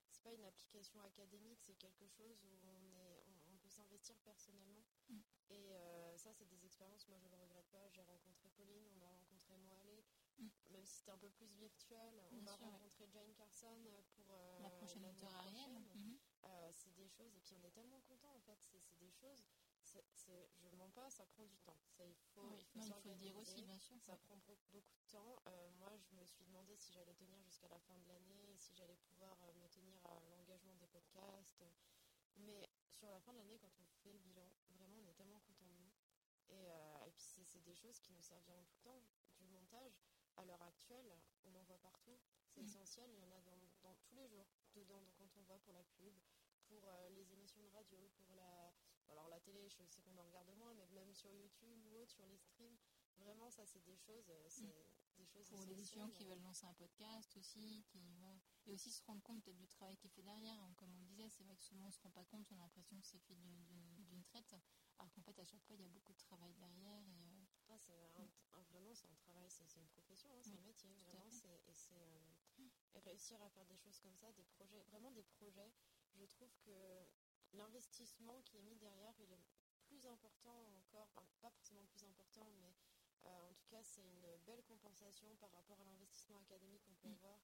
c'est 0.09 0.23
pas 0.23 0.33
une 0.33 0.45
application 0.45 1.01
académique, 1.01 1.59
c'est 1.61 1.75
quelque 1.75 2.07
chose 2.07 2.43
où 2.45 2.59
on 2.63 2.81
est, 2.81 3.23
on, 3.27 3.53
on 3.53 3.57
peut 3.57 3.69
s'investir 3.85 4.17
personnellement. 4.23 4.83
Et 5.49 5.71
euh, 5.71 6.17
ça, 6.17 6.33
c'est 6.33 6.45
des 6.47 6.65
expériences. 6.65 7.07
Moi, 7.07 7.19
je 7.19 7.27
le 7.27 7.35
regrette 7.35 7.67
pas. 7.69 7.87
J'ai 7.89 8.01
rencontré 8.01 8.49
Pauline, 8.49 8.87
on 8.97 9.01
a 9.01 9.07
rencontré 9.09 9.55
Moalé, 9.57 10.03
Mm. 10.37 10.47
même 10.71 10.85
si 10.85 10.95
c'était 10.97 11.11
un 11.11 11.17
peu 11.17 11.29
plus 11.29 11.45
virtuel. 11.47 12.19
On 12.31 12.35
Bien 12.41 12.51
sûr, 12.57 12.65
ouais. 12.65 12.71
rencontrer 12.73 13.07
Jane 13.07 13.33
Carson 13.35 13.79
pour 14.15 14.25
euh, 14.31 14.59
La 14.59 14.69
prochaine 14.71 15.13
prochaine. 15.13 15.79
Mhm. 15.95 16.17
Euh, 16.43 16.71
c'est 16.73 16.93
des 16.93 17.07
choses, 17.07 17.33
et 17.37 17.39
puis 17.39 17.55
on 17.55 17.63
est 17.63 17.71
tellement 17.71 18.01
content 18.01 18.35
en 18.35 18.39
fait, 18.41 18.57
c'est 18.61 18.83
des 18.99 19.09
choses, 19.09 19.43
c'est- 19.81 20.05
c'est- 20.13 20.49
je 20.57 20.69
mens 20.75 20.89
pas, 20.91 21.09
ça 21.09 21.25
prend 21.25 21.45
du 21.45 21.57
temps. 21.59 21.79
Ça, 21.89 22.05
il 22.05 22.13
faut, 22.33 22.41
Oui, 22.43 22.57
il 22.59 22.65
faut 22.65 22.79
non, 22.79 22.85
il 22.85 23.01
faut 23.01 23.09
le 23.09 23.15
dire 23.15 23.37
aussi, 23.37 23.63
bien 23.63 23.79
sûr. 23.79 23.95
Ça 24.01 24.17
prend 24.17 24.35
beaucoup 24.45 24.81
de 24.81 24.85
temps. 25.09 25.37
Euh, 25.47 25.69
moi, 25.79 25.95
je 25.97 26.13
me 26.15 26.25
suis 26.25 26.43
demandé 26.43 26.75
si 26.75 26.91
j'allais 26.91 27.15
tenir 27.15 27.41
jusqu'à 27.41 27.69
la 27.69 27.79
fin 27.79 27.97
de 27.97 28.07
l'année, 28.09 28.55
si 28.57 28.75
j'allais 28.75 28.97
pouvoir 28.97 29.41
euh, 29.43 29.53
me 29.53 29.67
tenir 29.69 30.05
à 30.05 30.19
l'engagement 30.31 30.75
des 30.75 30.87
podcasts. 30.87 31.63
Mais 32.35 32.67
sur 32.95 33.09
la 33.09 33.19
fin 33.19 33.33
de 33.33 33.37
l'année, 33.37 33.57
quand 33.59 33.71
on 33.79 33.85
fait 34.03 34.11
le 34.11 34.19
bilan, 34.19 34.49
vraiment, 34.69 34.97
on 35.03 35.07
est 35.07 35.13
tellement 35.13 35.39
content 35.41 35.65
de 35.67 35.75
nous. 35.75 35.91
Et, 36.49 36.69
euh, 36.71 37.05
et 37.07 37.11
puis, 37.11 37.25
c'est 37.45 37.63
des 37.63 37.75
choses 37.75 37.99
qui 37.99 38.11
nous 38.13 38.21
serviront 38.21 38.63
tout 38.65 38.75
le 38.77 38.83
temps. 38.83 39.03
Du 39.39 39.47
montage, 39.47 39.93
à 40.37 40.45
l'heure 40.45 40.61
actuelle, 40.61 41.17
on 41.43 41.53
en 41.55 41.63
voit 41.63 41.79
partout. 41.79 42.17
C'est 42.49 42.61
Mm. 42.61 42.65
essentiel, 42.65 43.09
il 43.11 43.19
y 43.19 43.23
en 43.23 43.31
a 43.31 43.41
dans, 43.41 43.57
dans 43.81 43.95
tous 43.95 44.15
les 44.15 44.27
jours, 44.27 44.47
dedans, 44.73 45.01
donc 45.01 45.13
quand 45.17 45.29
on 45.37 45.43
voit 45.43 45.59
pour 45.59 45.73
la 45.73 45.83
pub, 45.83 46.13
pour 46.67 46.87
euh, 46.87 47.09
les 47.09 47.31
émissions 47.33 47.61
de 47.63 47.69
radio, 47.69 48.09
pour 48.17 48.33
la, 48.33 48.73
alors 49.09 49.27
la 49.27 49.39
télé, 49.41 49.67
je 49.69 49.83
sais 49.85 50.01
qu'on 50.01 50.17
en 50.17 50.23
regarde 50.25 50.49
moins, 50.55 50.73
mais 50.73 50.87
même 50.87 51.13
sur 51.13 51.33
YouTube 51.33 51.85
ou 51.85 51.97
autre, 51.97 52.11
sur 52.11 52.25
les 52.27 52.37
streams, 52.37 52.77
vraiment, 53.17 53.49
ça, 53.51 53.65
c'est 53.65 53.83
des 53.83 53.97
choses, 53.97 54.29
euh, 54.29 54.47
c'est 54.49 54.63
des 55.17 55.25
choses 55.25 55.49
Pour 55.49 55.65
les 55.65 55.79
étudiants 55.79 56.09
qui 56.09 56.23
veulent 56.25 56.41
lancer 56.41 56.65
un 56.65 56.73
podcast 56.73 57.35
aussi, 57.37 57.83
qui, 57.87 57.99
ouais. 58.21 58.39
Et 58.67 58.73
aussi 58.73 58.91
se 58.91 59.03
rendre 59.03 59.21
compte 59.21 59.43
peut-être 59.43 59.57
du 59.57 59.67
travail 59.67 59.95
qui 59.97 60.07
est 60.07 60.09
fait 60.09 60.23
derrière. 60.23 60.59
Comme 60.77 60.91
on 60.93 60.99
le 60.99 61.05
disait, 61.05 61.29
c'est 61.29 61.43
vrai 61.43 61.55
que 61.55 61.63
souvent 61.63 61.83
on 61.85 61.87
ne 61.87 61.91
se 61.91 61.99
rend 62.01 62.11
pas 62.11 62.25
compte, 62.25 62.47
on 62.51 62.55
a 62.55 62.63
l'impression 62.63 62.99
que 62.99 63.05
c'est 63.05 63.19
fait 63.19 63.35
d'une- 63.35 63.65
retraite, 64.15 64.55
alors 64.97 65.11
qu'en 65.11 65.21
fait, 65.21 65.37
à 65.39 65.43
chaque 65.43 65.61
fois, 65.63 65.75
il 65.75 65.81
y 65.81 65.85
a 65.85 65.89
beaucoup 65.89 66.13
de 66.13 66.17
travail 66.17 66.53
derrière. 66.53 67.01
Et, 67.09 67.25
euh, 67.27 67.43
ah, 67.69 67.77
c'est 67.79 67.93
vraiment, 68.71 68.93
c'est 68.93 69.07
un 69.07 69.15
travail, 69.15 69.49
c'est 69.49 69.65
une 69.75 69.87
profession, 69.87 70.29
hein, 70.33 70.41
c'est 70.41 70.57
un 70.57 70.61
métier, 70.61 70.89
vraiment. 71.03 71.29
Et, 71.67 71.73
c'est, 71.73 72.21
et 72.93 72.99
réussir 72.99 73.41
à 73.41 73.49
faire 73.49 73.65
des 73.65 73.77
choses 73.77 73.99
comme 73.99 74.15
ça, 74.15 74.31
des 74.33 74.43
projets, 74.45 74.81
vraiment 74.83 75.11
des 75.11 75.23
projets, 75.23 75.71
je 76.15 76.25
trouve 76.25 76.55
que 76.61 77.05
l'investissement 77.53 78.41
qui 78.43 78.57
est 78.57 78.61
mis 78.61 78.75
derrière, 78.77 79.13
il 79.19 79.31
est 79.33 79.43
plus 79.83 80.05
important 80.05 80.55
encore, 80.77 81.09
pas 81.09 81.25
forcément 81.41 81.85
plus 81.87 82.03
important, 82.03 82.49
mais 82.57 82.73
euh, 83.25 83.49
en 83.49 83.53
tout 83.53 83.67
cas, 83.67 83.83
c'est 83.83 84.01
une 84.05 84.37
belle 84.45 84.63
compensation 84.63 85.35
par 85.37 85.51
rapport 85.51 85.79
à 85.81 85.85
l'investissement 85.85 86.39
académique 86.39 86.83
qu'on 86.83 86.95
peut 86.95 87.09
avoir. 87.09 87.39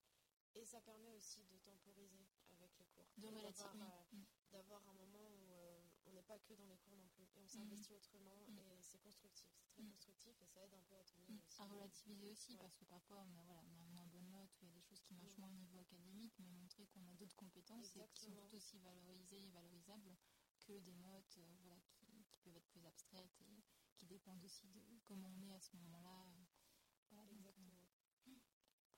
Et 0.55 0.65
ça 0.65 0.81
permet 0.81 1.11
aussi 1.11 1.45
de 1.45 1.57
temporiser 1.59 2.27
avec 2.51 2.77
les 2.77 2.85
cours. 2.85 3.07
Euh, 3.17 4.03
mm. 4.11 4.25
D'avoir 4.51 4.85
un 4.89 4.93
moment 4.93 5.29
où 5.29 5.53
euh, 5.53 5.81
on 6.05 6.11
n'est 6.11 6.23
pas 6.23 6.37
que 6.39 6.53
dans 6.53 6.67
les 6.67 6.77
cours 6.77 6.95
non 6.97 7.07
plus. 7.09 7.23
Et 7.35 7.39
on 7.39 7.47
s'investit 7.47 7.93
mm. 7.93 7.95
autrement 7.95 8.45
et 8.57 8.81
c'est 8.81 8.99
constructif. 8.99 9.47
C'est 9.55 9.69
très 9.69 9.83
constructif 9.83 10.41
et 10.41 10.45
ça 10.47 10.61
aide 10.63 10.73
un 10.73 10.83
peu 10.83 10.95
à 10.95 11.03
tenir 11.03 11.29
aussi. 11.29 11.61
À 11.61 11.65
relativiser 11.67 12.29
aussi 12.29 12.57
parce 12.57 12.75
que 12.75 12.85
parfois 12.85 13.23
on 13.25 13.33
a, 13.37 13.43
voilà, 13.43 13.63
on 13.63 13.79
a 13.81 13.87
moins 13.87 14.05
bonne 14.07 14.29
note, 14.29 14.51
il 14.61 14.65
y 14.65 14.71
a 14.71 14.73
des 14.73 14.81
choses 14.81 15.01
qui 15.01 15.13
marchent 15.13 15.37
moins 15.37 15.49
au 15.49 15.57
niveau 15.57 15.79
académique, 15.79 16.33
mais 16.39 16.51
montrer 16.51 16.85
qu'on 16.87 17.05
a 17.05 17.13
d'autres 17.13 17.35
compétences 17.35 17.95
et 17.95 18.03
qui 18.13 18.21
sont 18.25 18.35
tout 18.35 18.55
aussi 18.55 18.79
valorisées 18.79 19.45
et 19.45 19.49
valorisables 19.51 20.17
que 20.59 20.73
des 20.79 20.95
notes 20.95 21.39
voilà, 21.59 21.79
qui, 21.87 22.05
qui, 22.29 22.39
peuvent 22.43 22.55
être 22.55 22.67
plus 22.67 22.85
abstraites 22.85 23.41
et 23.41 23.63
qui 23.95 24.05
dépendent 24.05 24.43
aussi 24.43 24.67
de 24.67 24.99
comment 25.05 25.29
on 25.29 25.41
est 25.43 25.53
à 25.53 25.61
ce 25.61 25.75
moment-là. 25.77 26.25
Euh, 26.27 26.43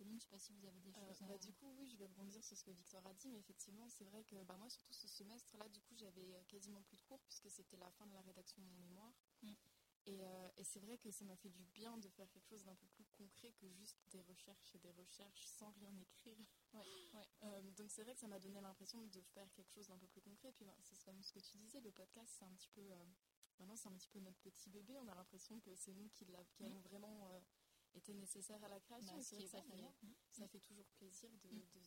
Je 0.10 0.16
ne 0.16 0.20
sais 0.20 0.30
pas 0.30 0.39
si 0.39 0.54
vous 0.54 0.66
avez 0.66 0.80
des 0.82 0.92
euh, 0.92 1.13
choses 1.13 1.28
bah, 1.28 1.38
Du 1.38 1.54
coup, 1.54 1.74
oui, 1.78 1.88
je 1.89 1.98
vais 1.98 2.06
rebondir 2.06 2.44
sur 2.44 2.58
ce 2.58 2.63
que 2.63 2.72
Victor 2.72 3.06
a 3.06 3.13
dit, 3.13 3.30
mais 3.30 3.39
effectivement, 3.39 3.88
c'est 3.89 4.06
vrai 4.06 4.24
que 4.24 4.36
bah, 4.44 4.56
moi, 4.58 4.70
surtout 4.70 4.94
ce 4.94 5.08
semestre-là, 5.08 5.68
du 5.70 5.82
coup, 5.82 5.96
j'avais 5.96 6.34
euh, 6.34 6.44
quasiment 6.48 6.82
plus 6.84 6.98
de 6.98 7.04
cours 7.04 7.22
puisque 7.22 7.50
c'était 7.50 7.78
la 7.78 7.89
fin 7.92 8.06
de 8.08 8.13
la 8.13 8.22
rédaction 8.22 8.62
de 8.62 8.68
mon 8.68 8.78
mémoire. 8.78 9.13
Mm. 9.42 9.54
Et, 10.06 10.20
et 10.58 10.66
c'est 10.66 10.82
vrai 10.82 10.98
que 10.98 11.10
ça 11.12 11.24
m'a 11.24 11.38
fait 11.38 11.50
du 11.50 11.63
bien 11.63 11.98
de 11.98 12.10
faire 12.10 12.30
quelque 12.30 12.46
chose 12.50 12.66
d'un 12.66 12.76
peu 12.76 12.88
plus 12.88 13.06
concret 13.06 13.54
que 13.54 13.70
juste 13.70 13.98
des 14.10 14.20
recherches 14.20 14.76
et 14.76 14.80
des 14.80 14.92
recherches 14.92 15.46
sans 15.46 15.72
rien 15.72 15.96
écrire. 15.96 16.38
Ouais, 16.74 16.84
ouais. 17.13 17.72
donc 17.78 17.89
c'est 17.89 18.04
vrai 18.04 18.13
que 18.13 18.20
ça 18.20 18.28
m'a 18.28 18.38
donné 18.38 18.60
l'impression 18.60 19.02
de 19.02 19.22
faire 19.22 19.50
quelque 19.54 19.72
chose 19.72 19.88
d'un 19.88 19.98
peu 19.98 20.08
plus 20.08 20.20
concret. 20.20 20.52
Puis 20.52 20.66
bah, 20.66 20.76
c'est 20.82 21.02
comme 21.06 21.24
ce 21.24 21.32
que 21.32 21.39
tu 21.39 21.58
disais, 21.58 21.80
le 21.80 21.92
podcast, 21.92 22.36
c'est 22.38 22.44
un 22.44 22.54
petit 22.54 22.68
peu 22.76 22.84
Maintenant, 23.60 23.76
c'est 23.76 23.89
un 23.89 23.94
petit 23.94 24.10
peu 24.10 24.20
notre 24.20 24.42
petit 24.42 24.70
bébé. 24.70 24.98
On 24.98 25.08
a 25.08 25.16
l'impression 25.16 25.60
que 25.60 25.74
c'est 25.76 25.94
nous 25.94 26.10
qui, 26.10 26.26
qui 26.52 26.66
avons 26.66 26.80
vraiment 26.82 27.42
été 27.95 28.13
nécessaires 28.13 28.63
à 28.63 28.69
la 28.69 28.79
création. 28.79 29.15
Bah, 29.15 29.21
c'est 29.23 29.36
vrai 29.36 29.45
que 29.45 29.51
ça, 29.51 29.62
fait, 29.62 30.08
ça 30.32 30.47
fait 30.47 30.60
toujours 30.60 30.88
plaisir 30.97 31.29
de, 31.43 31.49
mm. 31.49 31.65
de, 31.73 31.82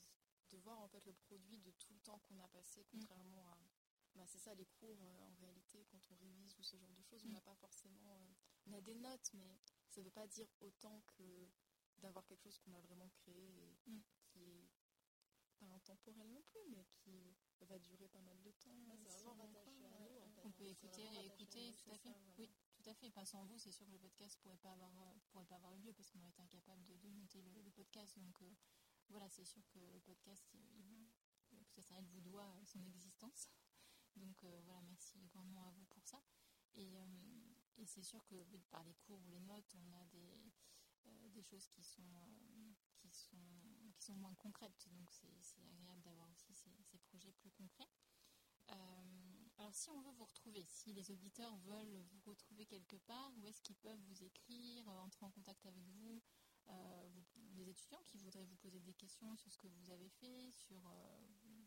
de, 0.51 0.57
voir 0.59 0.81
en 0.81 0.88
fait 0.88 1.05
le 1.05 1.12
produit 1.12 1.59
de 1.59 1.71
tout 1.73 1.92
le 1.92 2.01
temps 2.01 2.19
qu'on 2.21 2.38
a 2.38 2.49
passé, 2.49 2.83
mm. 2.83 2.87
contrairement 2.92 3.49
à. 3.49 3.59
Bah, 4.14 4.25
c'est 4.27 4.38
ça, 4.38 4.55
les 4.55 4.64
cours, 4.64 4.99
euh, 5.03 5.21
en 5.25 5.35
réalité, 5.35 5.85
quand 5.90 6.01
on 6.11 6.14
révise 6.16 6.57
ou 6.59 6.62
ce 6.62 6.79
genre 6.79 6.92
de 6.95 7.03
choses, 7.03 7.23
on 7.27 7.29
mm. 7.29 7.33
n'a 7.33 7.40
pas 7.42 7.57
forcément. 7.57 8.14
Euh, 8.14 8.35
on 8.66 8.73
a 8.73 8.81
des 8.81 8.95
notes, 8.95 9.31
mais 9.35 9.59
ça 9.88 10.01
ne 10.01 10.07
veut 10.07 10.11
pas 10.11 10.27
dire 10.27 10.49
autant 10.61 11.03
que 11.19 11.49
d'avoir 11.99 12.25
quelque 12.27 12.42
chose 12.42 12.59
qu'on 12.59 12.73
a 12.75 12.81
vraiment 12.81 13.09
créé 13.11 13.49
et 13.59 13.77
qui 14.25 14.42
est 14.42 14.69
pas 15.59 15.66
intemporel 15.66 16.31
non 16.31 16.42
plus, 16.42 16.61
mais 16.71 16.85
qui 16.99 17.35
va 17.61 17.79
durer 17.79 18.09
pas 18.09 18.21
mal 18.21 18.40
de 18.42 18.51
temps. 18.53 18.77
c'est 19.09 19.23
vraiment 19.23 19.35
rattaché 19.35 19.85
à 19.85 20.01
nous. 20.01 20.19
En 20.19 20.31
fait, 20.31 20.42
on 20.45 20.53
peut 20.53 20.66
écouter 20.66 21.03
et 21.03 21.27
écouter, 21.27 21.75
tout 21.75 21.90
à 21.90 21.99
fait. 21.99 22.14
Oui, 22.38 22.51
tout 22.87 22.90
à 22.90 22.94
fait. 23.11 23.25
Sans 23.25 23.44
vous, 23.46 23.59
c'est 23.59 23.72
sûr 23.72 23.85
que 23.87 23.90
le 23.92 23.99
podcast 23.99 24.38
pourrait 24.42 24.59
euh, 24.64 25.18
pourrait 25.33 25.44
pas 25.46 25.57
avoir 25.57 25.75
eu 25.75 25.81
lieu 25.81 25.92
parce 25.92 26.09
qu'on 26.11 26.20
aurait 26.20 26.31
été 26.31 26.42
incapable 26.42 26.85
de, 26.85 27.09
monter 27.09 27.42
le, 27.42 27.70
podcast. 27.72 28.16
Donc 28.18 28.40
euh, 28.42 28.55
voilà, 29.09 29.29
c'est 29.29 29.44
sûr 29.44 29.62
que 29.70 29.81
le 29.81 30.01
podcast, 30.01 30.46
il, 30.55 31.09
ça 31.83 32.01
vous 32.01 32.20
doit 32.20 32.55
son 32.64 32.85
existence. 32.87 33.51
Donc 34.16 34.44
euh, 34.44 34.61
voilà, 34.64 34.81
merci 34.83 35.18
grandement 35.27 35.66
à 35.66 35.70
vous 35.72 35.85
pour 35.87 36.07
ça. 36.07 36.22
Et, 36.77 36.96
c'est 37.87 38.03
sûr 38.03 38.25
que 38.25 38.35
par 38.70 38.83
les 38.85 38.94
cours 38.94 39.20
ou 39.20 39.29
les 39.29 39.40
notes, 39.40 39.75
on 39.75 39.92
a 39.92 40.05
des, 40.07 41.42
choses 41.42 41.68
qui 41.68 41.83
sont, 41.83 42.03
qui 42.99 43.11
sont, 43.11 43.37
qui 43.96 44.03
sont 44.03 44.16
moins 44.16 44.35
concrètes. 44.37 44.88
Donc 44.92 45.11
c'est 45.11 45.62
agréable 45.68 46.03
d'avoir 46.03 46.31
aussi 46.31 46.55
ces, 46.55 46.99
projets 46.99 47.33
plus 47.33 47.51
concrets. 47.51 47.88
Alors 49.67 49.75
si 49.75 49.91
on 49.91 50.01
veut 50.01 50.13
vous 50.13 50.27
retrouver, 50.27 50.65
si 50.69 50.93
les 50.93 51.11
auditeurs 51.11 51.57
veulent 51.57 52.05
vous 52.13 52.21
retrouver 52.31 52.67
quelque 52.67 52.95
part, 52.99 53.33
où 53.37 53.49
est-ce 53.49 53.61
qu'ils 53.63 53.75
peuvent 53.75 53.99
vous 54.07 54.23
écrire, 54.23 54.89
euh, 54.89 55.01
entrer 55.01 55.27
en 55.27 55.31
contact 55.33 55.67
avec 55.67 55.83
vous, 55.89 56.23
euh, 56.69 57.09
vous, 57.09 57.25
les 57.57 57.69
étudiants 57.69 58.01
qui 58.07 58.17
voudraient 58.19 58.45
vous 58.45 58.55
poser 58.59 58.79
des 58.79 58.95
questions 58.95 59.35
sur 59.35 59.51
ce 59.51 59.59
que 59.59 59.67
vous 59.67 59.91
avez 59.91 60.09
fait, 60.09 60.53
sur 60.53 60.87
euh, 60.87 61.19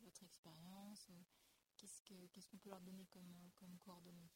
votre 0.01 0.23
expérience, 0.23 1.09
euh, 1.09 1.21
qu'est-ce 1.75 2.01
qu'on 2.03 2.25
qu 2.29 2.57
peut 2.59 2.69
leur 2.69 2.79
donner 2.79 3.05
comme, 3.07 3.51
comme 3.57 3.77
coordonnées? 3.79 4.31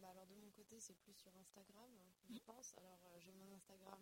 Bah 0.00 0.10
alors 0.10 0.26
de 0.26 0.34
mon 0.36 0.50
côté 0.52 0.78
c'est 0.78 0.94
plus 0.94 1.14
sur 1.14 1.34
Instagram 1.38 1.90
je 2.28 2.34
mmh. 2.34 2.40
pense 2.46 2.72
alors 2.78 3.00
j'ai 3.18 3.32
mon 3.32 3.50
Instagram 3.50 4.00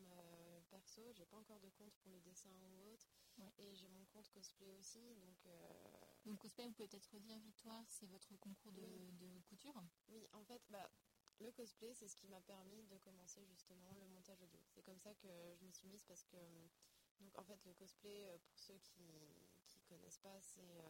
perso 0.64 1.12
j'ai 1.12 1.26
pas 1.26 1.36
encore 1.36 1.60
de 1.60 1.68
compte 1.70 1.94
pour 1.96 2.10
les 2.10 2.20
dessins 2.20 2.54
ou 2.72 2.92
autre 2.92 3.08
ouais. 3.38 3.52
et 3.58 3.74
j'ai 3.74 3.88
mon 3.88 4.04
compte 4.06 4.28
cosplay 4.30 4.72
aussi 4.74 5.14
donc 5.16 5.46
donc 6.24 6.38
cosplay 6.38 6.66
vous 6.66 6.72
pouvez 6.72 6.88
peut-être 6.88 7.10
redire 7.12 7.38
Victoire 7.40 7.84
c'est 7.90 8.06
votre 8.06 8.36
concours 8.36 8.72
de, 8.72 8.82
oui. 8.82 9.12
de, 9.12 9.40
couture 9.42 9.82
oui 10.08 10.26
en 10.32 10.44
fait 10.44 10.62
bah 10.70 10.90
le 11.40 11.50
cosplay 11.52 11.92
c'est 11.94 12.08
ce 12.08 12.16
qui 12.16 12.28
m'a 12.28 12.40
permis 12.40 12.84
de 12.84 12.96
commencer 12.98 13.44
justement 13.46 13.94
le 13.94 14.08
montage 14.08 14.40
audio 14.42 14.60
c'est 14.68 14.82
comme 14.82 15.00
ça 15.00 15.14
que 15.14 15.28
je 15.56 15.64
me 15.64 15.70
suis 15.72 15.88
mise 15.88 16.04
parce 16.04 16.24
que 16.24 16.36
donc 17.20 17.36
en 17.38 17.44
fait 17.44 17.64
le 17.64 17.74
cosplay 17.74 18.38
pour 18.46 18.58
ceux 18.58 18.78
qui 18.78 19.48
qui 19.66 19.80
connaissent 19.82 20.18
pas 20.18 20.40
c'est 20.40 20.82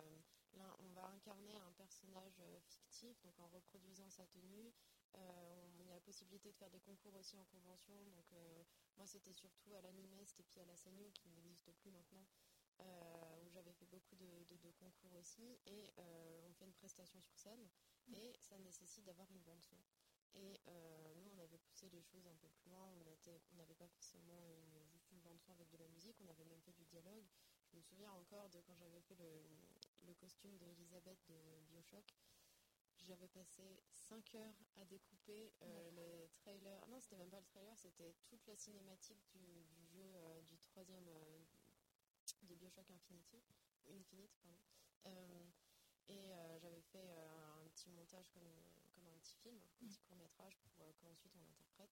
Là, 0.57 0.77
on 0.79 0.89
va 0.93 1.07
incarner 1.07 1.57
un 1.57 1.73
personnage 1.73 2.39
euh, 2.41 2.61
fictif, 2.61 3.21
donc 3.23 3.39
en 3.41 3.49
reproduisant 3.49 4.09
sa 4.11 4.27
tenue. 4.27 4.73
Euh, 5.17 5.67
on, 5.79 5.89
a 5.89 5.95
la 5.95 6.01
possibilité 6.01 6.51
de 6.51 6.57
faire 6.57 6.71
des 6.71 6.81
concours 6.81 7.15
aussi 7.15 7.37
en 7.37 7.45
convention. 7.45 7.95
Donc, 8.07 8.33
euh, 8.33 8.65
moi, 8.97 9.07
c'était 9.07 9.33
surtout 9.33 9.75
à 9.75 9.81
l'Animest 9.81 10.39
et 10.41 10.45
puis 10.45 10.61
à 10.61 10.65
la 10.65 10.77
Sanyo, 10.77 11.11
qui 11.15 11.29
n'existe 11.29 11.71
plus 11.73 11.91
maintenant, 11.91 12.27
euh, 12.81 13.43
où 13.45 13.49
j'avais 13.51 13.73
fait 13.73 13.87
beaucoup 13.87 14.17
de, 14.17 14.71
concours 14.79 15.15
aussi. 15.15 15.59
Et 15.67 15.91
on 15.97 16.53
fait 16.55 16.65
une 16.65 16.75
prestation 16.75 17.21
sur 17.21 17.37
scène. 17.37 17.69
Et 18.13 18.35
ça 18.39 18.59
nécessite 18.59 19.05
d'avoir 19.05 19.31
une 19.31 19.43
bande-son. 19.43 19.79
Et 20.35 20.61
euh, 20.69 21.15
nous, 21.17 21.31
on 21.35 21.39
avait 21.39 21.59
poussé 21.59 21.89
les 21.91 22.03
choses 22.03 22.27
un 22.27 22.35
peu 22.37 22.49
plus 22.49 22.71
loin. 22.71 22.85
On 22.87 23.57
n'avait 23.57 23.75
pas 23.75 23.89
forcément 23.89 24.43
juste 24.91 25.11
une 25.13 25.21
bande-son 25.21 25.53
avec 25.53 25.71
de 25.71 25.77
la 25.77 25.89
musique. 25.89 26.17
On 26.21 26.29
avait 26.29 26.45
même 26.45 26.61
fait 26.63 26.73
du 26.73 26.85
dialogue. 26.85 27.25
Je 27.71 27.77
me 27.77 27.83
souviens 27.83 28.11
encore 28.13 28.51
de 28.51 28.61
quand 28.61 28.75
j'avais 28.75 29.01
fait 29.01 29.15
le, 29.15 29.43
le 30.03 30.15
costume 30.15 30.57
d'Elisabeth 30.59 31.19
de 31.29 31.61
Bioshock. 31.69 32.05
J'avais 33.07 33.29
passé 33.29 33.63
5 33.93 34.35
heures 34.37 34.65
à 34.77 34.85
découper 34.87 35.53
euh, 35.63 35.91
le 35.91 36.29
trailer. 36.29 36.87
Non, 36.89 36.99
c'était 37.01 37.17
même 37.17 37.31
pas 37.31 37.39
le 37.41 37.45
trailer, 37.45 37.77
c'était 37.79 38.15
toute 38.29 38.47
la 38.47 38.57
cinématique 38.57 39.23
du, 39.33 39.65
du 39.75 39.87
jeu 39.87 40.03
euh, 40.03 40.41
du 40.43 40.57
troisième 40.59 41.07
euh, 41.09 41.43
de 42.43 42.55
Bioshock 42.55 42.91
Infinity. 42.91 43.43
Infinite, 43.87 44.33
pardon. 44.41 44.59
Et 46.09 46.33
j'avais 46.61 46.81
fait 46.83 47.11
un 47.11 47.67
petit 47.69 47.91
montage 47.91 48.29
comme, 48.31 48.49
comme 48.95 49.07
un 49.09 49.19
petit 49.19 49.37
film, 49.37 49.59
un 49.83 49.87
petit 49.87 50.01
court 50.01 50.17
métrage 50.17 50.57
pour 50.59 50.73
qu'ensuite 51.01 51.33
on 51.37 51.41
l'interprète. 51.41 51.91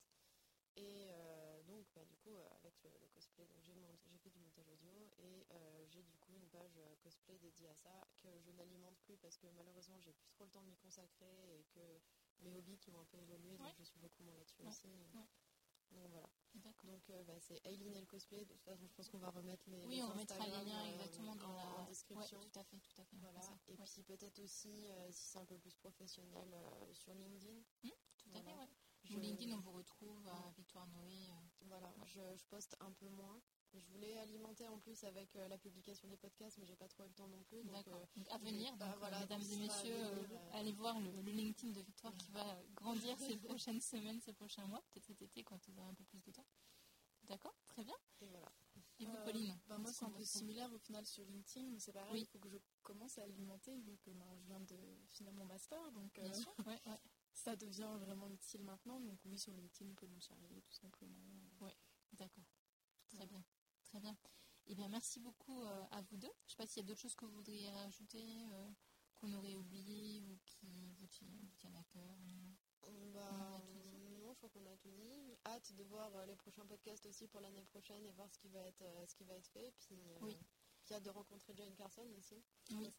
Et 0.76 1.10
euh, 1.12 1.62
donc, 1.64 1.86
bah, 1.94 2.04
du 2.04 2.16
coup, 2.16 2.34
avec 2.52 2.74
le, 2.82 2.90
le 3.00 3.06
cosplay, 3.08 3.46
j'ai 3.60 4.18
fait 4.18 4.30
du 4.30 4.38
montage 4.38 4.68
audio 4.70 5.10
et 5.18 5.46
euh, 5.52 5.84
j'ai 5.86 6.02
du 6.02 6.16
coup 6.16 6.34
une 6.34 6.48
page 6.48 6.80
cosplay 7.02 7.36
dédiée 7.38 7.68
à 7.68 7.74
ça 7.74 8.06
que 8.22 8.28
je 8.40 8.51
parce 9.22 9.38
que 9.38 9.46
malheureusement, 9.56 9.98
j'ai 10.00 10.12
plus 10.12 10.28
trop 10.28 10.44
le 10.44 10.50
temps 10.50 10.62
de 10.62 10.68
m'y 10.68 10.76
consacrer 10.76 11.58
et 11.58 11.64
que 11.74 12.00
mes 12.40 12.54
hobbies 12.54 12.78
qui 12.78 12.90
ont 12.90 13.00
un 13.00 13.04
peu 13.04 13.18
évolué, 13.18 13.56
donc 13.56 13.66
ouais. 13.66 13.74
je 13.78 13.84
suis 13.84 13.98
beaucoup 13.98 14.22
moins 14.24 14.34
là-dessus 14.34 14.62
ouais. 14.62 14.68
aussi. 14.68 14.88
Ouais. 15.14 15.26
Donc 15.92 16.10
voilà. 16.10 16.28
Donc 16.84 17.10
euh, 17.10 17.24
bah, 17.24 17.38
c'est 17.38 17.60
Aileen 17.64 17.94
et 17.94 18.00
le 18.00 18.06
cosplay. 18.06 18.44
De 18.44 18.54
toute 18.54 18.64
façon, 18.64 18.86
je 18.86 18.94
pense 18.94 19.08
qu'on 19.08 19.18
va 19.18 19.30
remettre 19.30 19.62
les. 19.68 19.84
Oui, 19.86 19.96
les 19.96 20.02
on 20.02 20.14
mettra 20.14 20.44
les 20.46 20.64
liens 20.64 20.84
exactement 20.84 21.34
dans 21.36 21.52
la 21.52 21.66
en 21.80 21.84
description. 21.84 22.40
Tout 22.40 22.58
à 22.58 22.64
fait, 22.64 22.78
tout 22.78 23.00
à 23.00 23.04
fait. 23.04 23.16
Voilà. 23.20 23.40
Et 23.68 23.76
puis 23.76 24.02
peut-être 24.02 24.38
aussi, 24.40 24.90
euh, 24.90 25.10
si 25.10 25.28
c'est 25.28 25.38
un 25.38 25.44
peu 25.44 25.58
plus 25.58 25.74
professionnel, 25.74 26.48
euh, 26.52 26.94
sur 26.94 27.14
LinkedIn. 27.14 27.58
Mmh, 27.82 27.88
tout 28.18 28.30
voilà. 28.30 28.40
à 28.40 28.52
fait, 28.52 28.58
ouais. 28.58 28.68
Je... 29.04 29.16
LinkedIn, 29.18 29.56
on 29.56 29.60
vous 29.60 29.72
retrouve 29.72 30.26
à 30.28 30.50
Victoire 30.56 30.86
Noé. 30.88 31.28
Euh... 31.30 31.34
Voilà, 31.62 31.92
je, 32.04 32.20
je, 32.36 32.44
poste 32.46 32.76
un 32.80 32.92
peu 32.92 33.08
moins. 33.08 33.40
Je 33.74 33.86
voulais 33.86 34.18
alimenter 34.18 34.68
en 34.68 34.78
plus 34.78 35.02
avec 35.04 35.34
euh, 35.36 35.48
la 35.48 35.56
publication 35.56 36.06
des 36.08 36.16
podcasts, 36.16 36.58
mais 36.58 36.66
j'ai 36.66 36.76
pas 36.76 36.88
trop 36.88 37.04
eu 37.04 37.08
le 37.08 37.14
temps 37.14 37.28
non 37.28 37.42
plus. 37.44 37.62
Donc, 37.64 37.88
euh, 37.88 38.04
donc 38.16 38.28
à 38.30 38.38
venir, 38.38 38.76
bah, 38.76 38.88
donc, 38.88 38.98
voilà, 38.98 39.20
mesdames 39.20 39.40
et 39.40 39.56
messieurs, 39.56 39.96
venir, 39.96 40.40
allez 40.52 40.72
voir 40.72 41.00
le, 41.00 41.10
le, 41.22 41.32
LinkedIn 41.32 41.72
de 41.72 41.80
Victoire 41.80 42.14
qui 42.16 42.30
va 42.32 42.44
grandir 42.74 43.18
ces 43.18 43.36
prochaines 43.38 43.80
semaines, 43.80 44.20
ces 44.20 44.34
prochains 44.34 44.66
mois, 44.66 44.82
peut-être 44.90 45.06
cet 45.06 45.22
été 45.22 45.42
quand 45.42 45.58
vous 45.66 45.78
aurez 45.78 45.88
un 45.88 45.94
peu 45.94 46.04
plus 46.04 46.22
de 46.22 46.30
temps. 46.32 46.46
D'accord, 47.24 47.54
très 47.68 47.84
bien. 47.84 47.96
Et 48.20 48.28
voilà. 48.28 48.52
Et 48.98 49.06
vous, 49.06 49.16
Pauline? 49.24 49.58
bah, 49.68 49.78
Moi, 49.78 49.92
c'est 49.92 50.04
un 50.04 50.10
peu 50.10 50.24
similaire 50.24 50.72
au 50.72 50.78
final 50.78 51.04
sur 51.06 51.24
LinkedIn, 51.24 51.68
mais 51.70 51.78
c'est 51.78 51.92
pareil, 51.92 52.12
oui. 52.12 52.20
il 52.20 52.26
faut 52.26 52.38
que 52.38 52.48
je 52.48 52.58
commence 52.82 53.18
à 53.18 53.22
alimenter, 53.22 53.76
vu 53.78 53.96
que 53.98 54.10
ben, 54.10 54.26
je 54.36 54.46
viens 54.46 54.60
de 54.60 54.76
finir 55.08 55.32
mon 55.32 55.44
master, 55.44 55.90
donc 55.92 56.18
euh, 56.18 56.28
ouais, 56.66 56.80
ouais. 56.86 57.00
ça 57.32 57.56
devient 57.56 57.96
vraiment 58.00 58.28
utile 58.28 58.62
maintenant. 58.64 59.00
Donc 59.00 59.18
oui, 59.24 59.38
sur 59.38 59.52
LinkedIn, 59.54 59.94
Pauline 59.94 60.20
Charrier, 60.20 60.62
tout 60.62 60.74
simplement. 60.74 61.18
Oui, 61.60 61.72
d'accord. 62.12 62.44
Très 63.08 63.20
ouais. 63.20 63.26
bien. 63.26 63.42
Très 63.92 64.00
bien. 64.00 64.16
Eh 64.68 64.74
bien, 64.74 64.88
merci 64.88 65.20
beaucoup 65.20 65.64
euh, 65.64 65.84
à 65.90 66.00
vous 66.00 66.16
deux. 66.16 66.32
Je 66.46 66.46
ne 66.46 66.50
sais 66.52 66.56
pas 66.56 66.66
s'il 66.66 66.82
y 66.82 66.86
a 66.86 66.88
d'autres 66.88 67.02
choses 67.02 67.14
que 67.14 67.26
vous 67.26 67.34
voudriez 67.34 67.68
rajouter, 67.72 68.24
euh, 68.24 68.70
qu'on 69.16 69.30
aurait 69.34 69.54
oublié 69.54 70.22
ou 70.22 70.38
qui 70.46 70.94
vous 70.98 71.06
tiennent 71.08 71.76
à 71.76 71.84
cœur 71.84 72.16
bah, 73.12 73.60
non, 74.22 74.32
je 74.32 74.38
crois 74.38 74.48
qu'on 74.48 74.64
a 74.64 74.76
tout 74.78 74.90
dit. 74.92 75.36
Hâte 75.44 75.74
de 75.74 75.84
voir 75.84 76.10
les 76.24 76.36
prochains 76.36 76.64
podcasts 76.64 77.04
aussi 77.04 77.28
pour 77.28 77.42
l'année 77.42 77.64
prochaine 77.64 78.02
et 78.06 78.12
voir 78.12 78.30
ce 78.32 78.38
qui 78.38 78.48
va 78.48 78.60
être, 78.60 78.82
ce 79.06 79.14
qui 79.14 79.24
va 79.24 79.34
être 79.34 79.48
fait. 79.48 79.74
Puis, 79.80 80.00
oui. 80.22 80.38
Puis 80.86 80.94
hâte 80.94 81.02
de 81.02 81.10
rencontrer 81.10 81.52
Jane 81.54 81.74
Carson 81.74 82.06
aussi. 82.16 82.42
Oui. 82.70 82.90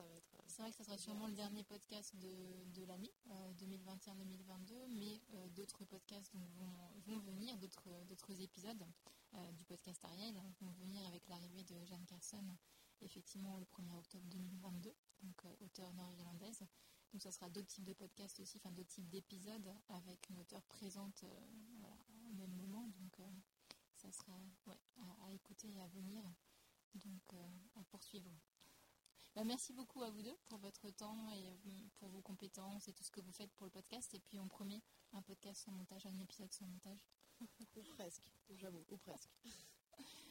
C'est 0.45 0.61
vrai 0.61 0.69
que 0.69 0.77
ça 0.77 0.83
sera 0.83 0.97
sûrement 0.99 1.25
le 1.25 1.33
dernier 1.33 1.63
podcast 1.63 2.15
de, 2.17 2.63
de 2.79 2.85
l'année 2.85 3.13
2021-2022, 3.57 4.87
mais 4.89 5.19
d'autres 5.49 5.83
podcasts 5.85 6.35
vont, 6.35 6.77
vont 7.07 7.19
venir, 7.19 7.57
d'autres 7.57 8.41
épisodes 8.41 8.85
du 9.53 9.63
podcast 9.65 10.03
Ariel 10.05 10.35
vont 10.61 10.71
venir 10.71 11.05
avec 11.07 11.27
l'arrivée 11.27 11.63
de 11.63 11.85
Jane 11.85 12.05
Carson 12.05 12.55
effectivement 13.03 13.57
le 13.57 13.65
1er 13.65 13.97
octobre 13.97 14.25
2022, 14.27 14.95
donc 15.21 15.45
euh, 15.45 15.55
auteur 15.61 15.93
nord-irlandaise. 15.93 16.65
Donc 17.11 17.21
ça 17.21 17.31
sera 17.31 17.49
d'autres 17.49 17.67
types 17.67 17.83
de 17.83 17.93
podcasts 17.93 18.39
aussi, 18.39 18.57
enfin 18.57 18.71
d'autres 18.71 18.89
types 18.89 19.09
d'épisodes 19.09 19.73
avec 19.89 20.29
une 20.29 20.39
auteure 20.39 20.63
présente 20.63 21.23
euh, 21.23 22.31
au 22.31 22.33
même 22.33 22.53
moment. 22.53 22.87
Donc 22.99 23.19
euh, 23.19 23.29
ça 23.95 24.11
sera 24.11 24.33
à, 25.25 25.31
écouter 25.31 25.71
et 25.71 25.81
à 25.81 25.87
venir, 25.87 26.23
donc 26.95 27.33
à 27.75 27.83
poursuivre. 27.85 28.31
Bah, 29.35 29.43
merci 29.43 29.73
beaucoup 29.73 30.03
à 30.03 30.09
vous 30.09 30.21
deux 30.21 30.37
pour 30.45 30.59
votre 30.59 30.89
temps 30.91 31.31
et 31.31 31.57
pour 31.95 32.09
vos 32.09 32.21
compétences 32.21 32.87
et 32.87 32.93
tout 32.93 33.03
ce 33.03 33.11
que 33.11 33.21
vous 33.21 33.31
faites 33.31 33.51
pour 33.53 33.65
le 33.65 33.71
podcast. 33.71 34.13
Et 34.13 34.19
puis 34.19 34.39
on 34.39 34.47
promet 34.47 34.81
un 35.13 35.21
podcast 35.21 35.63
sans 35.63 35.71
montage, 35.71 36.05
un 36.05 36.19
épisode 36.19 36.51
sans 36.51 36.67
montage. 36.67 36.99
Ou 37.75 37.83
presque, 37.83 38.31
j'avoue, 38.49 38.85
ou 38.89 38.97
presque. 38.97 39.29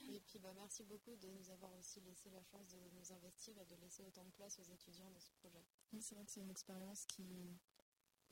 Et 0.09 0.20
puis 0.20 0.38
bah, 0.38 0.53
merci 0.55 0.85
beaucoup 0.85 1.14
de 1.16 1.29
nous 1.29 1.51
avoir 1.51 1.72
aussi 1.75 2.01
laissé 2.01 2.29
la 2.31 2.42
chance 2.42 2.68
de 2.68 2.79
nous 2.92 3.12
investir 3.12 3.57
et 3.59 3.64
de 3.64 3.77
laisser 3.77 4.03
autant 4.05 4.25
de 4.25 4.31
place 4.31 4.59
aux 4.59 4.64
étudiants 4.64 5.11
dans 5.11 5.20
ce 5.20 5.31
projet. 5.33 5.64
Oui, 5.92 6.03
c'est 6.03 6.14
vrai 6.14 6.25
que 6.25 6.31
c'est 6.31 6.40
une 6.40 6.51
expérience 6.51 7.07
qui 7.07 7.57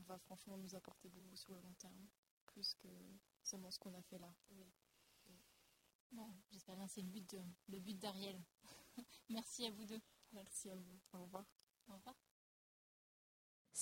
va 0.01 0.19
franchement 0.19 0.57
nous 0.59 0.75
apporter 0.75 1.09
beaucoup 1.09 1.37
sur 1.37 1.53
le 1.55 1.61
long 1.61 1.75
terme, 1.75 2.09
plus 2.47 2.75
que 2.75 2.89
seulement 3.43 3.71
ce 3.71 3.79
qu'on 3.79 3.95
a 3.95 4.03
fait 4.03 4.19
là. 4.19 4.33
Oui. 4.51 4.67
Bon, 6.13 6.35
j'espère 6.51 6.77
bien 6.77 6.89
c'est 6.89 7.03
le 7.03 7.09
but 7.09 7.37
le 7.69 7.79
but 7.79 7.99
d'Ariel. 7.99 8.43
merci 9.31 9.67
à 9.67 9.71
vous 9.71 9.85
deux. 9.85 10.01
Merci 10.33 10.71
à 10.71 10.77
vous. 10.77 11.01
Au 11.13 11.23
revoir. 11.23 11.47
Au 11.89 11.95
revoir. 11.95 12.17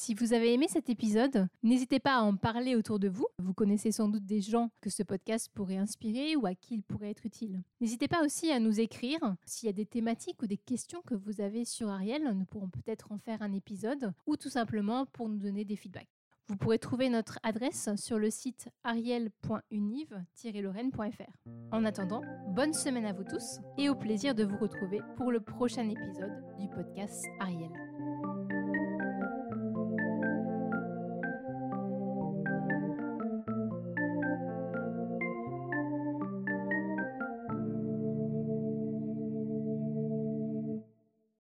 Si 0.00 0.14
vous 0.14 0.32
avez 0.32 0.54
aimé 0.54 0.68
cet 0.68 0.90
épisode, 0.90 1.48
n'hésitez 1.64 1.98
pas 1.98 2.18
à 2.18 2.22
en 2.22 2.36
parler 2.36 2.76
autour 2.76 3.00
de 3.00 3.08
vous. 3.08 3.26
Vous 3.42 3.52
connaissez 3.52 3.90
sans 3.90 4.08
doute 4.08 4.24
des 4.24 4.40
gens 4.40 4.70
que 4.80 4.90
ce 4.90 5.02
podcast 5.02 5.50
pourrait 5.52 5.76
inspirer 5.76 6.36
ou 6.36 6.46
à 6.46 6.54
qui 6.54 6.76
il 6.76 6.84
pourrait 6.84 7.10
être 7.10 7.26
utile. 7.26 7.64
N'hésitez 7.80 8.06
pas 8.06 8.24
aussi 8.24 8.52
à 8.52 8.60
nous 8.60 8.78
écrire 8.78 9.18
s'il 9.44 9.66
y 9.66 9.70
a 9.70 9.72
des 9.72 9.86
thématiques 9.86 10.40
ou 10.40 10.46
des 10.46 10.56
questions 10.56 11.02
que 11.04 11.16
vous 11.16 11.40
avez 11.40 11.64
sur 11.64 11.88
Ariel. 11.88 12.32
Nous 12.32 12.44
pourrons 12.44 12.68
peut-être 12.68 13.10
en 13.10 13.18
faire 13.18 13.42
un 13.42 13.52
épisode 13.52 14.12
ou 14.28 14.36
tout 14.36 14.50
simplement 14.50 15.04
pour 15.04 15.28
nous 15.28 15.38
donner 15.38 15.64
des 15.64 15.74
feedbacks. 15.74 16.06
Vous 16.46 16.56
pourrez 16.56 16.78
trouver 16.78 17.08
notre 17.08 17.40
adresse 17.42 17.88
sur 17.96 18.20
le 18.20 18.30
site 18.30 18.68
ariel.univ-lorraine.fr. 18.84 21.32
En 21.72 21.84
attendant, 21.84 22.22
bonne 22.54 22.72
semaine 22.72 23.04
à 23.04 23.12
vous 23.12 23.24
tous 23.24 23.58
et 23.76 23.88
au 23.88 23.96
plaisir 23.96 24.36
de 24.36 24.44
vous 24.44 24.58
retrouver 24.58 25.00
pour 25.16 25.32
le 25.32 25.40
prochain 25.40 25.88
épisode 25.88 26.40
du 26.56 26.68
podcast 26.68 27.26
Ariel. 27.40 27.72